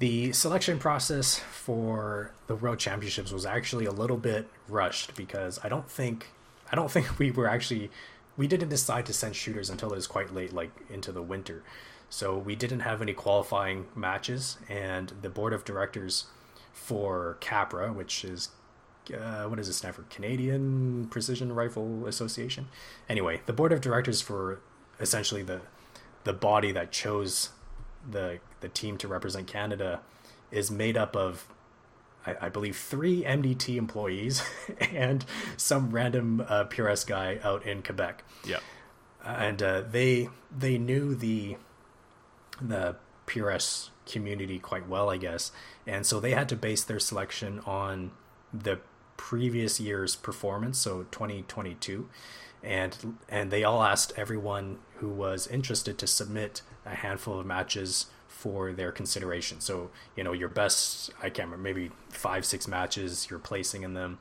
The 0.00 0.32
selection 0.32 0.78
process 0.78 1.38
for 1.38 2.32
the 2.46 2.56
World 2.56 2.78
Championships 2.78 3.32
was 3.32 3.44
actually 3.44 3.84
a 3.84 3.90
little 3.90 4.16
bit 4.16 4.48
rushed 4.66 5.14
because 5.14 5.60
I 5.62 5.68
don't 5.68 5.90
think 5.90 6.28
I 6.72 6.74
don't 6.74 6.90
think 6.90 7.18
we 7.18 7.30
were 7.30 7.46
actually 7.46 7.90
we 8.38 8.46
didn't 8.46 8.70
decide 8.70 9.04
to 9.06 9.12
send 9.12 9.36
shooters 9.36 9.68
until 9.68 9.92
it 9.92 9.96
was 9.96 10.06
quite 10.06 10.32
late, 10.32 10.54
like 10.54 10.70
into 10.88 11.12
the 11.12 11.20
winter. 11.20 11.62
So 12.08 12.38
we 12.38 12.56
didn't 12.56 12.80
have 12.80 13.02
any 13.02 13.12
qualifying 13.12 13.88
matches, 13.94 14.56
and 14.70 15.12
the 15.20 15.28
board 15.28 15.52
of 15.52 15.66
directors 15.66 16.24
for 16.72 17.36
CAPRA, 17.42 17.94
which 17.94 18.24
is 18.24 18.48
uh, 19.12 19.44
what 19.44 19.56
does 19.56 19.68
it 19.68 19.74
stand 19.74 19.96
for? 19.96 20.02
Canadian 20.04 21.08
Precision 21.10 21.54
Rifle 21.54 22.06
Association. 22.06 22.68
Anyway, 23.06 23.42
the 23.44 23.52
board 23.52 23.70
of 23.70 23.82
directors 23.82 24.22
for 24.22 24.60
essentially 24.98 25.42
the 25.42 25.60
the 26.24 26.32
body 26.32 26.72
that 26.72 26.90
chose 26.90 27.50
the 28.08 28.38
the 28.60 28.68
team 28.68 28.96
to 28.98 29.08
represent 29.08 29.46
Canada 29.46 30.00
is 30.50 30.70
made 30.70 30.96
up 30.96 31.16
of 31.16 31.46
I, 32.26 32.36
I 32.42 32.48
believe 32.48 32.76
three 32.76 33.22
MDT 33.22 33.76
employees 33.76 34.42
and 34.92 35.24
some 35.56 35.90
random 35.90 36.44
uh, 36.48 36.64
PRS 36.64 37.06
guy 37.06 37.38
out 37.42 37.64
in 37.66 37.82
Quebec. 37.82 38.24
Yeah, 38.44 38.60
and 39.24 39.62
uh, 39.62 39.82
they 39.82 40.28
they 40.56 40.78
knew 40.78 41.14
the 41.14 41.56
the 42.60 42.96
PRS 43.26 43.90
community 44.06 44.58
quite 44.58 44.88
well, 44.88 45.08
I 45.08 45.16
guess, 45.16 45.52
and 45.86 46.04
so 46.04 46.20
they 46.20 46.32
had 46.32 46.48
to 46.50 46.56
base 46.56 46.84
their 46.84 46.98
selection 46.98 47.60
on 47.60 48.10
the 48.52 48.80
previous 49.16 49.78
year's 49.78 50.16
performance, 50.16 50.78
so 50.78 51.04
2022, 51.10 52.08
and 52.62 53.16
and 53.28 53.50
they 53.50 53.64
all 53.64 53.82
asked 53.82 54.12
everyone 54.16 54.78
who 54.96 55.08
was 55.08 55.46
interested 55.46 55.98
to 55.98 56.06
submit 56.06 56.62
a 56.90 56.94
handful 56.94 57.38
of 57.38 57.46
matches 57.46 58.06
for 58.28 58.72
their 58.72 58.90
consideration. 58.90 59.60
So, 59.60 59.90
you 60.16 60.24
know, 60.24 60.32
your 60.32 60.48
best, 60.48 61.10
I 61.18 61.30
can't 61.30 61.50
remember, 61.50 61.62
maybe 61.62 61.90
five, 62.08 62.44
six 62.44 62.66
matches 62.66 63.28
you're 63.28 63.38
placing 63.38 63.82
in 63.82 63.94
them 63.94 64.18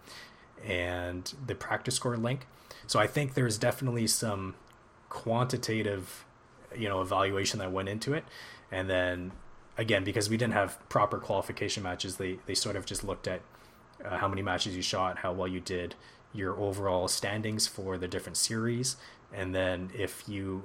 and 0.65 1.34
the 1.45 1.55
practice 1.55 1.95
score 1.95 2.17
link. 2.17 2.45
So 2.86 2.99
I 2.99 3.07
think 3.07 3.34
there's 3.34 3.57
definitely 3.57 4.07
some 4.07 4.55
quantitative, 5.09 6.26
you 6.78 6.89
know, 6.89 7.01
evaluation 7.01 7.59
that 7.59 7.72
went 7.72 7.88
into 7.88 8.13
it. 8.13 8.26
And 8.72 8.89
then 8.89 9.32
again, 9.78 10.03
because 10.03 10.30
we 10.30 10.38
didn't 10.38 10.53
have 10.53 10.78
proper 10.89 11.17
qualification 11.17 11.84
matches, 11.84 12.17
they, 12.17 12.39
they 12.45 12.55
sort 12.55 12.76
of 12.76 12.86
just 12.86 13.03
looked 13.03 13.28
at 13.28 13.41
uh, 14.03 14.17
how 14.17 14.28
many 14.28 14.41
matches 14.41 14.76
you 14.76 14.82
shot, 14.82 15.20
how 15.20 15.32
well 15.32 15.47
you 15.47 15.59
did, 15.59 15.95
your 16.34 16.59
overall 16.59 17.07
standings 17.07 17.67
for 17.67 17.97
the 17.97 18.07
different 18.07 18.38
series, 18.38 18.97
and 19.34 19.55
then 19.55 19.89
if 19.95 20.24
you 20.28 20.63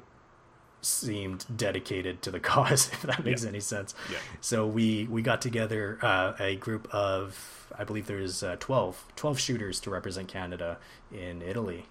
seemed 0.84 1.44
dedicated 1.56 2.22
to 2.22 2.30
the 2.30 2.40
cause, 2.52 2.88
if 2.92 3.02
that 3.02 3.24
makes 3.24 3.42
Yeah. 3.42 3.48
any 3.50 3.60
sense. 3.60 3.94
Yeah. 4.10 4.18
So 4.40 4.66
we 4.66 5.06
we 5.10 5.22
got 5.22 5.40
together 5.40 5.98
uh, 6.02 6.34
a 6.38 6.56
group 6.56 6.88
of 6.94 7.66
I 7.76 7.84
believe 7.84 8.06
there's 8.06 8.42
uh, 8.42 8.56
12, 8.60 9.04
12 9.16 9.38
shooters 9.40 9.80
to 9.80 9.90
represent 9.90 10.28
Canada 10.28 10.78
in 11.12 11.42
Italy. 11.42 11.86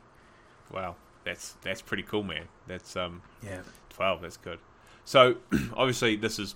wow, 0.72 0.96
that's 1.26 1.56
that's 1.62 1.82
pretty 1.82 2.04
cool, 2.04 2.24
man. 2.24 2.46
That's 2.68 2.96
um 2.96 3.22
Yeah. 3.44 3.62
twelve. 3.90 4.22
That's 4.22 4.38
good. 4.38 4.60
So 5.06 5.36
obviously 5.76 6.16
this 6.16 6.40
is. 6.40 6.56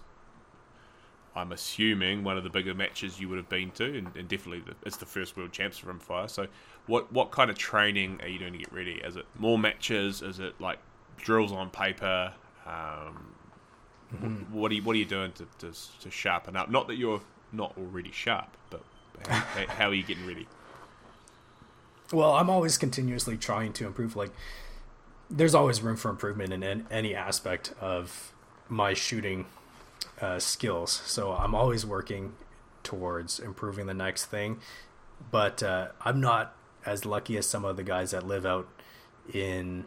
I'm 1.36 1.52
assuming 1.52 2.24
one 2.24 2.36
of 2.36 2.44
the 2.44 2.50
bigger 2.50 2.74
matches 2.74 3.20
you 3.20 3.30
would 3.30 3.38
have 3.38 3.48
been 3.50 3.70
to, 3.72 3.86
and, 3.96 4.08
and 4.16 4.28
definitely 4.28 4.62
the, 4.62 4.76
it's 4.88 4.98
the 4.98 5.06
first 5.06 5.38
World 5.38 5.52
Champs 5.52 5.82
Rimfire. 5.82 6.28
So, 6.28 6.48
what 6.88 7.12
what 7.14 7.30
kind 7.30 7.52
of 7.52 7.58
training 7.60 8.20
are 8.24 8.28
you 8.28 8.40
doing 8.40 8.54
to 8.54 8.58
get 8.60 8.74
ready? 8.74 8.94
Is 9.04 9.18
it 9.18 9.26
more 9.38 9.60
matches? 9.60 10.24
Is 10.24 10.40
it 10.40 10.60
like 10.60 10.80
drills 11.18 11.52
on 11.52 11.70
paper? 11.70 12.34
Um, 12.66 13.34
wh- 14.12 14.54
What 14.54 14.72
are 14.72 14.76
you 14.76 14.84
What 14.84 14.96
are 14.96 15.00
you 15.00 15.06
doing 15.06 15.32
to, 15.34 15.46
to 15.60 15.72
to 16.02 16.12
sharpen 16.12 16.56
up? 16.56 16.70
Not 16.70 16.88
that 16.88 16.96
you're 16.96 17.22
not 17.52 17.74
already 17.78 18.12
sharp, 18.12 18.56
but 18.70 18.84
how, 19.28 19.66
how 19.68 19.88
are 19.90 19.94
you 19.94 20.04
getting 20.04 20.26
ready? 20.28 20.48
Well, 22.14 22.36
I'm 22.36 22.50
always 22.50 22.78
continuously 22.78 23.38
trying 23.38 23.74
to 23.74 23.86
improve. 23.86 24.16
Like, 24.16 24.32
there's 25.30 25.54
always 25.56 25.82
room 25.82 25.98
for 25.98 26.10
improvement 26.10 26.54
in 26.54 26.64
an- 26.64 26.88
any 26.90 27.14
aspect 27.14 27.74
of 27.82 28.32
my 28.70 28.94
shooting 28.94 29.46
uh, 30.22 30.40
skills. 30.40 30.92
So 31.06 31.34
I'm 31.34 31.54
always 31.54 31.86
working 31.86 32.34
towards 32.84 33.40
improving 33.40 33.88
the 33.88 33.94
next 33.94 34.26
thing. 34.26 34.60
But 35.32 35.62
uh, 35.64 35.90
I'm 36.02 36.22
not 36.22 36.56
as 36.86 37.06
lucky 37.06 37.38
as 37.38 37.46
some 37.46 37.66
of 37.66 37.76
the 37.76 37.84
guys 37.84 38.12
that 38.12 38.26
live 38.26 38.46
out 38.46 38.68
in 39.34 39.86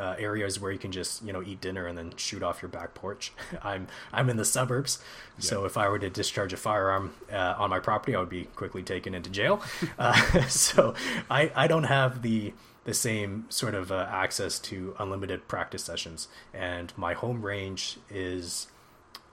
uh, 0.00 0.16
areas 0.18 0.58
where 0.58 0.72
you 0.72 0.78
can 0.78 0.90
just 0.90 1.22
you 1.22 1.32
know 1.32 1.42
eat 1.42 1.60
dinner 1.60 1.86
and 1.86 1.96
then 1.98 2.12
shoot 2.16 2.42
off 2.42 2.62
your 2.62 2.70
back 2.70 2.94
porch. 2.94 3.32
I'm 3.62 3.86
I'm 4.12 4.30
in 4.30 4.38
the 4.38 4.44
suburbs, 4.44 4.98
yeah. 5.38 5.44
so 5.44 5.64
if 5.66 5.76
I 5.76 5.88
were 5.88 5.98
to 5.98 6.08
discharge 6.08 6.52
a 6.54 6.56
firearm 6.56 7.12
uh, 7.30 7.54
on 7.58 7.68
my 7.70 7.78
property, 7.78 8.16
I 8.16 8.20
would 8.20 8.30
be 8.30 8.44
quickly 8.56 8.82
taken 8.82 9.14
into 9.14 9.30
jail. 9.30 9.62
Uh, 9.98 10.14
so 10.48 10.94
I 11.30 11.50
I 11.54 11.66
don't 11.66 11.84
have 11.84 12.22
the 12.22 12.54
the 12.84 12.94
same 12.94 13.44
sort 13.50 13.74
of 13.74 13.92
uh, 13.92 14.06
access 14.10 14.58
to 14.58 14.94
unlimited 14.98 15.46
practice 15.46 15.84
sessions, 15.84 16.28
and 16.54 16.92
my 16.96 17.12
home 17.12 17.42
range 17.42 17.98
is 18.08 18.68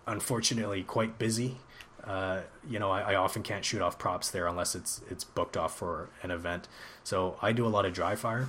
unfortunately 0.05 0.83
quite 0.83 1.17
busy. 1.17 1.57
Uh, 2.03 2.41
you 2.69 2.79
know, 2.79 2.91
I, 2.91 3.13
I, 3.13 3.15
often 3.15 3.43
can't 3.43 3.63
shoot 3.63 3.81
off 3.81 3.99
props 3.99 4.29
there 4.29 4.47
unless 4.47 4.75
it's 4.75 5.01
it's 5.09 5.23
booked 5.23 5.55
off 5.55 5.77
for 5.77 6.09
an 6.23 6.31
event. 6.31 6.67
So 7.03 7.37
I 7.41 7.51
do 7.51 7.65
a 7.65 7.69
lot 7.69 7.85
of 7.85 7.93
dry 7.93 8.15
fire, 8.15 8.47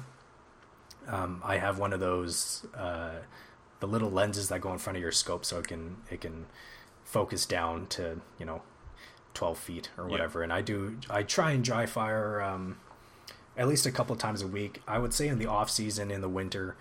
um, 1.09 1.43
I 1.45 1.59
have 1.59 1.79
one 1.79 1.93
of 1.93 2.01
those 2.01 2.67
uh, 2.77 3.17
the 3.81 3.87
little 3.87 4.11
lenses 4.11 4.49
that 4.49 4.61
go 4.61 4.73
in 4.73 4.79
front 4.79 4.97
of 4.97 5.03
your 5.03 5.13
scope, 5.13 5.45
so 5.45 5.59
it 5.59 5.69
can 5.69 5.97
it 6.11 6.21
can 6.21 6.47
focus 7.05 7.47
down 7.47 7.87
to 7.89 8.21
you 8.39 8.47
know 8.47 8.63
twelve 9.35 9.59
feet 9.59 9.91
or 9.97 10.07
whatever. 10.07 10.41
Yeah. 10.41 10.45
And 10.45 10.53
I 10.53 10.63
do 10.63 10.99
I 11.09 11.23
try 11.23 11.53
and 11.53 11.65
dry 11.65 11.87
fire 11.87 12.41
um, 12.43 12.79
at 13.57 13.69
least 13.69 13.87
a 13.87 13.91
couple 13.91 14.15
times 14.17 14.43
a 14.43 14.47
week. 14.47 14.83
I 14.87 14.99
would 14.99 15.15
say 15.15 15.29
in 15.29 15.39
the 15.39 15.47
off 15.47 15.71
season 15.71 16.11
in 16.11 16.21
the 16.21 16.29
winter, 16.29 16.77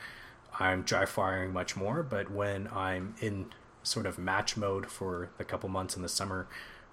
I'm 0.60 0.84
dry 0.84 1.06
firing 1.06 1.54
much 1.54 1.76
more. 1.76 2.04
But 2.04 2.32
when 2.32 2.68
I'm 2.74 3.16
in 3.22 3.48
sort 3.84 4.06
of 4.06 4.18
match 4.18 4.58
mode 4.58 4.88
for 4.88 5.30
the 5.38 5.46
couple 5.46 5.70
months 5.70 5.96
in 5.96 6.02
the 6.02 6.10
summer, 6.10 6.48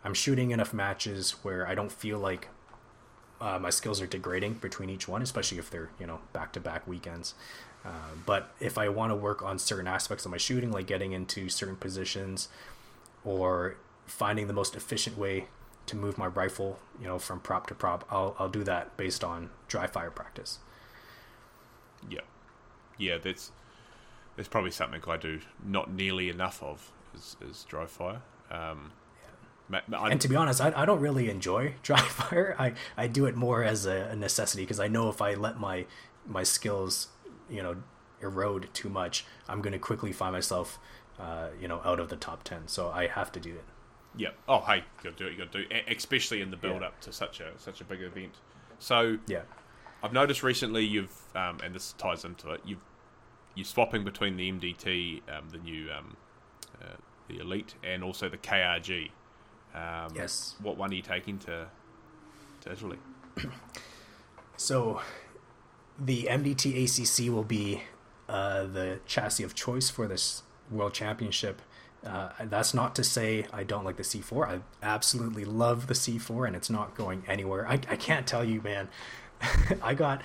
I'm 0.05 0.15
shooting 0.15 0.53
enough 0.53 0.73
matches 0.73 1.33
where 1.43 1.67
I 1.67 1.75
don't 1.75 1.91
feel 1.91 2.19
like 2.19 2.49
uh, 3.45 3.59
my 3.59 3.69
skills 3.69 4.01
are 4.01 4.07
degrading 4.07 4.55
between 4.55 4.89
each 4.89 5.07
one, 5.07 5.21
especially 5.21 5.59
if 5.59 5.69
they're 5.69 5.91
you 6.01 6.07
know 6.07 6.21
back 6.33 6.53
to 6.55 6.61
back 6.61 6.87
weekends. 6.87 7.35
Uh, 7.85 8.15
but 8.25 8.55
if 8.59 8.79
I 8.79 8.89
want 8.89 9.11
to 9.11 9.15
work 9.15 9.43
on 9.43 9.59
certain 9.59 9.87
aspects 9.87 10.25
of 10.25 10.31
my 10.31 10.39
shooting, 10.39 10.73
like 10.73 10.87
getting 10.87 11.13
into 11.13 11.51
certain 11.51 11.77
positions 11.77 12.49
or 13.23 13.77
finding 14.07 14.47
the 14.47 14.55
most 14.55 14.75
efficient 14.75 15.19
way 15.19 15.49
to 15.85 15.97
move 15.97 16.17
my 16.17 16.27
rifle, 16.27 16.79
you 16.99 17.07
know, 17.07 17.19
from 17.19 17.39
prop 17.41 17.67
to 17.67 17.75
prop, 17.75 18.07
I'll 18.11 18.35
I'll 18.39 18.49
do 18.49 18.65
that 18.65 18.97
based 18.97 19.23
on 19.23 19.51
dry 19.69 19.87
fire 19.87 20.11
practice. 20.11 20.59
Yeah, 22.09 22.21
yeah, 22.97 23.19
that's 23.19 23.53
that's 24.37 24.49
probably 24.49 24.71
something 24.71 25.03
I 25.07 25.19
do 25.19 25.41
not 25.63 25.93
nearly 25.93 26.31
enough 26.31 26.63
of 26.63 26.91
is, 27.15 27.37
is 27.47 27.65
dry 27.69 27.85
fire. 27.85 28.23
Um, 28.51 28.93
and 29.71 30.21
to 30.21 30.29
be 30.29 30.37
honest, 30.37 30.61
I, 30.61 30.73
I 30.75 30.85
don't 30.85 31.01
really 31.01 31.31
enjoy 31.31 31.75
dry 31.83 32.01
fire. 32.01 32.55
I, 32.59 32.75
I 32.97 33.07
do 33.07 33.27
it 33.27 33.37
more 33.37 33.63
as 33.63 33.87
a, 33.87 34.09
a 34.11 34.17
necessity 34.17 34.63
because 34.63 34.81
I 34.81 34.89
know 34.89 35.09
if 35.09 35.23
I 35.23 35.35
let 35.35 35.59
my 35.59 35.87
my 36.27 36.43
skills, 36.43 37.09
you 37.51 37.63
know, 37.63 37.77
erode 38.21 38.69
too 38.73 38.89
much, 38.89 39.25
I'm 39.49 39.61
going 39.61 39.73
to 39.73 39.79
quickly 39.79 40.13
find 40.13 40.33
myself, 40.33 40.79
uh, 41.19 41.49
you 41.61 41.69
know, 41.69 41.81
out 41.85 42.01
of 42.01 42.09
the 42.09 42.17
top 42.17 42.45
ten. 42.45 42.67
So 42.69 42.91
I 42.91 43.07
have 43.07 43.33
to 43.33 43.41
do 43.41 43.51
it. 43.51 43.65
Yeah. 44.17 44.31
Oh, 44.49 44.61
hey, 44.61 44.77
you 44.77 45.11
got 45.11 45.17
to 45.17 45.25
do 45.25 45.27
it. 45.29 45.33
You 45.33 45.39
got 45.39 45.53
to 45.53 45.63
do 45.63 45.69
it, 45.71 45.85
especially 45.97 46.41
in 46.41 46.51
the 46.51 46.57
build 46.57 46.81
yeah. 46.81 46.89
up 46.89 47.01
to 47.03 47.13
such 47.13 47.41
a 47.41 47.53
such 47.59 47.81
a 47.81 47.85
big 47.85 48.01
event. 48.03 48.35
So 48.79 49.19
yeah, 49.27 49.43
I've 50.03 50.13
noticed 50.13 50.43
recently 50.43 50.85
you've 50.85 51.17
um, 51.35 51.59
and 51.65 51.75
this 51.75 51.95
ties 51.99 52.25
into 52.25 52.51
it. 52.51 52.61
You've 52.65 52.81
you're 53.55 53.65
swapping 53.65 54.05
between 54.05 54.37
the 54.37 54.51
MDT, 54.51 55.23
um, 55.29 55.49
the 55.51 55.59
new 55.59 55.91
um, 55.91 56.17
uh, 56.83 56.97
the 57.29 57.39
Elite, 57.39 57.75
and 57.83 58.03
also 58.05 58.29
the 58.29 58.39
KRG. 58.39 59.11
Um, 59.75 60.13
yes. 60.15 60.55
What 60.61 60.77
one 60.77 60.91
are 60.91 60.95
you 60.95 61.03
taking 61.03 61.39
to 61.41 61.67
to 62.63 62.73
Italy? 62.73 62.99
so, 64.57 65.01
the 65.99 66.29
MDT 66.31 66.85
ACC 66.85 67.33
will 67.33 67.45
be 67.45 67.83
uh, 68.29 68.65
the 68.65 69.01
chassis 69.07 69.43
of 69.43 69.55
choice 69.55 69.91
for 69.91 70.07
this 70.07 70.43
World 70.71 70.95
Championship. 70.95 71.61
Uh, 72.05 72.31
that's 72.45 72.75
not 72.75 72.95
to 72.95 73.03
say 73.05 73.47
I 73.53 73.65
don't 73.65 73.85
like 73.85 73.97
the 73.97 74.03
C4. 74.03 74.47
I 74.49 74.61
absolutely 74.83 75.45
love 75.45 75.87
the 75.87 75.95
C4, 75.95 76.47
and 76.47 76.57
it's 76.57 76.71
not 76.71 76.95
going 76.95 77.25
anywhere. 77.27 77.67
I, 77.67 77.75
I 77.75 77.97
can't 77.97 78.27
tell 78.27 78.45
you, 78.45 78.61
man. 78.61 78.89
I 79.83 79.95
got 79.95 80.23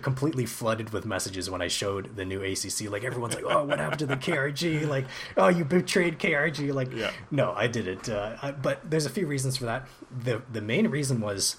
completely 0.00 0.46
flooded 0.46 0.90
with 0.90 1.04
messages 1.04 1.50
when 1.50 1.60
I 1.60 1.68
showed 1.68 2.16
the 2.16 2.24
new 2.24 2.42
ACC. 2.42 2.90
Like 2.90 3.04
everyone's 3.04 3.34
like, 3.34 3.44
"Oh, 3.46 3.64
what 3.64 3.78
happened 3.78 4.00
to 4.00 4.06
the 4.06 4.16
KRG?" 4.16 4.86
Like, 4.86 5.06
"Oh, 5.36 5.48
you 5.48 5.64
betrayed 5.64 6.18
KRG." 6.18 6.72
Like, 6.72 6.92
yeah. 6.92 7.10
no, 7.30 7.52
I 7.52 7.66
didn't. 7.66 8.08
Uh, 8.08 8.36
I, 8.40 8.52
but 8.52 8.90
there's 8.90 9.06
a 9.06 9.10
few 9.10 9.26
reasons 9.26 9.56
for 9.56 9.64
that. 9.64 9.86
the 10.10 10.42
The 10.50 10.62
main 10.62 10.88
reason 10.88 11.20
was 11.20 11.56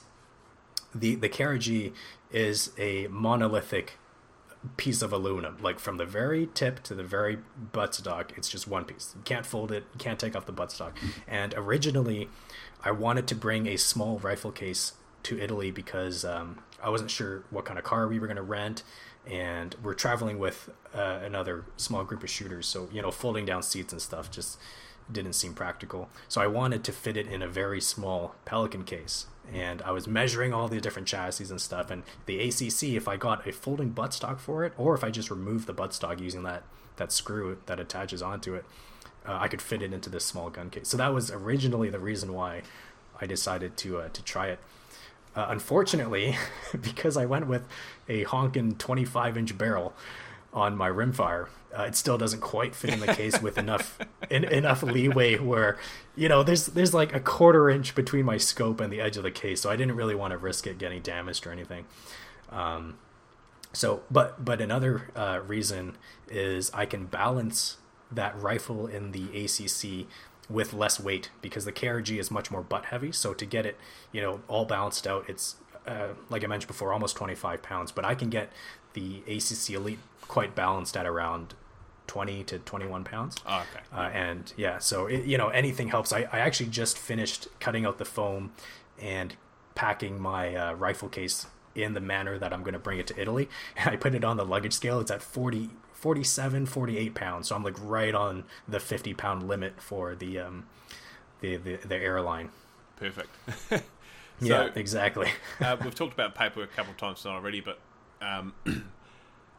the 0.93 1.15
the 1.15 1.29
KRG 1.29 1.93
is 2.31 2.71
a 2.77 3.07
monolithic 3.07 3.99
piece 4.77 5.01
of 5.01 5.11
aluminum. 5.11 5.57
Like 5.61 5.79
from 5.79 5.97
the 5.97 6.05
very 6.05 6.47
tip 6.53 6.81
to 6.83 6.95
the 6.95 7.03
very 7.03 7.39
buttstock, 7.73 8.37
it's 8.37 8.49
just 8.49 8.67
one 8.67 8.85
piece. 8.85 9.13
You 9.15 9.21
can't 9.23 9.45
fold 9.45 9.71
it. 9.71 9.85
You 9.93 9.99
can't 9.99 10.19
take 10.19 10.35
off 10.35 10.45
the 10.45 10.53
buttstock. 10.53 10.93
And 11.27 11.53
originally, 11.55 12.29
I 12.83 12.91
wanted 12.91 13.27
to 13.27 13.35
bring 13.35 13.67
a 13.67 13.77
small 13.77 14.19
rifle 14.19 14.51
case 14.51 14.93
to 15.23 15.39
Italy 15.39 15.71
because 15.71 16.25
um, 16.25 16.59
I 16.81 16.89
wasn't 16.89 17.11
sure 17.11 17.43
what 17.49 17.65
kind 17.65 17.79
of 17.79 17.85
car 17.85 18.07
we 18.07 18.19
were 18.19 18.27
going 18.27 18.37
to 18.37 18.43
rent, 18.43 18.83
and 19.25 19.75
we're 19.81 19.93
traveling 19.93 20.39
with 20.39 20.69
uh, 20.93 21.19
another 21.23 21.65
small 21.77 22.03
group 22.03 22.23
of 22.23 22.29
shooters. 22.29 22.67
So 22.67 22.89
you 22.91 23.01
know, 23.01 23.11
folding 23.11 23.45
down 23.45 23.63
seats 23.63 23.93
and 23.93 24.01
stuff 24.01 24.29
just 24.29 24.59
didn't 25.11 25.33
seem 25.33 25.53
practical. 25.53 26.09
So 26.27 26.41
I 26.41 26.47
wanted 26.47 26.83
to 26.85 26.91
fit 26.91 27.17
it 27.17 27.27
in 27.27 27.41
a 27.41 27.47
very 27.47 27.81
small 27.81 28.35
Pelican 28.45 28.83
case, 28.83 29.27
and 29.51 29.81
I 29.81 29.91
was 29.91 30.07
measuring 30.07 30.53
all 30.53 30.67
the 30.67 30.79
different 30.79 31.07
chassis 31.07 31.45
and 31.49 31.59
stuff. 31.59 31.89
And 31.89 32.03
the 32.25 32.39
ACC, 32.39 32.95
if 32.95 33.07
I 33.07 33.17
got 33.17 33.47
a 33.47 33.51
folding 33.51 33.93
buttstock 33.93 34.39
for 34.39 34.63
it, 34.63 34.73
or 34.77 34.95
if 34.95 35.03
I 35.03 35.09
just 35.09 35.29
removed 35.29 35.67
the 35.67 35.73
buttstock 35.73 36.19
using 36.19 36.43
that 36.43 36.63
that 36.97 37.11
screw 37.11 37.57
that 37.65 37.79
attaches 37.79 38.21
onto 38.21 38.53
it, 38.53 38.65
uh, 39.25 39.37
I 39.39 39.47
could 39.47 39.61
fit 39.61 39.81
it 39.81 39.93
into 39.93 40.09
this 40.09 40.25
small 40.25 40.49
gun 40.49 40.69
case. 40.69 40.87
So 40.87 40.97
that 40.97 41.13
was 41.13 41.31
originally 41.31 41.89
the 41.89 41.99
reason 41.99 42.33
why 42.33 42.61
I 43.19 43.25
decided 43.25 43.77
to 43.77 43.99
uh, 43.99 44.09
to 44.09 44.23
try 44.23 44.47
it. 44.47 44.59
Uh, 45.35 45.47
unfortunately, 45.49 46.37
because 46.81 47.17
I 47.17 47.25
went 47.25 47.47
with 47.47 47.67
a 48.07 48.25
honkin' 48.25 48.77
25 48.77 49.37
inch 49.37 49.57
barrel 49.57 49.93
on 50.53 50.77
my 50.77 50.89
rimfire, 50.89 51.47
uh, 51.77 51.83
it 51.83 51.95
still 51.95 52.17
doesn't 52.17 52.41
quite 52.41 52.75
fit 52.75 52.91
in 52.91 52.99
the 52.99 53.13
case 53.13 53.41
with 53.41 53.57
enough 53.57 53.97
in, 54.29 54.43
enough 54.43 54.83
leeway 54.83 55.37
where 55.39 55.77
you 56.15 56.29
know 56.29 56.43
there's 56.43 56.67
there's 56.67 56.93
like 56.93 57.15
a 57.15 57.19
quarter 57.19 57.69
inch 57.69 57.95
between 57.95 58.25
my 58.25 58.37
scope 58.37 58.79
and 58.79 58.93
the 58.93 59.01
edge 59.01 59.17
of 59.17 59.23
the 59.23 59.31
case, 59.31 59.61
so 59.61 59.69
I 59.69 59.75
didn't 59.75 59.95
really 59.95 60.15
want 60.15 60.31
to 60.31 60.37
risk 60.37 60.67
it 60.67 60.77
getting 60.77 61.01
damaged 61.01 61.47
or 61.47 61.51
anything. 61.51 61.85
Um, 62.51 62.97
so, 63.73 64.03
but 64.11 64.45
but 64.45 64.61
another 64.61 65.09
uh, 65.15 65.39
reason 65.45 65.97
is 66.29 66.71
I 66.73 66.85
can 66.85 67.05
balance 67.05 67.77
that 68.11 68.39
rifle 68.39 68.85
in 68.85 69.11
the 69.11 69.45
ACC 69.45 70.07
with 70.49 70.73
less 70.73 70.99
weight 70.99 71.29
because 71.41 71.65
the 71.65 71.71
KRG 71.71 72.19
is 72.19 72.29
much 72.29 72.51
more 72.51 72.61
butt 72.61 72.85
heavy. 72.85 73.11
So 73.11 73.33
to 73.33 73.45
get 73.45 73.65
it, 73.65 73.77
you 74.11 74.21
know, 74.21 74.41
all 74.47 74.65
balanced 74.65 75.07
out, 75.07 75.25
it's 75.27 75.55
uh, 75.87 76.09
like 76.29 76.43
I 76.43 76.47
mentioned 76.47 76.67
before, 76.67 76.93
almost 76.93 77.15
25 77.15 77.61
pounds. 77.61 77.91
But 77.91 78.05
I 78.05 78.15
can 78.15 78.29
get 78.29 78.51
the 78.93 79.21
ACC 79.27 79.71
Elite 79.71 79.99
quite 80.27 80.55
balanced 80.55 80.95
at 80.95 81.05
around 81.05 81.53
20 82.07 82.43
to 82.45 82.59
21 82.59 83.03
pounds. 83.03 83.37
Oh, 83.45 83.63
okay. 83.71 83.83
Uh, 83.93 84.09
and 84.09 84.53
yeah, 84.57 84.77
so 84.77 85.07
it, 85.07 85.25
you 85.25 85.37
know, 85.37 85.49
anything 85.49 85.89
helps. 85.89 86.11
I, 86.13 86.27
I 86.31 86.39
actually 86.39 86.69
just 86.69 86.97
finished 86.97 87.47
cutting 87.59 87.85
out 87.85 87.97
the 87.97 88.05
foam 88.05 88.51
and 89.01 89.35
packing 89.75 90.21
my 90.21 90.55
uh, 90.55 90.73
rifle 90.73 91.09
case 91.09 91.47
in 91.75 91.93
the 91.93 91.99
manner 91.99 92.37
that 92.37 92.53
I'm 92.53 92.61
going 92.61 92.73
to 92.73 92.79
bring 92.79 92.99
it 92.99 93.07
to 93.07 93.19
Italy. 93.19 93.49
I 93.85 93.95
put 93.95 94.13
it 94.13 94.23
on 94.23 94.37
the 94.37 94.45
luggage 94.45 94.73
scale. 94.73 94.99
It's 94.99 95.11
at 95.11 95.21
40 95.21 95.69
47, 96.03 96.65
48 96.65 97.15
pounds. 97.15 97.47
So 97.47 97.55
I'm 97.55 97.63
like 97.63 97.77
right 97.81 98.13
on 98.13 98.43
the 98.67 98.81
50 98.81 99.13
pound 99.13 99.47
limit 99.47 99.81
for 99.81 100.15
the 100.15 100.37
um, 100.39 100.65
the, 101.39 101.55
the, 101.55 101.77
the 101.77 101.95
airline. 101.95 102.49
Perfect. 102.97 103.29
so, 103.69 103.79
yeah, 104.41 104.67
exactly. 104.75 105.29
uh, 105.61 105.77
we've 105.81 105.95
talked 105.95 106.13
about 106.13 106.35
paperwork 106.35 106.73
a 106.73 106.75
couple 106.75 106.91
of 106.91 106.97
times 106.97 107.25
already, 107.25 107.61
but 107.61 107.79
um, 108.21 108.53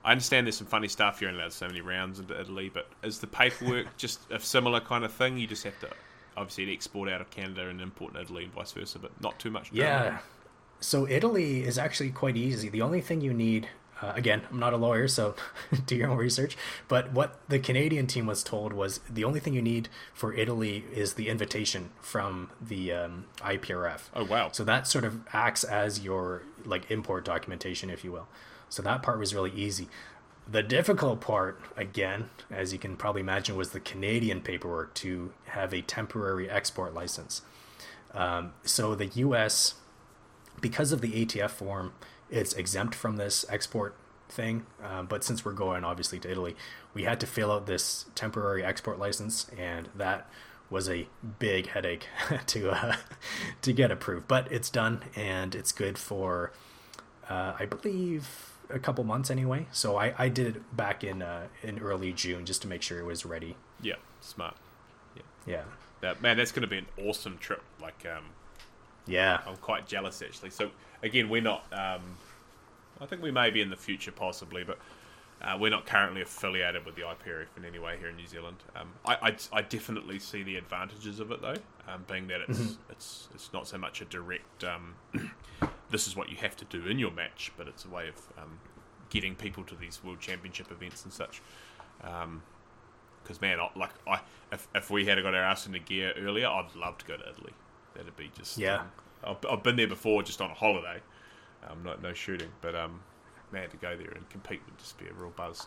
I 0.04 0.10
understand 0.10 0.46
there's 0.46 0.58
some 0.58 0.66
funny 0.66 0.86
stuff. 0.86 1.22
You're 1.22 1.30
allowed 1.30 1.54
so 1.54 1.66
many 1.66 1.80
rounds 1.80 2.20
into 2.20 2.38
Italy, 2.38 2.70
but 2.72 2.90
is 3.02 3.20
the 3.20 3.26
paperwork 3.26 3.86
just 3.96 4.30
a 4.30 4.38
similar 4.38 4.80
kind 4.80 5.02
of 5.02 5.14
thing? 5.14 5.38
You 5.38 5.46
just 5.46 5.64
have 5.64 5.80
to 5.80 5.88
obviously 6.36 6.70
export 6.74 7.08
out 7.08 7.22
of 7.22 7.30
Canada 7.30 7.70
and 7.70 7.80
import 7.80 8.16
in 8.16 8.20
Italy 8.20 8.44
and 8.44 8.52
vice 8.52 8.72
versa, 8.72 8.98
but 8.98 9.18
not 9.22 9.38
too 9.38 9.50
much. 9.50 9.72
Yeah. 9.72 10.18
So 10.80 11.08
Italy 11.08 11.64
is 11.64 11.78
actually 11.78 12.10
quite 12.10 12.36
easy. 12.36 12.68
The 12.68 12.82
only 12.82 13.00
thing 13.00 13.22
you 13.22 13.32
need 13.32 13.66
uh, 14.04 14.12
again, 14.14 14.42
I'm 14.50 14.58
not 14.58 14.72
a 14.72 14.76
lawyer, 14.76 15.08
so 15.08 15.34
do 15.86 15.96
your 15.96 16.10
own 16.10 16.16
research. 16.16 16.56
But 16.88 17.12
what 17.12 17.40
the 17.48 17.58
Canadian 17.58 18.06
team 18.06 18.26
was 18.26 18.42
told 18.42 18.72
was 18.72 19.00
the 19.08 19.24
only 19.24 19.40
thing 19.40 19.54
you 19.54 19.62
need 19.62 19.88
for 20.12 20.34
Italy 20.34 20.84
is 20.92 21.14
the 21.14 21.28
invitation 21.28 21.90
from 22.00 22.50
the 22.60 22.92
um, 22.92 23.24
IPRF. 23.38 24.02
Oh 24.14 24.24
wow! 24.24 24.50
So 24.52 24.62
that 24.64 24.86
sort 24.86 25.04
of 25.04 25.20
acts 25.32 25.64
as 25.64 26.00
your 26.00 26.42
like 26.64 26.90
import 26.90 27.24
documentation, 27.24 27.88
if 27.88 28.04
you 28.04 28.12
will. 28.12 28.28
So 28.68 28.82
that 28.82 29.02
part 29.02 29.18
was 29.18 29.34
really 29.34 29.52
easy. 29.52 29.88
The 30.46 30.62
difficult 30.62 31.22
part, 31.22 31.58
again, 31.74 32.28
as 32.50 32.72
you 32.74 32.78
can 32.78 32.96
probably 32.96 33.22
imagine, 33.22 33.56
was 33.56 33.70
the 33.70 33.80
Canadian 33.80 34.42
paperwork 34.42 34.92
to 34.96 35.32
have 35.46 35.72
a 35.72 35.80
temporary 35.80 36.50
export 36.50 36.92
license. 36.92 37.40
Um, 38.12 38.52
so 38.64 38.94
the 38.94 39.06
U.S., 39.06 39.74
because 40.60 40.92
of 40.92 41.00
the 41.00 41.24
ATF 41.24 41.50
form, 41.50 41.94
it's 42.30 42.52
exempt 42.54 42.94
from 42.94 43.16
this 43.16 43.44
export 43.48 43.94
thing. 44.28 44.66
Um, 44.82 45.06
but 45.06 45.24
since 45.24 45.44
we're 45.44 45.52
going 45.52 45.84
obviously 45.84 46.18
to 46.20 46.30
Italy, 46.30 46.56
we 46.92 47.04
had 47.04 47.20
to 47.20 47.26
fill 47.26 47.52
out 47.52 47.66
this 47.66 48.06
temporary 48.14 48.64
export 48.64 48.98
license, 48.98 49.46
and 49.56 49.88
that 49.94 50.28
was 50.70 50.88
a 50.88 51.06
big 51.38 51.68
headache 51.68 52.06
to 52.46 52.70
uh, 52.70 52.96
to 53.62 53.72
get 53.72 53.90
approved. 53.90 54.28
But 54.28 54.50
it's 54.50 54.70
done, 54.70 55.02
and 55.14 55.54
it's 55.54 55.72
good 55.72 55.98
for 55.98 56.52
uh, 57.28 57.54
I 57.58 57.66
believe 57.66 58.52
a 58.70 58.78
couple 58.78 59.04
months 59.04 59.30
anyway. 59.30 59.66
So 59.72 59.96
I, 59.96 60.14
I 60.18 60.28
did 60.28 60.56
it 60.56 60.76
back 60.76 61.04
in 61.04 61.22
uh, 61.22 61.48
in 61.62 61.78
early 61.78 62.12
June 62.12 62.44
just 62.44 62.62
to 62.62 62.68
make 62.68 62.82
sure 62.82 62.98
it 62.98 63.04
was 63.04 63.24
ready. 63.24 63.56
Yeah, 63.80 63.96
smart. 64.20 64.56
Yeah, 65.14 65.22
yeah. 65.46 65.62
That 66.00 66.22
man, 66.22 66.36
that's 66.36 66.52
going 66.52 66.62
to 66.62 66.68
be 66.68 66.78
an 66.78 66.86
awesome 67.02 67.38
trip. 67.38 67.62
Like, 67.80 68.06
um, 68.06 68.24
yeah, 69.06 69.40
I'm 69.46 69.56
quite 69.56 69.86
jealous 69.86 70.22
actually. 70.22 70.50
So 70.50 70.70
again, 71.04 71.28
we're 71.28 71.42
not. 71.42 71.64
Um, 71.72 72.16
I 73.00 73.06
think 73.06 73.22
we 73.22 73.30
may 73.30 73.50
be 73.50 73.60
in 73.60 73.70
the 73.70 73.76
future 73.76 74.12
possibly, 74.12 74.64
but 74.64 74.78
uh, 75.42 75.56
we're 75.60 75.70
not 75.70 75.86
currently 75.86 76.22
affiliated 76.22 76.86
with 76.86 76.96
the 76.96 77.02
IPRF 77.02 77.46
in 77.56 77.64
any 77.64 77.78
way 77.78 77.96
here 77.98 78.08
in 78.08 78.16
New 78.16 78.26
Zealand. 78.26 78.56
Um, 78.74 78.88
I, 79.04 79.14
I, 79.30 79.36
I, 79.52 79.62
definitely 79.62 80.18
see 80.18 80.42
the 80.42 80.56
advantages 80.56 81.20
of 81.20 81.30
it 81.30 81.42
though, 81.42 81.56
um, 81.86 82.04
being 82.08 82.28
that 82.28 82.40
it's 82.40 82.58
mm-hmm. 82.58 82.90
it's 82.90 83.28
it's 83.34 83.52
not 83.52 83.68
so 83.68 83.78
much 83.78 84.00
a 84.00 84.06
direct. 84.06 84.64
Um, 84.64 84.94
this 85.90 86.06
is 86.06 86.16
what 86.16 86.30
you 86.30 86.36
have 86.38 86.56
to 86.56 86.64
do 86.64 86.86
in 86.86 86.98
your 86.98 87.10
match, 87.10 87.52
but 87.56 87.68
it's 87.68 87.84
a 87.84 87.88
way 87.88 88.08
of 88.08 88.16
um, 88.42 88.58
getting 89.10 89.34
people 89.34 89.64
to 89.64 89.74
these 89.74 90.02
World 90.02 90.20
Championship 90.20 90.70
events 90.72 91.04
and 91.04 91.12
such. 91.12 91.42
Because 92.00 92.22
um, 92.22 93.38
man, 93.40 93.60
I, 93.60 93.68
like 93.76 93.92
I, 94.08 94.20
if, 94.50 94.66
if 94.74 94.90
we 94.90 95.04
had 95.04 95.22
got 95.22 95.34
our 95.34 95.42
ass 95.42 95.66
in 95.66 95.74
into 95.74 95.86
gear 95.86 96.14
earlier, 96.16 96.46
I'd 96.46 96.74
love 96.74 96.96
to 96.98 97.04
go 97.04 97.16
to 97.16 97.28
Italy. 97.28 97.52
That'd 97.94 98.16
be 98.16 98.30
just 98.36 98.56
yeah. 98.56 98.84
I've, 99.26 99.36
I've 99.50 99.62
been 99.62 99.76
there 99.76 99.88
before, 99.88 100.22
just 100.22 100.40
on 100.40 100.50
a 100.50 100.54
holiday. 100.54 101.00
Um, 101.68 101.82
not 101.82 102.02
no 102.02 102.12
shooting, 102.12 102.48
but 102.60 102.74
um, 102.74 103.00
man, 103.52 103.70
to 103.70 103.76
go 103.76 103.96
there 103.96 104.10
and 104.10 104.28
compete 104.28 104.60
would 104.66 104.78
just 104.78 104.98
be 104.98 105.06
a 105.06 105.12
real 105.12 105.30
buzz. 105.30 105.66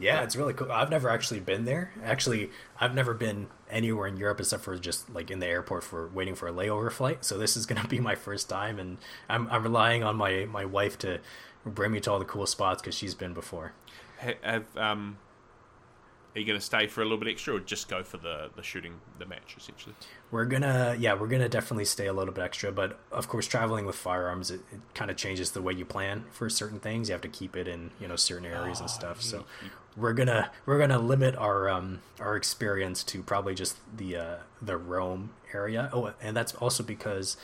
Yeah, 0.00 0.22
it's 0.22 0.36
really 0.36 0.54
cool. 0.54 0.70
I've 0.70 0.90
never 0.90 1.08
actually 1.08 1.40
been 1.40 1.64
there. 1.64 1.92
Actually, 2.04 2.50
I've 2.80 2.94
never 2.94 3.14
been 3.14 3.48
anywhere 3.68 4.06
in 4.06 4.16
Europe 4.16 4.38
except 4.38 4.62
for 4.62 4.78
just 4.78 5.10
like 5.10 5.30
in 5.30 5.40
the 5.40 5.46
airport 5.46 5.82
for 5.82 6.08
waiting 6.08 6.36
for 6.36 6.46
a 6.46 6.52
layover 6.52 6.90
flight. 6.92 7.24
So 7.24 7.36
this 7.36 7.56
is 7.56 7.66
going 7.66 7.82
to 7.82 7.88
be 7.88 7.98
my 7.98 8.14
first 8.14 8.48
time, 8.48 8.78
and 8.78 8.98
I'm 9.28 9.48
I'm 9.50 9.64
relying 9.64 10.04
on 10.04 10.16
my 10.16 10.46
my 10.50 10.64
wife 10.64 10.98
to 10.98 11.18
bring 11.66 11.90
me 11.90 12.00
to 12.00 12.12
all 12.12 12.18
the 12.20 12.24
cool 12.24 12.46
spots 12.46 12.80
because 12.80 12.94
she's 12.94 13.14
been 13.14 13.34
before. 13.34 13.72
Have 14.42 14.76
um, 14.76 15.18
are 16.38 16.40
you 16.40 16.46
going 16.46 16.58
to 16.58 16.64
stay 16.64 16.86
for 16.86 17.00
a 17.02 17.04
little 17.04 17.18
bit 17.18 17.26
extra, 17.26 17.56
or 17.56 17.60
just 17.60 17.88
go 17.88 18.04
for 18.04 18.16
the 18.16 18.48
the 18.54 18.62
shooting 18.62 19.00
the 19.18 19.26
match 19.26 19.56
essentially? 19.58 19.94
We're 20.30 20.44
gonna 20.44 20.96
yeah, 20.98 21.14
we're 21.14 21.26
gonna 21.26 21.48
definitely 21.48 21.84
stay 21.84 22.06
a 22.06 22.12
little 22.12 22.32
bit 22.32 22.44
extra, 22.44 22.70
but 22.70 23.00
of 23.10 23.26
course, 23.28 23.48
traveling 23.48 23.86
with 23.86 23.96
firearms 23.96 24.52
it, 24.52 24.60
it 24.72 24.80
kind 24.94 25.10
of 25.10 25.16
changes 25.16 25.50
the 25.50 25.60
way 25.60 25.72
you 25.72 25.84
plan 25.84 26.24
for 26.30 26.48
certain 26.48 26.78
things. 26.78 27.08
You 27.08 27.14
have 27.14 27.22
to 27.22 27.28
keep 27.28 27.56
it 27.56 27.66
in 27.66 27.90
you 28.00 28.06
know 28.06 28.14
certain 28.14 28.46
areas 28.46 28.78
oh, 28.78 28.82
and 28.82 28.90
stuff. 28.90 29.20
So 29.20 29.46
we're 29.96 30.12
gonna 30.12 30.52
we're 30.64 30.78
gonna 30.78 31.00
limit 31.00 31.34
our 31.34 31.68
um 31.68 32.02
our 32.20 32.36
experience 32.36 33.02
to 33.04 33.22
probably 33.24 33.56
just 33.56 33.76
the 33.96 34.16
uh, 34.16 34.36
the 34.62 34.76
Rome 34.76 35.30
area. 35.52 35.90
Oh, 35.92 36.12
and 36.22 36.36
that's 36.36 36.54
also 36.54 36.82
because. 36.82 37.36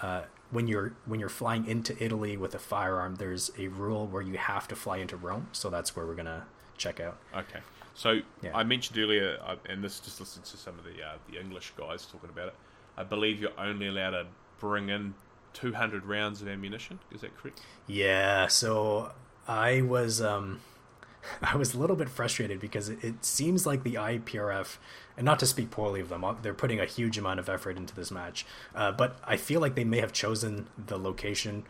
Uh, 0.00 0.22
when 0.50 0.66
you're 0.66 0.92
when 1.06 1.20
you're 1.20 1.30
flying 1.30 1.64
into 1.66 1.94
Italy 2.02 2.36
with 2.36 2.54
a 2.54 2.58
firearm, 2.58 3.14
there's 3.14 3.52
a 3.56 3.68
rule 3.68 4.06
where 4.06 4.20
you 4.20 4.36
have 4.36 4.66
to 4.68 4.76
fly 4.76 4.98
into 4.98 5.16
Rome, 5.16 5.46
so 5.52 5.70
that's 5.70 5.94
where 5.94 6.04
we're 6.04 6.16
gonna 6.16 6.44
check 6.76 7.00
out. 7.00 7.16
Okay. 7.34 7.60
So 7.94 8.20
yeah. 8.42 8.56
I 8.56 8.64
mentioned 8.64 8.98
earlier, 8.98 9.38
and 9.68 9.82
this 9.82 10.00
just 10.00 10.20
listens 10.20 10.50
to 10.50 10.56
some 10.56 10.78
of 10.78 10.84
the 10.84 11.02
uh, 11.02 11.16
the 11.30 11.40
English 11.40 11.72
guys 11.76 12.06
talking 12.06 12.30
about 12.30 12.48
it. 12.48 12.54
I 12.96 13.04
believe 13.04 13.40
you're 13.40 13.58
only 13.58 13.88
allowed 13.88 14.10
to 14.10 14.26
bring 14.58 14.88
in 14.88 15.14
200 15.54 16.04
rounds 16.04 16.42
of 16.42 16.48
ammunition. 16.48 16.98
Is 17.10 17.22
that 17.22 17.36
correct? 17.36 17.60
Yeah. 17.86 18.46
So 18.46 19.12
I 19.46 19.82
was 19.82 20.22
um, 20.22 20.60
I 21.42 21.56
was 21.56 21.74
a 21.74 21.78
little 21.78 21.96
bit 21.96 22.08
frustrated 22.08 22.60
because 22.60 22.88
it, 22.88 23.02
it 23.02 23.24
seems 23.24 23.66
like 23.66 23.82
the 23.82 23.94
IPRF, 23.94 24.78
and 25.16 25.24
not 25.24 25.38
to 25.40 25.46
speak 25.46 25.70
poorly 25.70 26.00
of 26.00 26.08
them, 26.08 26.24
uh, 26.24 26.34
they're 26.40 26.54
putting 26.54 26.80
a 26.80 26.86
huge 26.86 27.18
amount 27.18 27.40
of 27.40 27.48
effort 27.48 27.76
into 27.76 27.94
this 27.94 28.10
match. 28.10 28.46
Uh, 28.74 28.92
but 28.92 29.18
I 29.24 29.36
feel 29.36 29.60
like 29.60 29.74
they 29.74 29.84
may 29.84 30.00
have 30.00 30.12
chosen 30.12 30.68
the 30.76 30.98
location 30.98 31.64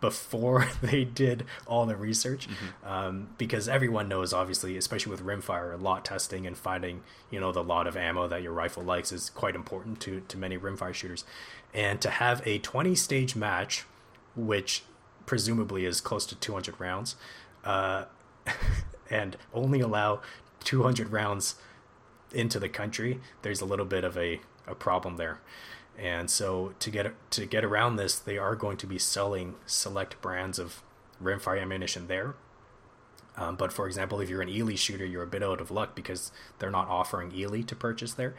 before 0.00 0.68
they 0.82 1.04
did 1.04 1.44
all 1.66 1.86
the 1.86 1.96
research 1.96 2.48
mm-hmm. 2.48 2.88
um, 2.88 3.28
because 3.38 3.68
everyone 3.68 4.08
knows 4.08 4.32
obviously 4.32 4.76
especially 4.76 5.10
with 5.10 5.24
rimfire 5.24 5.72
a 5.72 5.76
lot 5.76 6.04
testing 6.04 6.46
and 6.46 6.56
finding 6.56 7.02
you 7.30 7.40
know 7.40 7.52
the 7.52 7.62
lot 7.62 7.86
of 7.86 7.96
ammo 7.96 8.28
that 8.28 8.42
your 8.42 8.52
rifle 8.52 8.82
likes 8.82 9.12
is 9.12 9.30
quite 9.30 9.54
important 9.54 10.00
to 10.00 10.20
to 10.28 10.36
many 10.36 10.56
rimfire 10.56 10.94
shooters 10.94 11.24
and 11.74 12.00
to 12.00 12.10
have 12.10 12.46
a 12.46 12.58
20 12.58 12.94
stage 12.94 13.36
match 13.36 13.84
which 14.36 14.84
presumably 15.26 15.84
is 15.84 16.00
close 16.00 16.24
to 16.24 16.34
200 16.36 16.78
rounds 16.80 17.16
uh, 17.64 18.04
and 19.10 19.36
only 19.52 19.80
allow 19.80 20.20
200 20.64 21.10
rounds 21.10 21.56
into 22.32 22.58
the 22.58 22.68
country 22.68 23.20
there's 23.42 23.60
a 23.60 23.64
little 23.64 23.86
bit 23.86 24.04
of 24.04 24.16
a, 24.16 24.40
a 24.66 24.74
problem 24.74 25.16
there 25.16 25.40
and 25.98 26.30
so 26.30 26.74
to 26.78 26.90
get 26.90 27.12
to 27.32 27.46
get 27.46 27.64
around 27.64 27.96
this, 27.96 28.18
they 28.18 28.38
are 28.38 28.54
going 28.54 28.76
to 28.78 28.86
be 28.86 28.98
selling 28.98 29.56
select 29.66 30.20
brands 30.20 30.58
of 30.58 30.82
rimfire 31.22 31.60
ammunition 31.60 32.06
there. 32.06 32.34
Um, 33.36 33.56
but 33.56 33.72
for 33.72 33.86
example, 33.86 34.20
if 34.20 34.28
you're 34.28 34.42
an 34.42 34.48
Eley 34.48 34.76
shooter, 34.76 35.04
you're 35.04 35.22
a 35.22 35.28
bit 35.28 35.42
out 35.42 35.60
of 35.60 35.70
luck 35.70 35.94
because 35.94 36.32
they're 36.58 36.70
not 36.70 36.88
offering 36.88 37.32
Eley 37.32 37.62
to 37.64 37.76
purchase 37.76 38.14
there. 38.14 38.34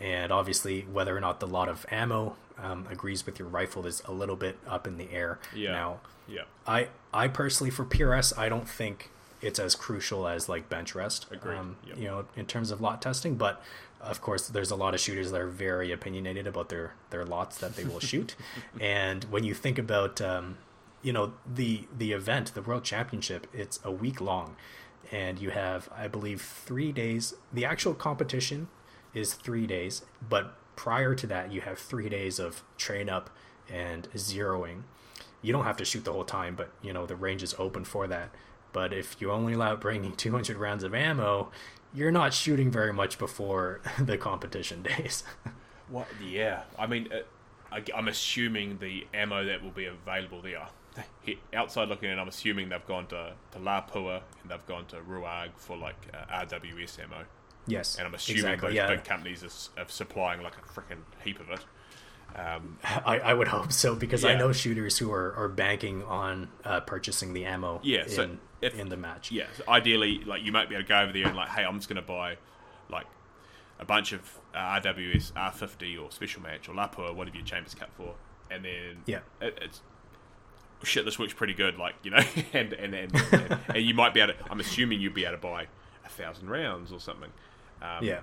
And 0.00 0.32
obviously, 0.32 0.82
whether 0.82 1.16
or 1.16 1.20
not 1.20 1.40
the 1.40 1.46
lot 1.46 1.68
of 1.68 1.84
ammo 1.90 2.36
um, 2.56 2.86
agrees 2.90 3.26
with 3.26 3.38
your 3.38 3.48
rifle 3.48 3.86
is 3.86 4.02
a 4.04 4.12
little 4.12 4.36
bit 4.36 4.58
up 4.66 4.86
in 4.86 4.96
the 4.96 5.10
air. 5.10 5.38
Yeah. 5.54 5.72
Now, 5.72 6.00
yeah. 6.26 6.42
I 6.66 6.88
I 7.12 7.28
personally 7.28 7.70
for 7.70 7.84
PRS, 7.84 8.36
I 8.38 8.48
don't 8.48 8.68
think 8.68 9.10
it's 9.40 9.58
as 9.58 9.74
crucial 9.74 10.26
as 10.26 10.48
like 10.48 10.68
bench 10.68 10.94
rest. 10.94 11.26
Agreed. 11.30 11.56
Um, 11.56 11.76
yep. 11.86 11.98
You 11.98 12.04
know, 12.04 12.24
in 12.36 12.46
terms 12.46 12.70
of 12.70 12.80
lot 12.80 13.02
testing, 13.02 13.36
but 13.36 13.62
of 14.00 14.20
course, 14.20 14.48
there's 14.48 14.70
a 14.70 14.76
lot 14.76 14.94
of 14.94 15.00
shooters 15.00 15.30
that 15.32 15.40
are 15.40 15.48
very 15.48 15.92
opinionated 15.92 16.46
about 16.46 16.68
their 16.68 16.94
their 17.10 17.24
lots 17.24 17.58
that 17.58 17.76
they 17.76 17.84
will 17.84 18.00
shoot. 18.00 18.36
and 18.80 19.24
when 19.24 19.44
you 19.44 19.54
think 19.54 19.78
about, 19.78 20.20
um, 20.20 20.58
you 21.02 21.12
know, 21.12 21.32
the 21.46 21.86
the 21.96 22.12
event, 22.12 22.54
the 22.54 22.62
World 22.62 22.84
Championship, 22.84 23.46
it's 23.52 23.80
a 23.84 23.90
week 23.90 24.20
long, 24.20 24.56
and 25.10 25.38
you 25.38 25.50
have, 25.50 25.88
I 25.96 26.08
believe, 26.08 26.40
three 26.42 26.92
days. 26.92 27.34
The 27.52 27.64
actual 27.64 27.94
competition 27.94 28.68
is 29.14 29.34
three 29.34 29.66
days, 29.66 30.04
but 30.26 30.54
prior 30.76 31.14
to 31.14 31.26
that, 31.26 31.52
you 31.52 31.60
have 31.62 31.78
three 31.78 32.08
days 32.08 32.38
of 32.38 32.62
train 32.76 33.08
up 33.08 33.30
and 33.68 34.08
zeroing. 34.12 34.82
You 35.42 35.52
don't 35.52 35.64
have 35.64 35.76
to 35.78 35.84
shoot 35.84 36.04
the 36.04 36.12
whole 36.12 36.24
time, 36.24 36.54
but 36.54 36.70
you 36.82 36.92
know 36.92 37.06
the 37.06 37.16
range 37.16 37.42
is 37.42 37.54
open 37.58 37.84
for 37.84 38.06
that. 38.06 38.30
But 38.78 38.92
if 38.92 39.16
you 39.20 39.32
only 39.32 39.54
allow 39.54 39.74
bringing 39.74 40.12
200 40.12 40.56
rounds 40.56 40.84
of 40.84 40.94
ammo, 40.94 41.50
you're 41.92 42.12
not 42.12 42.32
shooting 42.32 42.70
very 42.70 42.92
much 42.92 43.18
before 43.18 43.80
the 43.98 44.16
competition 44.16 44.84
days. 44.84 45.24
what? 45.88 46.06
Yeah, 46.24 46.62
I 46.78 46.86
mean, 46.86 47.08
uh, 47.12 47.22
I, 47.72 47.82
am 47.98 48.06
assuming 48.06 48.78
the 48.78 49.04
ammo 49.12 49.44
that 49.46 49.64
will 49.64 49.72
be 49.72 49.86
available 49.86 50.40
there. 50.42 50.68
Outside 51.52 51.88
looking 51.88 52.08
in, 52.08 52.20
I'm 52.20 52.28
assuming 52.28 52.68
they've 52.68 52.86
gone 52.86 53.08
to, 53.08 53.32
to 53.50 53.58
Lapua 53.58 54.22
and 54.42 54.48
they've 54.48 54.66
gone 54.66 54.86
to 54.86 54.98
RUAG 54.98 55.48
for 55.56 55.76
like 55.76 55.96
uh, 56.14 56.44
RWS 56.44 57.02
ammo. 57.02 57.24
Yes, 57.66 57.96
and 57.98 58.06
I'm 58.06 58.14
assuming 58.14 58.44
exactly, 58.44 58.68
those 58.68 58.76
yeah. 58.76 58.86
big 58.86 59.02
companies 59.02 59.42
are, 59.42 59.82
are 59.82 59.88
supplying 59.88 60.40
like 60.40 60.54
a 60.56 60.80
freaking 60.80 61.00
heap 61.24 61.40
of 61.40 61.50
it. 61.50 61.64
Um, 62.36 62.78
I, 62.84 63.18
I, 63.18 63.34
would 63.34 63.48
hope 63.48 63.72
so 63.72 63.94
because 63.94 64.22
yeah. 64.22 64.30
I 64.30 64.34
know 64.36 64.52
shooters 64.52 64.98
who 64.98 65.10
are, 65.12 65.34
are 65.34 65.48
banking 65.48 66.04
on 66.04 66.48
uh, 66.64 66.80
purchasing 66.80 67.32
the 67.32 67.44
ammo. 67.46 67.80
Yeah, 67.82 68.02
in, 68.02 68.08
so 68.08 68.30
if, 68.60 68.78
in 68.78 68.88
the 68.88 68.96
match. 68.96 69.32
Yeah, 69.32 69.46
so 69.56 69.64
ideally, 69.68 70.22
like 70.24 70.42
you 70.44 70.52
might 70.52 70.68
be 70.68 70.74
able 70.74 70.84
to 70.84 70.88
go 70.88 71.00
over 71.00 71.12
there 71.12 71.26
and 71.26 71.36
like, 71.36 71.48
hey, 71.48 71.64
I'm 71.64 71.76
just 71.76 71.88
going 71.88 72.00
to 72.00 72.06
buy 72.06 72.36
like 72.90 73.06
a 73.80 73.84
bunch 73.84 74.12
of 74.12 74.20
uh, 74.54 74.80
RWS 74.80 75.32
R50 75.32 76.00
or 76.00 76.12
Special 76.12 76.42
Match 76.42 76.68
or 76.68 76.74
Lapua, 76.74 77.10
or 77.10 77.14
whatever 77.14 77.36
your 77.36 77.46
Chambers 77.46 77.74
cut 77.74 77.90
for, 77.96 78.14
and 78.50 78.64
then 78.64 79.02
yeah, 79.06 79.20
it, 79.40 79.58
it's 79.60 79.80
shit. 80.84 81.04
This 81.04 81.18
works 81.18 81.32
pretty 81.32 81.54
good, 81.54 81.76
like 81.76 81.94
you 82.02 82.10
know, 82.10 82.22
and 82.52 82.72
and 82.74 82.94
and, 82.94 83.12
and, 83.32 83.58
and 83.74 83.84
you 83.84 83.94
might 83.94 84.14
be 84.14 84.20
able 84.20 84.34
to. 84.34 84.38
I'm 84.50 84.60
assuming 84.60 85.00
you'd 85.00 85.14
be 85.14 85.24
able 85.24 85.36
to 85.36 85.42
buy 85.42 85.66
a 86.04 86.08
thousand 86.08 86.50
rounds 86.50 86.92
or 86.92 87.00
something. 87.00 87.30
Um, 87.82 88.04
yeah. 88.04 88.20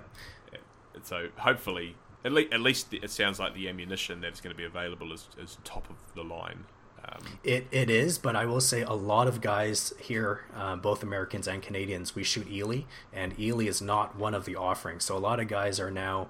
So 1.02 1.28
hopefully 1.36 1.94
at, 2.26 2.32
le- 2.32 2.52
at 2.52 2.60
least 2.60 2.92
it 2.92 3.10
sounds 3.10 3.38
like 3.38 3.54
the 3.54 3.68
ammunition 3.68 4.20
that's 4.20 4.40
going 4.40 4.52
to 4.52 4.56
be 4.56 4.64
available 4.64 5.12
is, 5.12 5.28
is 5.38 5.58
top 5.64 5.88
of 5.88 5.96
the 6.14 6.24
line. 6.24 6.64
Um, 7.04 7.38
it 7.44 7.68
it 7.70 7.88
is, 7.88 8.18
but 8.18 8.34
I 8.34 8.46
will 8.46 8.60
say 8.60 8.82
a 8.82 8.92
lot 8.92 9.28
of 9.28 9.40
guys 9.40 9.92
here, 10.00 10.40
uh, 10.56 10.74
both 10.74 11.04
Americans 11.04 11.46
and 11.46 11.62
Canadians, 11.62 12.16
we 12.16 12.24
shoot 12.24 12.48
Eley, 12.52 12.86
and 13.12 13.32
Eley 13.40 13.68
is 13.68 13.80
not 13.80 14.16
one 14.16 14.34
of 14.34 14.44
the 14.44 14.56
offerings. 14.56 15.04
So 15.04 15.16
a 15.16 15.20
lot 15.20 15.38
of 15.38 15.46
guys 15.46 15.78
are 15.78 15.90
now 15.90 16.28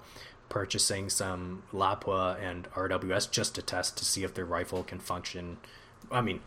purchasing 0.49 1.09
some 1.09 1.63
Lapua 1.73 2.39
and 2.39 2.71
RWS 2.71 3.31
just 3.31 3.55
to 3.55 3.61
test 3.63 3.97
to 3.97 4.05
see 4.05 4.23
if 4.23 4.35
their 4.35 4.45
rifle 4.45 4.83
can 4.83 4.99
function. 4.99 5.57
I 6.11 6.21
mean, 6.21 6.41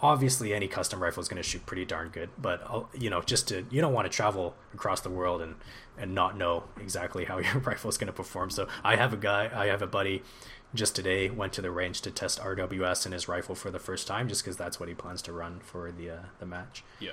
obviously 0.00 0.52
any 0.52 0.68
custom 0.68 1.02
rifle 1.02 1.20
is 1.20 1.28
going 1.28 1.42
to 1.42 1.48
shoot 1.48 1.64
pretty 1.64 1.84
darn 1.84 2.08
good 2.08 2.28
but 2.36 2.62
uh, 2.68 2.82
you 2.92 3.08
know 3.08 3.22
just 3.22 3.48
to 3.48 3.64
you 3.70 3.80
don't 3.80 3.92
want 3.92 4.04
to 4.04 4.14
travel 4.14 4.54
across 4.74 5.00
the 5.00 5.08
world 5.08 5.40
and 5.40 5.54
and 5.98 6.14
not 6.14 6.36
know 6.36 6.64
exactly 6.80 7.24
how 7.24 7.38
your 7.46 7.58
rifle 7.58 7.88
is 7.88 7.98
going 7.98 8.06
to 8.06 8.12
perform 8.12 8.50
so 8.50 8.66
i 8.82 8.96
have 8.96 9.12
a 9.12 9.16
guy 9.16 9.50
i 9.54 9.66
have 9.66 9.82
a 9.82 9.86
buddy 9.86 10.22
just 10.74 10.96
today 10.96 11.30
went 11.30 11.52
to 11.52 11.62
the 11.62 11.70
range 11.70 12.00
to 12.02 12.10
test 12.10 12.40
RWS 12.40 13.04
and 13.04 13.14
his 13.14 13.28
rifle 13.28 13.54
for 13.54 13.70
the 13.70 13.78
first 13.78 14.06
time, 14.06 14.28
just 14.28 14.42
because 14.42 14.56
that's 14.56 14.80
what 14.80 14.88
he 14.88 14.94
plans 14.94 15.22
to 15.22 15.32
run 15.32 15.60
for 15.60 15.92
the 15.92 16.10
uh, 16.10 16.22
the 16.40 16.46
match. 16.46 16.82
Yeah, 16.98 17.12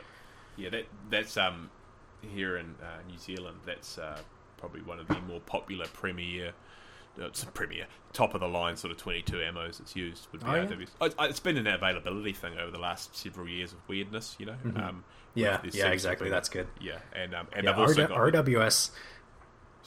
yeah. 0.57 0.69
That 0.69 0.85
that's 1.09 1.37
um 1.37 1.69
here 2.21 2.57
in 2.57 2.75
uh, 2.81 3.07
New 3.07 3.17
Zealand. 3.17 3.59
That's 3.65 3.97
uh, 3.97 4.19
probably 4.57 4.81
one 4.81 4.99
of 4.99 5.07
the 5.07 5.19
more 5.21 5.39
popular 5.41 5.85
premier. 5.93 6.53
Uh, 7.19 7.25
It's 7.25 7.43
a 7.43 7.47
premier 7.47 7.85
top 8.13 8.33
of 8.33 8.41
the 8.41 8.47
line 8.47 8.75
sort 8.77 8.91
of 8.91 8.97
22 8.97 9.33
ammos 9.37 9.77
that's 9.77 9.95
used 9.95 10.27
would 10.31 10.41
be 10.41 10.47
Oh, 10.47 10.55
yeah? 10.55 10.65
RWS. 10.65 10.89
It's- 11.19 11.39
been 11.39 11.57
an 11.57 11.67
availability 11.67 12.33
thing 12.33 12.57
over 12.59 12.71
the 12.71 12.77
last 12.79 13.15
several 13.15 13.47
years 13.47 13.71
of 13.73 13.79
weirdness, 13.87 14.35
you 14.39 14.45
know. 14.45 14.53
Um, 14.53 14.71
Mm-hmm. 14.71 14.99
Yeah, 15.33 15.61
yeah, 15.71 15.87
exactly. 15.91 16.29
That's 16.29 16.49
good. 16.49 16.67
Yeah, 16.81 16.97
and 17.13 17.33
um, 17.33 17.47
and 17.53 17.63
Yeah, 17.63 17.71
they've 17.71 17.79
also 17.79 18.05
RW- 18.05 18.07
got 18.09 18.45
RWS. 18.45 18.91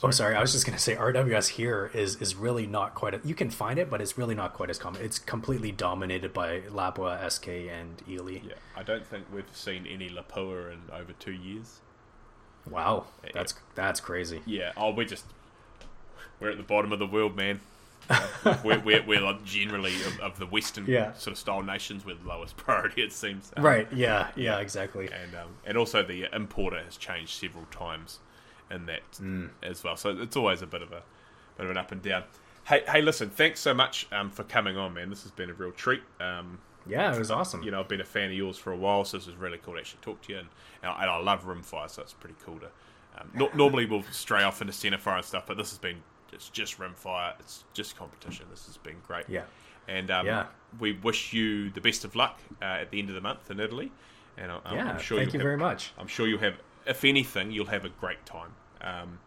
Oh, 0.02 0.10
sorry. 0.10 0.34
I 0.36 0.40
was 0.40 0.52
just 0.52 0.64
gonna 0.64 0.78
say 0.78 0.96
RWS 0.96 1.48
here 1.48 1.90
is 1.92 2.16
is 2.16 2.34
really 2.34 2.66
not 2.66 2.94
quite. 2.94 3.12
A, 3.14 3.20
you 3.24 3.34
can 3.34 3.50
find 3.50 3.78
it, 3.78 3.90
but 3.90 4.00
it's 4.00 4.16
really 4.16 4.34
not 4.34 4.54
quite 4.54 4.70
as 4.70 4.78
common. 4.78 5.02
It's 5.02 5.18
completely 5.18 5.70
dominated 5.70 6.32
by 6.32 6.60
Lapua, 6.70 7.30
SK, 7.30 7.68
and 7.68 8.02
Eley. 8.10 8.42
Yeah, 8.42 8.54
I 8.74 8.82
don't 8.82 9.06
think 9.06 9.26
we've 9.30 9.44
seen 9.54 9.86
any 9.86 10.08
Lapua 10.08 10.72
in 10.72 10.80
over 10.90 11.12
two 11.12 11.32
years. 11.32 11.82
Wow, 12.68 13.04
Yeah. 13.22 13.30
that's 13.34 13.54
that's 13.74 14.00
crazy. 14.00 14.40
Yeah, 14.46 14.72
oh, 14.78 14.92
we're 14.94 15.06
just 15.06 15.26
we're 16.44 16.50
at 16.50 16.56
the 16.58 16.62
bottom 16.62 16.92
of 16.92 16.98
the 16.98 17.06
world, 17.06 17.34
man. 17.36 17.60
We're, 18.62 18.78
we're, 18.80 19.02
we're 19.02 19.20
like 19.20 19.42
generally 19.44 19.94
of, 20.04 20.20
of 20.20 20.38
the 20.38 20.44
Western 20.46 20.84
Yeah. 20.86 21.14
sort 21.14 21.32
of 21.32 21.38
style 21.38 21.62
nations, 21.62 22.04
we're 22.04 22.16
lowest 22.24 22.56
priority, 22.58 23.02
it 23.02 23.12
seems. 23.12 23.50
Um, 23.56 23.64
Right? 23.64 23.90
Yeah. 23.92 24.28
Yeah. 24.36 24.58
Exactly. 24.58 25.06
and 25.10 25.34
um, 25.34 25.48
and 25.64 25.78
also 25.78 26.02
the 26.02 26.26
importer 26.34 26.82
has 26.84 26.98
changed 26.98 27.30
several 27.32 27.64
times 27.70 28.18
in 28.70 28.84
that 28.86 29.00
Mm. 29.14 29.50
as 29.62 29.82
well. 29.82 29.96
So 29.96 30.10
it's 30.10 30.36
always 30.36 30.60
a 30.60 30.66
bit 30.66 30.82
of 30.82 30.92
a 30.92 31.02
bit 31.56 31.64
of 31.64 31.70
an 31.70 31.78
up 31.78 31.92
and 31.92 32.02
down. 32.02 32.24
Hey, 32.64 32.82
hey, 32.86 33.00
listen, 33.00 33.30
thanks 33.30 33.60
so 33.60 33.72
much 33.72 34.06
um, 34.12 34.30
for 34.30 34.42
coming 34.44 34.76
on, 34.76 34.92
man. 34.94 35.08
This 35.10 35.22
has 35.22 35.32
been 35.32 35.48
a 35.50 35.54
real 35.54 35.72
treat. 35.72 36.02
Um, 36.20 36.58
Yeah, 36.86 37.14
it 37.14 37.18
was 37.18 37.30
awesome. 37.30 37.62
you 37.62 37.70
know, 37.70 37.80
I've 37.80 37.88
been 37.88 38.00
a 38.02 38.04
fan 38.04 38.26
of 38.26 38.32
yours 38.36 38.58
for 38.58 38.70
a 38.72 38.76
while, 38.76 39.04
so 39.06 39.16
this 39.16 39.26
is 39.26 39.34
really 39.36 39.58
cool 39.58 39.74
to 39.74 39.80
actually 39.80 40.00
talk 40.02 40.20
to 40.22 40.32
you. 40.32 40.38
And, 40.40 40.48
and, 40.82 40.92
I, 40.92 41.02
and 41.02 41.10
I 41.10 41.16
love 41.18 41.44
Rimfire, 41.46 41.88
so 41.90 42.02
it's 42.02 42.12
pretty 42.12 42.36
cool 42.44 42.58
to. 42.60 42.66
Um, 43.18 43.30
no, 43.34 43.48
normally 43.54 43.86
we'll 43.86 44.02
stray 44.10 44.42
off 44.42 44.60
into 44.60 44.72
Centerfire 44.74 45.16
and 45.16 45.24
stuff, 45.24 45.44
but 45.46 45.56
this 45.56 45.70
has 45.70 45.78
been 45.78 46.02
it's 46.34 46.48
just 46.48 46.78
Rimfire. 46.78 47.34
It's 47.40 47.64
just 47.72 47.96
competition. 47.96 48.46
This 48.50 48.66
has 48.66 48.76
been 48.76 48.96
great. 49.06 49.24
Yeah. 49.28 49.44
And 49.88 50.10
um, 50.10 50.26
Yeah. 50.26 50.46
we 50.78 50.92
wish 50.92 51.32
you 51.32 51.70
the 51.70 51.80
best 51.80 52.04
of 52.04 52.16
luck 52.16 52.40
uh, 52.60 52.64
at 52.64 52.90
the 52.90 52.98
end 52.98 53.08
of 53.08 53.14
the 53.14 53.20
month 53.20 53.50
in 53.50 53.60
Italy. 53.60 53.92
And 54.36 54.50
I, 54.50 54.60
I'm, 54.64 54.76
yeah. 54.76 54.96
Sure 54.98 55.18
thank 55.18 55.32
you 55.32 55.38
you'll 55.38 55.46
have, 55.48 55.58
very 55.58 55.70
much. 55.70 55.92
I'm 55.98 56.06
sure 56.08 56.26
you'll 56.26 56.40
have, 56.40 56.54
if 56.86 57.04
anything, 57.04 57.52
you'll 57.52 57.66
have 57.66 57.84
a 57.84 57.90
great 57.90 58.24
time. 58.26 58.50
Um, 58.80 59.18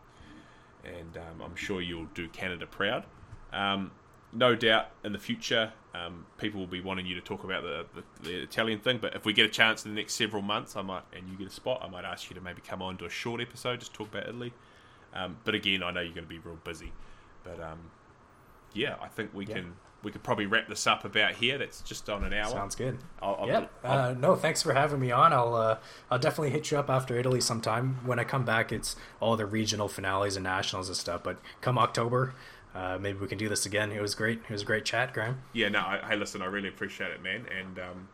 and 0.83 1.17
um, 1.17 1.41
I'm 1.43 1.55
sure 1.55 1.81
you'll 1.81 2.09
do 2.13 2.27
Canada 2.29 2.65
proud. 2.65 3.05
Um, 3.53 3.91
no 4.33 4.55
doubt 4.55 4.87
in 5.03 5.13
the 5.13 5.19
future, 5.19 5.71
um, 5.95 6.25
people 6.37 6.59
will 6.59 6.67
be 6.67 6.81
wanting 6.81 7.05
you 7.05 7.15
to 7.15 7.21
talk 7.21 7.43
about 7.43 7.63
the, 7.63 7.85
the, 7.95 8.29
the 8.29 8.43
Italian 8.43 8.79
thing. 8.79 8.97
But 8.99 9.15
if 9.15 9.25
we 9.25 9.33
get 9.33 9.45
a 9.45 9.49
chance 9.49 9.85
in 9.85 9.93
the 9.95 9.99
next 9.99 10.13
several 10.13 10.41
months, 10.41 10.75
I 10.75 10.81
might, 10.81 11.03
and 11.13 11.27
you 11.29 11.37
get 11.37 11.47
a 11.47 11.51
spot, 11.51 11.81
I 11.83 11.87
might 11.87 12.05
ask 12.05 12.29
you 12.29 12.35
to 12.35 12.41
maybe 12.41 12.61
come 12.61 12.81
on 12.81 12.97
to 12.97 13.05
a 13.05 13.09
short 13.09 13.41
episode, 13.41 13.79
just 13.79 13.93
talk 13.93 14.09
about 14.09 14.27
Italy. 14.27 14.53
Um, 15.17 15.37
but 15.43 15.55
again, 15.55 15.81
I 15.83 15.91
know 15.91 16.01
you're 16.01 16.13
going 16.13 16.25
to 16.25 16.29
be 16.29 16.39
real 16.39 16.59
busy. 16.63 16.91
But 17.43 17.59
um, 17.61 17.91
yeah, 18.73 18.95
I 19.01 19.07
think 19.07 19.33
we 19.33 19.45
Yeah. 19.45 19.55
can 19.55 19.73
we 20.03 20.11
could 20.11 20.21
probably 20.21 20.45
wrap 20.45 20.67
this 20.67 20.85
up 20.85 21.03
about 21.05 21.31
here. 21.33 21.57
That's 21.57 21.81
just 21.81 22.07
on 22.07 22.23
an 22.23 22.31
hour. 22.31 22.51
Sounds 22.51 22.75
good. 22.75 22.99
I'll, 23.21 23.35
I'll, 23.41 23.47
Yeah. 23.47 23.65
I'll- 23.83 23.99
Uh, 24.09 24.13
no, 24.13 24.35
thanks 24.35 24.61
for 24.61 24.73
having 24.73 24.99
me 24.99 25.11
on. 25.11 25.33
I'll 25.33 25.55
uh, 25.55 25.77
I'll 26.11 26.19
definitely 26.19 26.51
hit 26.51 26.69
you 26.69 26.77
up 26.77 26.89
after 26.89 27.17
Italy 27.17 27.41
sometime. 27.41 27.97
When 28.05 28.19
I 28.19 28.23
come 28.23 28.45
back, 28.45 28.71
it's 28.71 28.95
all 29.19 29.35
the 29.35 29.45
regional 29.47 29.87
finales 29.87 30.35
and 30.35 30.43
nationals 30.43 30.87
and 30.87 30.95
stuff. 30.95 31.23
But 31.23 31.39
come 31.61 31.79
October, 31.79 32.35
uh, 32.75 32.99
maybe 33.01 33.17
we 33.17 33.27
can 33.27 33.39
do 33.39 33.49
this 33.49 33.65
again. 33.65 33.91
It 33.91 34.01
was 34.01 34.13
great. 34.13 34.39
It 34.47 34.51
was 34.51 34.61
a 34.61 34.65
great 34.65 34.85
chat, 34.85 35.13
Graham. 35.13 35.41
yeah, 35.51 35.69
no, 35.69 35.79
I, 35.79 35.99
hey, 36.09 36.15
listen, 36.15 36.43
I 36.43 36.45
really 36.45 36.69
appreciate 36.69 37.09
it, 37.09 37.23
man, 37.23 37.45
and 37.59 37.79
um, 37.79 38.07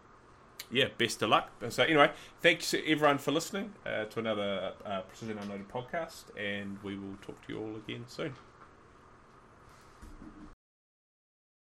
yeah, 0.72 0.88
best 0.97 1.22
of 1.22 1.30
luck. 1.30 1.49
So 1.70 1.84
anyway, 1.84 2.11
thanks 2.41 2.74
everyone 2.74 3.18
for 3.18 3.32
listening 3.32 3.74
uh, 3.86 4.05
to 4.05 4.20
another 4.20 4.74
uh, 4.86 5.01
Precision 5.01 5.38
Unloaded 5.38 5.70
podcast, 5.70 6.26
and 6.38 6.78
we 6.84 6.97
will 6.97 7.18
talk 7.22 7.45
to 7.47 7.53
you 7.53 7.59
all 7.59 7.76
again 7.76 8.05
soon. 8.07 8.34